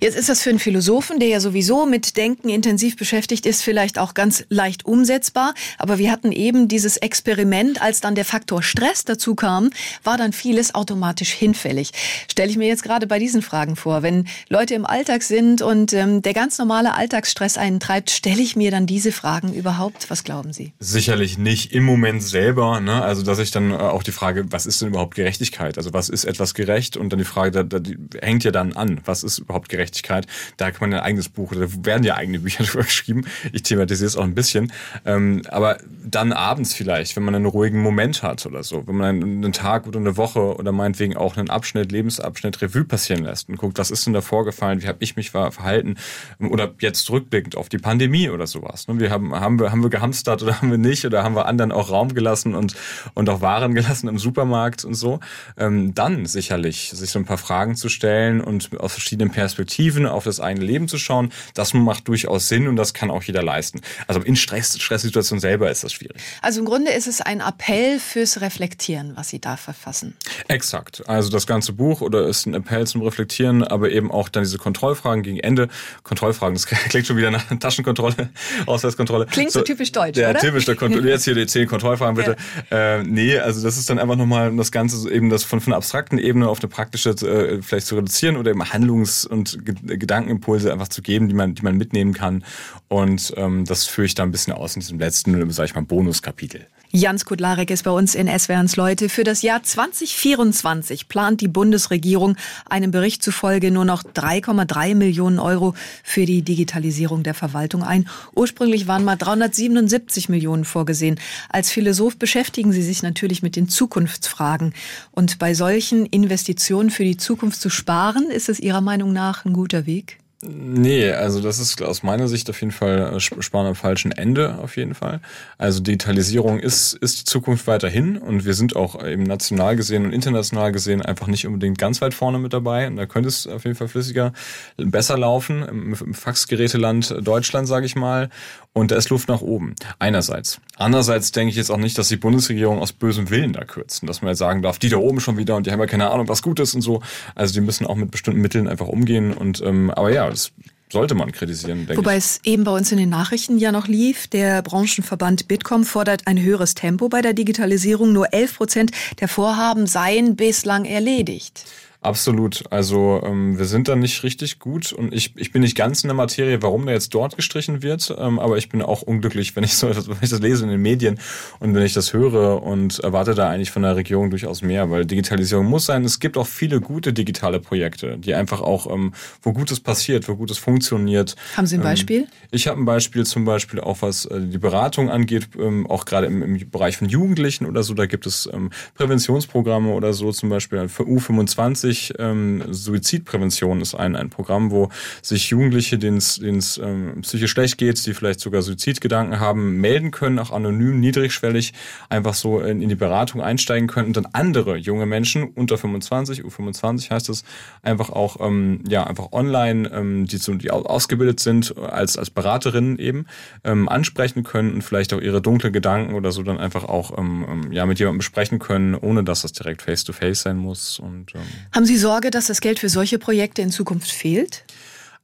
Jetzt 0.00 0.16
ist 0.16 0.28
das 0.28 0.42
für 0.42 0.50
einen 0.50 0.58
Philosophen, 0.58 1.18
der 1.18 1.28
ja 1.28 1.40
sowieso 1.40 1.86
mit 1.86 2.16
Denken 2.16 2.48
intensiv 2.48 2.96
beschäftigt 2.96 3.46
ist, 3.46 3.62
vielleicht 3.62 3.98
auch 3.98 4.14
ganz 4.14 4.44
leicht 4.48 4.84
umsetzbar. 4.84 5.54
Aber 5.78 5.98
wir 5.98 6.10
hatten 6.10 6.32
eben 6.32 6.68
dieses 6.68 6.96
Experiment, 6.96 7.80
als 7.80 8.00
dann 8.00 8.14
der 8.14 8.24
Faktor 8.24 8.62
Stress 8.62 9.04
dazu 9.04 9.34
kam, 9.34 9.70
war 10.04 10.16
dann 10.16 10.32
vieles 10.32 10.74
automatisch 10.74 11.32
hinfällig. 11.32 11.92
Stelle 12.30 12.50
ich 12.50 12.56
mir 12.56 12.68
jetzt 12.68 12.82
gerade 12.82 13.06
bei 13.06 13.18
diesen 13.18 13.42
Fragen 13.42 13.76
vor. 13.76 14.02
Wenn 14.02 14.26
Leute 14.48 14.74
im 14.74 14.86
Alltag 14.86 15.22
sind 15.22 15.62
und 15.62 15.92
ähm, 15.92 16.22
der 16.22 16.34
ganz 16.34 16.58
normale 16.58 16.94
Alltagsstress 16.94 17.58
einen 17.58 17.80
treibt, 17.80 18.10
stelle 18.10 18.40
ich 18.40 18.56
mir 18.56 18.70
dann 18.70 18.86
diese 18.86 19.12
Fragen 19.12 19.52
überhaupt? 19.52 20.10
Was 20.10 20.24
glauben 20.24 20.52
Sie? 20.52 20.72
Sicherlich 20.78 21.38
nicht 21.38 21.72
im 21.72 21.84
Moment 21.84 22.22
selber. 22.22 22.80
Ne? 22.80 23.02
Also 23.02 23.22
dass 23.22 23.38
ich 23.38 23.50
dann 23.50 23.70
äh, 23.70 23.74
auch 23.74 24.02
die 24.02 24.12
Frage, 24.12 24.46
was 24.50 24.66
ist 24.66 24.80
denn 24.80 24.88
überhaupt 24.88 25.14
Gerechtigkeit? 25.14 25.76
Also 25.78 25.92
was 25.92 26.08
ist 26.08 26.24
etwas 26.24 26.54
gerecht? 26.54 26.96
Und 26.96 27.10
dann 27.12 27.18
die 27.18 27.24
Frage, 27.24 27.50
da, 27.50 27.62
da, 27.62 27.78
die 27.78 27.98
hängt 28.20 28.44
ja 28.44 28.50
dann 28.50 28.72
an, 28.74 29.00
was 29.04 29.22
ist 29.22 29.38
überhaupt 29.38 29.68
Gerechtigkeit? 29.68 30.26
Da 30.56 30.70
kann 30.70 30.90
man 30.90 30.98
ein 30.98 31.04
eigenes 31.04 31.28
Buch, 31.28 31.52
da 31.54 31.66
werden 31.84 32.04
ja 32.04 32.16
eigene 32.16 32.38
Bücher 32.38 32.64
drüber 32.64 32.84
geschrieben. 32.84 33.24
Ich 33.52 33.62
thematisiere 33.62 34.06
es 34.06 34.16
auch 34.16 34.24
ein 34.24 34.34
bisschen. 34.34 34.72
Ähm, 35.04 35.42
aber 35.48 35.78
dann 36.04 36.32
abends 36.32 36.74
vielleicht, 36.74 37.16
wenn 37.16 37.22
man 37.22 37.34
einen 37.34 37.46
ruhigen 37.46 37.80
Moment 37.80 38.22
hat 38.22 38.46
oder 38.46 38.62
so, 38.62 38.86
wenn 38.86 38.96
man 38.96 39.08
einen, 39.08 39.44
einen 39.44 39.52
Tag 39.52 39.86
oder 39.86 39.98
eine 39.98 40.16
Woche 40.16 40.56
oder 40.56 40.72
meinetwegen 40.72 41.16
auch 41.16 41.36
einen 41.36 41.50
Abschnitt, 41.50 41.92
Lebensabschnitt 41.92 42.62
Revue 42.62 42.84
passieren 42.84 43.24
lässt 43.24 43.48
und 43.48 43.56
guckt, 43.56 43.78
was 43.78 43.90
ist 43.90 44.06
denn 44.06 44.12
da 44.12 44.21
vorgefallen, 44.22 44.82
wie 44.82 44.88
habe 44.88 44.98
ich 45.00 45.16
mich 45.16 45.30
verhalten 45.30 45.96
oder 46.38 46.72
jetzt 46.80 47.08
rückblickend 47.10 47.56
auf 47.56 47.68
die 47.68 47.78
Pandemie 47.78 48.28
oder 48.28 48.46
sowas. 48.46 48.88
Ne? 48.88 49.00
Wir 49.00 49.10
haben, 49.10 49.34
haben 49.34 49.58
wir, 49.58 49.72
haben 49.72 49.82
wir 49.82 49.90
gehamstert 49.90 50.42
oder 50.42 50.56
haben 50.60 50.70
wir 50.70 50.78
nicht 50.78 51.04
oder 51.04 51.22
haben 51.22 51.34
wir 51.34 51.46
anderen 51.46 51.72
auch 51.72 51.90
Raum 51.90 52.14
gelassen 52.14 52.54
und, 52.54 52.74
und 53.14 53.28
auch 53.28 53.40
Waren 53.40 53.74
gelassen 53.74 54.08
im 54.08 54.18
Supermarkt 54.18 54.84
und 54.84 54.94
so. 54.94 55.20
Ähm, 55.56 55.94
dann 55.94 56.26
sicherlich 56.26 56.90
sich 56.90 57.10
so 57.10 57.18
ein 57.18 57.24
paar 57.24 57.38
Fragen 57.38 57.76
zu 57.76 57.88
stellen 57.88 58.40
und 58.40 58.78
aus 58.80 58.92
verschiedenen 58.92 59.30
Perspektiven 59.30 60.06
auf 60.06 60.24
das 60.24 60.40
eigene 60.40 60.64
Leben 60.64 60.88
zu 60.88 60.98
schauen, 60.98 61.32
das 61.54 61.74
macht 61.74 62.08
durchaus 62.08 62.48
Sinn 62.48 62.68
und 62.68 62.76
das 62.76 62.94
kann 62.94 63.10
auch 63.10 63.22
jeder 63.22 63.42
leisten. 63.42 63.80
Also 64.06 64.20
in 64.20 64.36
Stress, 64.36 64.80
Stresssituation 64.80 65.40
selber 65.40 65.70
ist 65.70 65.84
das 65.84 65.92
schwierig. 65.92 66.20
Also 66.40 66.60
im 66.60 66.66
Grunde 66.66 66.92
ist 66.92 67.06
es 67.06 67.20
ein 67.20 67.40
Appell 67.40 67.98
fürs 67.98 68.40
Reflektieren, 68.40 69.12
was 69.16 69.28
Sie 69.28 69.40
da 69.40 69.56
verfassen. 69.56 70.16
Exakt. 70.48 71.08
Also 71.08 71.30
das 71.30 71.46
ganze 71.46 71.72
Buch 71.72 72.00
oder 72.00 72.26
ist 72.26 72.46
ein 72.46 72.54
Appell 72.54 72.86
zum 72.86 73.02
Reflektieren, 73.02 73.64
aber 73.64 73.90
eben 73.90 74.10
auch 74.12 74.28
dann 74.28 74.42
diese 74.42 74.58
Kontrollfragen 74.58 75.22
gegen 75.22 75.38
Ende. 75.38 75.68
Kontrollfragen, 76.02 76.54
das 76.54 76.66
klingt 76.88 77.06
schon 77.06 77.16
wieder 77.16 77.30
nach 77.30 77.44
Taschenkontrolle, 77.58 78.30
Ausweiskontrolle. 78.66 79.26
Klingt 79.26 79.50
so, 79.50 79.60
so 79.60 79.64
typisch 79.64 79.92
deutsch, 79.92 80.18
ja, 80.18 80.30
oder? 80.30 80.40
typisch. 80.40 80.64
Da 80.64 80.72
jetzt 80.72 81.24
hier 81.24 81.34
die 81.34 81.46
zehn 81.46 81.66
Kontrollfragen 81.66 82.16
bitte. 82.16 82.36
Ja. 82.70 82.98
Äh, 82.98 83.04
nee, 83.04 83.38
also 83.38 83.62
das 83.62 83.78
ist 83.78 83.88
dann 83.90 83.98
einfach 83.98 84.16
nochmal 84.16 84.54
das 84.56 84.72
Ganze 84.72 85.10
eben 85.10 85.30
das 85.30 85.44
von, 85.44 85.60
von 85.60 85.72
einer 85.72 85.78
abstrakten 85.78 86.18
Ebene 86.18 86.48
auf 86.48 86.60
eine 86.60 86.68
praktische 86.68 87.10
äh, 87.10 87.62
vielleicht 87.62 87.86
zu 87.86 87.96
reduzieren 87.96 88.36
oder 88.36 88.50
eben 88.50 88.62
Handlungs- 88.64 89.26
und 89.26 89.58
Gedankenimpulse 89.64 90.72
einfach 90.72 90.88
zu 90.88 91.02
geben, 91.02 91.28
die 91.28 91.34
man, 91.34 91.54
die 91.54 91.62
man 91.62 91.76
mitnehmen 91.76 92.14
kann. 92.14 92.44
Und 92.88 93.32
ähm, 93.36 93.64
das 93.64 93.86
führe 93.86 94.06
ich 94.06 94.14
da 94.14 94.22
ein 94.22 94.32
bisschen 94.32 94.52
aus 94.52 94.74
in 94.74 94.80
diesem 94.80 94.98
letzten, 94.98 95.50
sag 95.50 95.64
ich 95.66 95.74
mal, 95.74 95.82
Bonuskapitel. 95.82 96.66
Jans 96.94 97.24
Kudlarek 97.24 97.70
ist 97.70 97.84
bei 97.84 97.90
uns 97.90 98.14
in 98.14 98.28
SWRs 98.28 98.76
Leute. 98.76 99.08
Für 99.08 99.24
das 99.24 99.40
Jahr 99.40 99.62
2024 99.62 101.08
plant 101.08 101.40
die 101.40 101.48
Bundesregierung 101.48 102.36
einem 102.68 102.90
Bericht 102.90 103.22
zufolge 103.22 103.70
nur 103.70 103.86
noch 103.86 104.02
3,3 104.02 104.94
Millionen 104.94 105.38
Euro 105.38 105.74
für 106.04 106.26
die 106.26 106.42
Digitalisierung 106.42 107.22
der 107.22 107.32
Verwaltung 107.32 107.82
ein. 107.82 108.10
Ursprünglich 108.34 108.88
waren 108.88 109.04
mal 109.04 109.16
377 109.16 110.28
Millionen 110.28 110.66
vorgesehen. 110.66 111.18
Als 111.48 111.70
Philosoph 111.70 112.18
beschäftigen 112.18 112.72
Sie 112.72 112.82
sich 112.82 113.02
natürlich 113.02 113.42
mit 113.42 113.56
den 113.56 113.70
Zukunftsfragen. 113.70 114.74
Und 115.12 115.38
bei 115.38 115.54
solchen 115.54 116.04
Investitionen 116.04 116.90
für 116.90 117.04
die 117.04 117.16
Zukunft 117.16 117.58
zu 117.62 117.70
sparen, 117.70 118.30
ist 118.30 118.50
es 118.50 118.60
Ihrer 118.60 118.82
Meinung 118.82 119.14
nach 119.14 119.46
ein 119.46 119.54
guter 119.54 119.86
Weg? 119.86 120.21
Nee, 120.44 121.08
also 121.12 121.40
das 121.40 121.60
ist 121.60 121.80
aus 121.82 122.02
meiner 122.02 122.26
Sicht 122.26 122.50
auf 122.50 122.60
jeden 122.60 122.72
Fall 122.72 123.14
äh, 123.14 123.20
Sparen 123.20 123.68
am 123.68 123.74
falschen 123.76 124.10
Ende, 124.10 124.58
auf 124.58 124.76
jeden 124.76 124.96
Fall. 124.96 125.20
Also 125.56 125.78
Digitalisierung 125.78 126.58
ist, 126.58 126.94
ist 126.94 127.20
die 127.20 127.24
Zukunft 127.24 127.68
weiterhin 127.68 128.18
und 128.18 128.44
wir 128.44 128.54
sind 128.54 128.74
auch 128.74 129.06
eben 129.06 129.22
national 129.22 129.76
gesehen 129.76 130.04
und 130.04 130.12
international 130.12 130.72
gesehen 130.72 131.00
einfach 131.00 131.28
nicht 131.28 131.46
unbedingt 131.46 131.78
ganz 131.78 132.00
weit 132.00 132.12
vorne 132.12 132.40
mit 132.40 132.52
dabei. 132.52 132.88
Und 132.88 132.96
da 132.96 133.06
könnte 133.06 133.28
es 133.28 133.46
auf 133.46 133.62
jeden 133.62 133.76
Fall 133.76 133.86
flüssiger, 133.86 134.32
besser 134.76 135.16
laufen 135.16 135.62
im, 135.62 135.94
Faxgeräteland 135.94 137.14
Deutschland, 137.22 137.68
sage 137.68 137.86
ich 137.86 137.94
mal. 137.94 138.28
Und 138.72 138.90
da 138.90 138.96
ist 138.96 139.10
Luft 139.10 139.28
nach 139.28 139.42
oben. 139.42 139.76
Einerseits. 139.98 140.58
Andererseits 140.76 141.30
denke 141.30 141.50
ich 141.50 141.56
jetzt 141.56 141.70
auch 141.70 141.76
nicht, 141.76 141.98
dass 141.98 142.08
die 142.08 142.16
Bundesregierung 142.16 142.80
aus 142.80 142.92
bösem 142.92 143.28
Willen 143.28 143.52
da 143.52 143.64
kürzen, 143.64 144.06
dass 144.06 144.22
man 144.22 144.30
jetzt 144.30 144.38
sagen 144.38 144.62
darf, 144.62 144.78
die 144.78 144.88
da 144.88 144.96
oben 144.96 145.20
schon 145.20 145.36
wieder 145.36 145.56
und 145.56 145.66
die 145.66 145.72
haben 145.72 145.78
ja 145.78 145.86
keine 145.86 146.10
Ahnung, 146.10 146.26
was 146.26 146.42
gut 146.42 146.58
ist 146.58 146.74
und 146.74 146.80
so. 146.80 147.02
Also 147.34 147.52
die 147.52 147.60
müssen 147.60 147.86
auch 147.86 147.96
mit 147.96 148.10
bestimmten 148.10 148.40
Mitteln 148.40 148.66
einfach 148.66 148.88
umgehen. 148.88 149.34
Und 149.34 149.60
ähm, 149.60 149.90
aber 149.90 150.10
ja, 150.10 150.31
das 150.32 150.52
sollte 150.90 151.14
man 151.14 151.32
kritisieren, 151.32 151.86
denke 151.86 151.96
Wobei 151.96 152.18
ich. 152.18 152.24
es 152.24 152.40
eben 152.44 152.64
bei 152.64 152.72
uns 152.72 152.92
in 152.92 152.98
den 152.98 153.08
Nachrichten 153.08 153.56
ja 153.56 153.72
noch 153.72 153.88
lief. 153.88 154.26
Der 154.28 154.60
Branchenverband 154.62 155.48
Bitkom 155.48 155.84
fordert 155.84 156.26
ein 156.26 156.40
höheres 156.40 156.74
Tempo 156.74 157.08
bei 157.08 157.22
der 157.22 157.32
Digitalisierung. 157.32 158.12
Nur 158.12 158.32
11 158.34 158.56
Prozent 158.56 158.90
der 159.20 159.28
Vorhaben 159.28 159.86
seien 159.86 160.36
bislang 160.36 160.84
erledigt. 160.84 161.64
Absolut. 162.02 162.64
Also 162.70 163.22
ähm, 163.24 163.58
wir 163.58 163.64
sind 163.64 163.86
da 163.86 163.94
nicht 163.94 164.24
richtig 164.24 164.58
gut 164.58 164.92
und 164.92 165.14
ich, 165.14 165.34
ich 165.36 165.52
bin 165.52 165.62
nicht 165.62 165.76
ganz 165.76 166.02
in 166.02 166.08
der 166.08 166.16
Materie, 166.16 166.60
warum 166.60 166.84
der 166.84 166.94
jetzt 166.94 167.14
dort 167.14 167.36
gestrichen 167.36 167.80
wird, 167.82 168.12
ähm, 168.18 168.40
aber 168.40 168.58
ich 168.58 168.68
bin 168.68 168.82
auch 168.82 169.02
unglücklich, 169.02 169.54
wenn 169.54 169.62
ich 169.62 169.76
so 169.76 169.88
wenn 170.08 170.16
ich 170.20 170.30
das 170.30 170.40
lese 170.40 170.64
in 170.64 170.70
den 170.70 170.82
Medien 170.82 171.20
und 171.60 171.74
wenn 171.76 171.84
ich 171.84 171.94
das 171.94 172.12
höre 172.12 172.60
und 172.64 172.98
erwarte 172.98 173.36
da 173.36 173.48
eigentlich 173.48 173.70
von 173.70 173.82
der 173.82 173.94
Regierung 173.94 174.30
durchaus 174.30 174.62
mehr, 174.62 174.90
weil 174.90 175.06
Digitalisierung 175.06 175.66
muss 175.66 175.86
sein. 175.86 176.04
Es 176.04 176.18
gibt 176.18 176.36
auch 176.36 176.46
viele 176.46 176.80
gute 176.80 177.12
digitale 177.12 177.60
Projekte, 177.60 178.18
die 178.18 178.34
einfach 178.34 178.60
auch, 178.60 178.92
ähm, 178.92 179.12
wo 179.40 179.52
Gutes 179.52 179.78
passiert, 179.78 180.28
wo 180.28 180.34
Gutes 180.34 180.58
funktioniert. 180.58 181.36
Haben 181.56 181.66
Sie 181.66 181.76
ein 181.76 181.82
Ähm, 181.82 181.84
Beispiel? 181.84 182.26
ich 182.50 182.66
habe 182.66 182.80
ein 182.80 182.84
Beispiel 182.84 183.24
zum 183.24 183.44
Beispiel 183.44 183.78
auch 183.78 184.02
was 184.02 184.24
äh, 184.26 184.40
die 184.40 184.58
Beratung 184.58 185.08
angeht, 185.08 185.50
ähm, 185.56 185.86
auch 185.86 186.04
gerade 186.04 186.26
im, 186.26 186.42
im 186.42 186.68
Bereich 186.68 186.96
von 186.96 187.08
Jugendlichen 187.08 187.64
oder 187.64 187.84
so, 187.84 187.94
da 187.94 188.06
gibt 188.06 188.26
es 188.26 188.48
ähm, 188.52 188.70
Präventionsprogramme 188.94 189.92
oder 189.92 190.12
so, 190.14 190.32
zum 190.32 190.48
Beispiel 190.48 190.88
für 190.88 191.04
U25 191.04 191.91
ähm, 192.18 192.62
Suizidprävention 192.70 193.80
ist 193.80 193.94
ein, 193.94 194.16
ein 194.16 194.30
Programm, 194.30 194.70
wo 194.70 194.88
sich 195.20 195.50
Jugendliche, 195.50 195.98
denen 195.98 196.18
es 196.18 196.38
ähm, 196.82 197.20
psychisch 197.22 197.50
schlecht 197.50 197.78
geht, 197.78 198.04
die 198.06 198.14
vielleicht 198.14 198.40
sogar 198.40 198.62
Suizidgedanken 198.62 199.40
haben, 199.40 199.80
melden 199.80 200.10
können, 200.10 200.38
auch 200.38 200.50
anonym, 200.50 201.00
niedrigschwellig, 201.00 201.72
einfach 202.08 202.34
so 202.34 202.60
in, 202.60 202.82
in 202.82 202.88
die 202.88 202.94
Beratung 202.94 203.40
einsteigen 203.40 203.88
können 203.88 204.08
und 204.08 204.16
dann 204.16 204.28
andere 204.32 204.76
junge 204.76 205.06
Menschen 205.06 205.44
unter 205.44 205.78
25, 205.78 206.42
U25 206.42 207.10
heißt 207.10 207.28
es, 207.28 207.44
einfach 207.82 208.10
auch 208.10 208.36
ähm, 208.40 208.82
ja 208.88 209.04
einfach 209.04 209.32
online, 209.32 209.90
ähm, 209.92 210.26
die, 210.26 210.38
so, 210.38 210.54
die 210.54 210.70
ausgebildet 210.70 211.40
sind 211.40 211.76
als 211.78 212.16
als 212.16 212.30
Beraterinnen 212.30 212.98
eben 212.98 213.26
ähm, 213.64 213.88
ansprechen 213.88 214.42
können 214.42 214.74
und 214.74 214.82
vielleicht 214.82 215.12
auch 215.12 215.20
ihre 215.20 215.42
dunkle 215.42 215.70
Gedanken 215.70 216.14
oder 216.14 216.32
so 216.32 216.42
dann 216.42 216.58
einfach 216.58 216.84
auch 216.84 217.16
ähm, 217.18 217.46
ähm, 217.48 217.72
ja 217.72 217.86
mit 217.86 217.98
jemandem 217.98 218.18
besprechen 218.18 218.58
können, 218.58 218.94
ohne 218.94 219.24
dass 219.24 219.42
das 219.42 219.52
direkt 219.52 219.82
face 219.82 220.04
to 220.04 220.12
face 220.12 220.42
sein 220.42 220.56
muss 220.56 220.98
und 220.98 221.34
ähm, 221.34 221.42
Haben 221.82 221.88
Sie 221.88 221.96
Sorge, 221.96 222.30
dass 222.30 222.46
das 222.46 222.60
Geld 222.60 222.78
für 222.78 222.88
solche 222.88 223.18
Projekte 223.18 223.60
in 223.60 223.72
Zukunft 223.72 224.08
fehlt? 224.08 224.62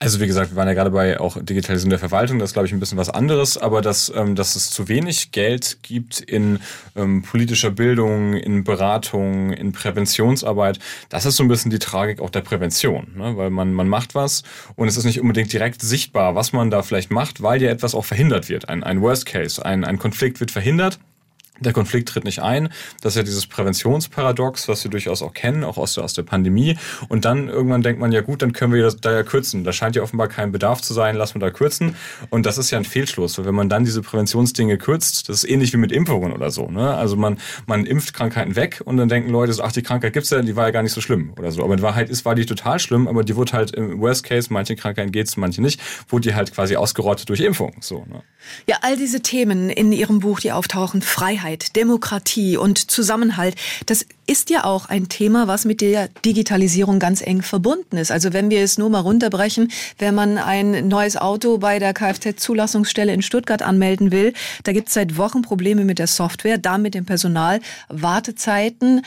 Also 0.00 0.18
wie 0.18 0.26
gesagt, 0.26 0.50
wir 0.50 0.56
waren 0.56 0.66
ja 0.66 0.74
gerade 0.74 0.90
bei 0.90 1.20
auch 1.20 1.40
Digitalisierung 1.40 1.90
der 1.90 2.00
Verwaltung, 2.00 2.40
das 2.40 2.50
ist 2.50 2.54
glaube 2.54 2.66
ich 2.66 2.72
ein 2.72 2.80
bisschen 2.80 2.98
was 2.98 3.10
anderes, 3.10 3.56
aber 3.56 3.80
dass, 3.80 4.12
ähm, 4.12 4.34
dass 4.34 4.56
es 4.56 4.68
zu 4.72 4.88
wenig 4.88 5.30
Geld 5.30 5.78
gibt 5.82 6.18
in 6.18 6.58
ähm, 6.96 7.22
politischer 7.22 7.70
Bildung, 7.70 8.34
in 8.34 8.64
Beratung, 8.64 9.52
in 9.52 9.70
Präventionsarbeit, 9.70 10.80
das 11.10 11.26
ist 11.26 11.36
so 11.36 11.44
ein 11.44 11.48
bisschen 11.48 11.70
die 11.70 11.78
Tragik 11.78 12.20
auch 12.20 12.30
der 12.30 12.40
Prävention, 12.40 13.12
ne? 13.14 13.36
weil 13.36 13.50
man, 13.50 13.72
man 13.72 13.86
macht 13.86 14.16
was 14.16 14.42
und 14.74 14.88
es 14.88 14.96
ist 14.96 15.04
nicht 15.04 15.20
unbedingt 15.20 15.52
direkt 15.52 15.80
sichtbar, 15.80 16.34
was 16.34 16.52
man 16.52 16.72
da 16.72 16.82
vielleicht 16.82 17.12
macht, 17.12 17.40
weil 17.40 17.62
ja 17.62 17.70
etwas 17.70 17.94
auch 17.94 18.04
verhindert 18.04 18.48
wird. 18.48 18.68
Ein, 18.68 18.82
ein 18.82 19.00
Worst 19.00 19.26
Case, 19.26 19.64
ein, 19.64 19.84
ein 19.84 20.00
Konflikt 20.00 20.40
wird 20.40 20.50
verhindert 20.50 20.98
der 21.60 21.72
Konflikt 21.72 22.08
tritt 22.08 22.24
nicht 22.24 22.40
ein. 22.40 22.68
Das 23.00 23.12
ist 23.12 23.16
ja 23.16 23.22
dieses 23.22 23.46
Präventionsparadox, 23.46 24.68
was 24.68 24.84
wir 24.84 24.90
durchaus 24.90 25.22
auch 25.22 25.34
kennen, 25.34 25.64
auch 25.64 25.78
aus 25.78 25.94
der, 25.94 26.04
aus 26.04 26.14
der 26.14 26.22
Pandemie. 26.22 26.76
Und 27.08 27.24
dann 27.24 27.48
irgendwann 27.48 27.82
denkt 27.82 28.00
man, 28.00 28.12
ja 28.12 28.20
gut, 28.20 28.42
dann 28.42 28.52
können 28.52 28.72
wir 28.72 28.82
das 28.82 28.96
da 28.96 29.12
ja 29.12 29.22
kürzen. 29.22 29.64
Da 29.64 29.72
scheint 29.72 29.96
ja 29.96 30.02
offenbar 30.02 30.28
kein 30.28 30.52
Bedarf 30.52 30.80
zu 30.80 30.94
sein, 30.94 31.16
lassen 31.16 31.36
wir 31.36 31.40
da 31.40 31.50
kürzen. 31.50 31.96
Und 32.30 32.46
das 32.46 32.58
ist 32.58 32.70
ja 32.70 32.78
ein 32.78 32.84
Fehlschluss, 32.84 33.38
weil 33.38 33.44
wenn 33.44 33.54
man 33.54 33.68
dann 33.68 33.84
diese 33.84 34.02
Präventionsdinge 34.02 34.78
kürzt, 34.78 35.28
das 35.28 35.44
ist 35.44 35.50
ähnlich 35.50 35.72
wie 35.72 35.78
mit 35.78 35.92
Impfungen 35.92 36.32
oder 36.32 36.50
so. 36.50 36.68
Ne? 36.70 36.94
Also 36.94 37.16
man, 37.16 37.38
man 37.66 37.86
impft 37.86 38.14
Krankheiten 38.14 38.56
weg 38.56 38.82
und 38.84 38.96
dann 38.96 39.08
denken 39.08 39.30
Leute 39.30 39.52
so, 39.52 39.62
ach, 39.62 39.72
die 39.72 39.82
Krankheit 39.82 40.12
gibt's 40.12 40.30
ja, 40.30 40.42
die 40.42 40.56
war 40.56 40.66
ja 40.66 40.70
gar 40.70 40.82
nicht 40.82 40.92
so 40.92 41.00
schlimm 41.00 41.32
oder 41.38 41.50
so. 41.50 41.62
Aber 41.64 41.74
in 41.74 41.82
Wahrheit 41.82 42.10
ist, 42.10 42.24
war 42.24 42.34
die 42.34 42.46
total 42.46 42.78
schlimm, 42.78 43.08
aber 43.08 43.24
die 43.24 43.36
wurde 43.36 43.52
halt 43.52 43.72
im 43.72 44.00
Worst 44.00 44.24
Case, 44.24 44.48
manche 44.50 44.76
Krankheiten 44.76 45.12
geht's, 45.12 45.36
manche 45.36 45.62
nicht, 45.62 45.80
wurde 46.08 46.28
die 46.28 46.34
halt 46.34 46.52
quasi 46.52 46.76
ausgerottet 46.76 47.28
durch 47.28 47.40
Impfung. 47.40 47.76
So, 47.80 48.04
ne? 48.08 48.22
Ja, 48.66 48.76
all 48.82 48.96
diese 48.96 49.20
Themen 49.20 49.70
in 49.70 49.92
Ihrem 49.92 50.20
Buch, 50.20 50.40
die 50.40 50.52
auftauchen, 50.52 51.02
Freiheit, 51.02 51.47
Freiheit, 51.48 51.76
Demokratie 51.76 52.56
und 52.56 52.90
Zusammenhalt, 52.90 53.54
das 53.86 54.04
ist 54.26 54.50
ja 54.50 54.64
auch 54.64 54.86
ein 54.86 55.08
Thema, 55.08 55.48
was 55.48 55.64
mit 55.64 55.80
der 55.80 56.08
Digitalisierung 56.24 56.98
ganz 56.98 57.22
eng 57.22 57.40
verbunden 57.40 57.96
ist. 57.96 58.10
Also 58.10 58.34
wenn 58.34 58.50
wir 58.50 58.62
es 58.62 58.76
nur 58.76 58.90
mal 58.90 59.00
runterbrechen, 59.00 59.70
wenn 59.98 60.14
man 60.14 60.36
ein 60.36 60.88
neues 60.88 61.16
Auto 61.16 61.56
bei 61.58 61.78
der 61.78 61.94
Kfz-Zulassungsstelle 61.94 63.14
in 63.14 63.22
Stuttgart 63.22 63.62
anmelden 63.62 64.12
will, 64.12 64.34
da 64.64 64.72
gibt 64.72 64.88
es 64.88 64.94
seit 64.94 65.16
Wochen 65.16 65.40
Probleme 65.40 65.84
mit 65.84 65.98
der 65.98 66.06
Software, 66.06 66.58
da 66.58 66.76
mit 66.76 66.94
dem 66.94 67.06
Personal, 67.06 67.60
Wartezeiten, 67.88 69.02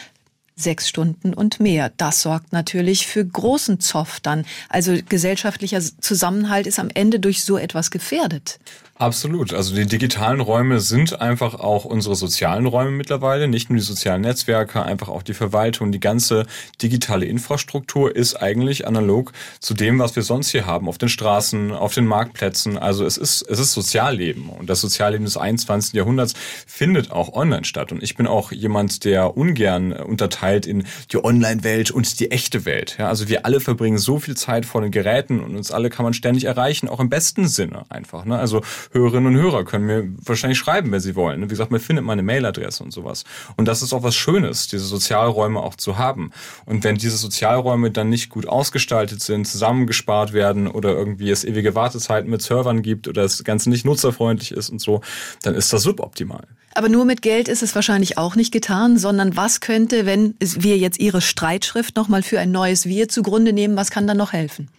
sechs 0.56 0.89
Stunden 0.89 1.34
und 1.34 1.60
mehr. 1.60 1.91
Das 1.97 2.21
sorgt 2.21 2.51
natürlich 2.54 3.06
für 3.08 3.25
großen 3.25 3.80
Zoff 3.80 4.19
dann. 4.19 4.45
Also 4.69 4.97
gesellschaftlicher 5.08 5.82
Zusammenhalt 6.01 6.67
ist 6.67 6.80
am 6.80 6.89
Ende 6.93 7.19
durch 7.19 7.43
so 7.43 7.58
etwas 7.58 7.91
gefährdet. 7.91 8.60
Absolut. 9.02 9.52
Also 9.52 9.74
die 9.74 9.88
digitalen 9.88 10.41
Räume 10.41 10.80
sind 10.80 11.22
einfach 11.22 11.56
auch 11.56 11.86
unsere 11.86 12.14
sozialen 12.16 12.68
Räume 12.68 12.91
mittlerweile, 12.91 13.47
nicht 13.47 13.68
nur 13.72 13.80
die 13.80 13.84
sozialen 13.84 14.22
Netzwerke, 14.22 14.84
einfach 14.84 15.10
auch 15.10 15.24
die 15.24 15.34
Verwaltung, 15.34 15.91
die 15.91 15.99
ganze 15.99 16.45
digitale 16.84 17.26
Infrastruktur 17.26 18.16
ist 18.16 18.36
eigentlich 18.36 18.86
analog 18.86 19.32
zu 19.60 19.74
dem, 19.74 19.97
was 19.97 20.16
wir 20.16 20.22
sonst 20.22 20.52
hier 20.52 20.68
haben, 20.68 20.88
auf 20.88 20.99
den 20.99 21.10
Straßen, 21.10 21.72
auf 21.72 21.95
den 21.95 22.06
Marktplätzen. 22.06 22.78
Also 22.78 23.04
es 23.04 23.18
ist, 23.18 23.41
es 23.41 23.58
ist 23.58 23.74
Sozialleben 23.74 24.49
und 24.49 24.70
das 24.70 24.82
Sozialleben 24.82 25.26
des 25.26 25.36
21. 25.36 25.95
Jahrhunderts 25.95 26.36
findet 26.68 27.10
auch 27.10 27.34
online 27.34 27.66
statt. 27.66 27.91
Und 27.91 28.04
ich 28.04 28.16
bin 28.16 28.28
auch 28.28 28.52
jemand, 28.52 29.04
der 29.04 29.36
ungern 29.36 29.93
unterteilt 29.93 30.68
in 30.68 30.86
die 31.12 31.24
Online-Welt 31.24 31.89
und 31.89 32.20
die 32.20 32.30
echte 32.30 32.66
Welt. 32.66 32.97
Ja, 32.99 33.08
also 33.08 33.28
wir 33.30 33.47
alle 33.47 33.62
verbringen 33.62 33.97
so 33.97 34.20
viel 34.20 34.38
Zeit 34.38 34.68
vor 34.68 34.82
den 34.82 34.91
Geräten 34.91 35.39
und 35.39 35.56
uns 35.56 35.72
alle 35.72 35.89
kann 35.89 36.04
man 36.04 36.14
ständig 36.14 36.43
erreichen, 36.43 36.88
auch 36.88 36.99
im 36.99 37.10
besten 37.10 37.47
Sinne 37.47 37.86
einfach. 37.89 38.26
Ne? 38.26 38.38
Also 38.38 38.62
Hörerinnen 38.92 39.36
und 39.36 39.42
Hörer 39.42 39.64
können 39.64 39.86
mir 39.86 40.10
wahrscheinlich 40.26 40.60
schreiben, 40.60 40.92
wenn 40.92 41.00
sie 41.00 41.16
wollen. 41.16 41.44
Wie 41.44 41.48
gesagt, 41.48 41.72
man 41.72 41.80
findet 41.80 42.06
meine 42.06 42.24
Mailadresse 42.24 42.84
und 42.84 42.92
sowas. 42.92 43.24
Und 43.58 43.68
das 43.68 43.82
ist 43.82 43.94
auch 43.94 44.04
was 44.04 44.16
Schönes, 44.16 44.68
diese 44.68 44.86
Sozialräume 44.86 45.60
auch 45.60 45.76
zu 45.76 45.98
haben. 45.98 46.32
Und 46.66 46.84
wenn 46.84 46.96
diese 46.96 47.18
Sozialräume 47.18 47.92
dann 47.92 48.10
nicht 48.10 48.30
gut 48.30 48.48
ausgestaltet 48.48 49.22
sind, 49.22 49.48
zusammengespart 49.48 50.34
werden 50.34 50.68
oder 50.68 50.89
irgendwie 50.89 51.30
es 51.30 51.44
ewige 51.44 51.76
Wartezeiten 51.76 52.30
mit 52.30 52.42
Servern 52.42 52.82
gibt 52.82 53.08
oder 53.08 53.24
das 53.24 53.44
Ganze 53.44 53.70
nicht 53.70 53.86
nutzerfreundlich 53.86 54.52
ist 54.52 54.70
und 54.70 54.80
so, 54.80 55.02
dann 55.44 55.56
ist 55.56 55.72
das 55.72 55.84
suboptimal. 55.84 56.48
Aber 56.74 56.88
nur 56.89 57.06
mit 57.06 57.22
Geld 57.22 57.48
ist 57.48 57.64
es 57.64 57.76
wahrscheinlich 57.76 58.18
auch 58.18 58.36
nicht 58.36 58.52
getan, 58.54 58.98
sondern 58.98 59.36
was 59.36 59.60
könnte, 59.60 60.06
wenn 60.06 60.36
wir 60.39 60.78
jetzt 60.78 61.00
Ihre 61.00 61.22
Streitschrift 61.22 61.96
nochmal 61.96 62.24
für 62.24 62.39
ein 62.39 62.52
neues 62.52 62.86
Wir 62.86 63.10
zugrunde 63.10 63.52
nehmen, 63.52 63.76
was 63.76 63.92
kann 63.92 64.08
dann 64.08 64.18
noch 64.18 64.32
helfen? 64.32 64.70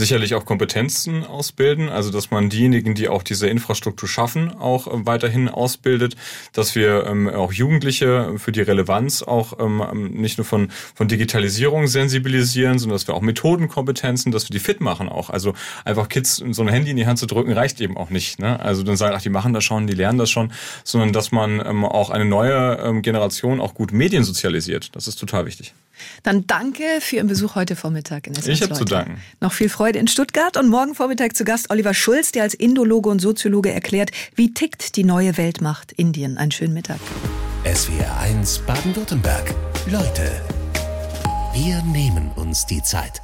Sicherlich 0.00 0.34
auch 0.34 0.44
Kompetenzen 0.44 1.24
ausbilden, 1.24 1.88
also 1.88 2.10
dass 2.10 2.30
man 2.30 2.50
diejenigen, 2.50 2.94
die 2.94 3.08
auch 3.08 3.22
diese 3.22 3.46
Infrastruktur 3.46 4.08
schaffen, 4.08 4.52
auch 4.58 4.88
äh, 4.88 5.06
weiterhin 5.06 5.48
ausbildet, 5.48 6.16
dass 6.52 6.74
wir 6.74 7.06
ähm, 7.06 7.28
auch 7.28 7.52
Jugendliche 7.52 8.34
für 8.38 8.50
die 8.50 8.62
Relevanz 8.62 9.22
auch 9.22 9.60
ähm, 9.60 9.82
ähm, 9.88 10.10
nicht 10.12 10.38
nur 10.38 10.44
von, 10.44 10.70
von 10.94 11.06
Digitalisierung 11.06 11.86
sensibilisieren, 11.86 12.78
sondern 12.78 12.96
dass 12.96 13.06
wir 13.06 13.14
auch 13.14 13.20
Methodenkompetenzen, 13.20 14.32
dass 14.32 14.48
wir 14.48 14.54
die 14.54 14.58
fit 14.58 14.80
machen 14.80 15.08
auch. 15.08 15.30
Also 15.30 15.54
einfach 15.84 16.08
Kids 16.08 16.42
so 16.50 16.62
ein 16.62 16.68
Handy 16.68 16.90
in 16.90 16.96
die 16.96 17.06
Hand 17.06 17.18
zu 17.18 17.26
drücken, 17.26 17.52
reicht 17.52 17.80
eben 17.80 17.96
auch 17.96 18.10
nicht. 18.10 18.38
Ne? 18.38 18.58
Also 18.58 18.82
dann 18.82 18.96
sagen, 18.96 19.14
ach, 19.16 19.22
die 19.22 19.30
machen 19.30 19.52
das 19.52 19.62
schon, 19.62 19.86
die 19.86 19.94
lernen 19.94 20.18
das 20.18 20.30
schon, 20.30 20.52
sondern 20.82 21.12
dass 21.12 21.30
man 21.30 21.60
ähm, 21.64 21.84
auch 21.84 22.10
eine 22.10 22.24
neue 22.24 22.78
ähm, 22.82 23.02
Generation 23.02 23.60
auch 23.60 23.74
gut 23.74 23.92
mediensozialisiert. 23.92 24.96
Das 24.96 25.06
ist 25.06 25.16
total 25.16 25.46
wichtig. 25.46 25.74
Dann 26.22 26.46
danke 26.46 26.82
für 27.00 27.16
Ihren 27.16 27.26
Besuch 27.26 27.54
heute 27.54 27.76
Vormittag 27.76 28.26
in 28.26 28.34
Ich 28.46 28.62
habe 28.62 28.74
zu 28.74 28.84
danken. 28.84 29.20
Noch 29.40 29.52
viel 29.52 29.68
Freude 29.68 29.89
in 29.96 30.08
Stuttgart 30.08 30.56
und 30.56 30.68
morgen 30.68 30.94
Vormittag 30.94 31.36
zu 31.36 31.44
Gast 31.44 31.70
Oliver 31.70 31.94
Schulz, 31.94 32.32
der 32.32 32.42
als 32.42 32.54
Indologe 32.54 33.08
und 33.08 33.20
Soziologe 33.20 33.72
erklärt, 33.72 34.10
wie 34.34 34.52
tickt 34.52 34.96
die 34.96 35.04
neue 35.04 35.36
Weltmacht 35.36 35.92
Indien. 35.92 36.36
Einen 36.38 36.50
schönen 36.50 36.74
Mittag. 36.74 36.98
SWR 37.64 38.20
1 38.20 38.60
Baden-Württemberg. 38.60 39.54
Leute, 39.90 40.30
wir 41.54 41.82
nehmen 41.82 42.30
uns 42.36 42.66
die 42.66 42.82
Zeit. 42.82 43.22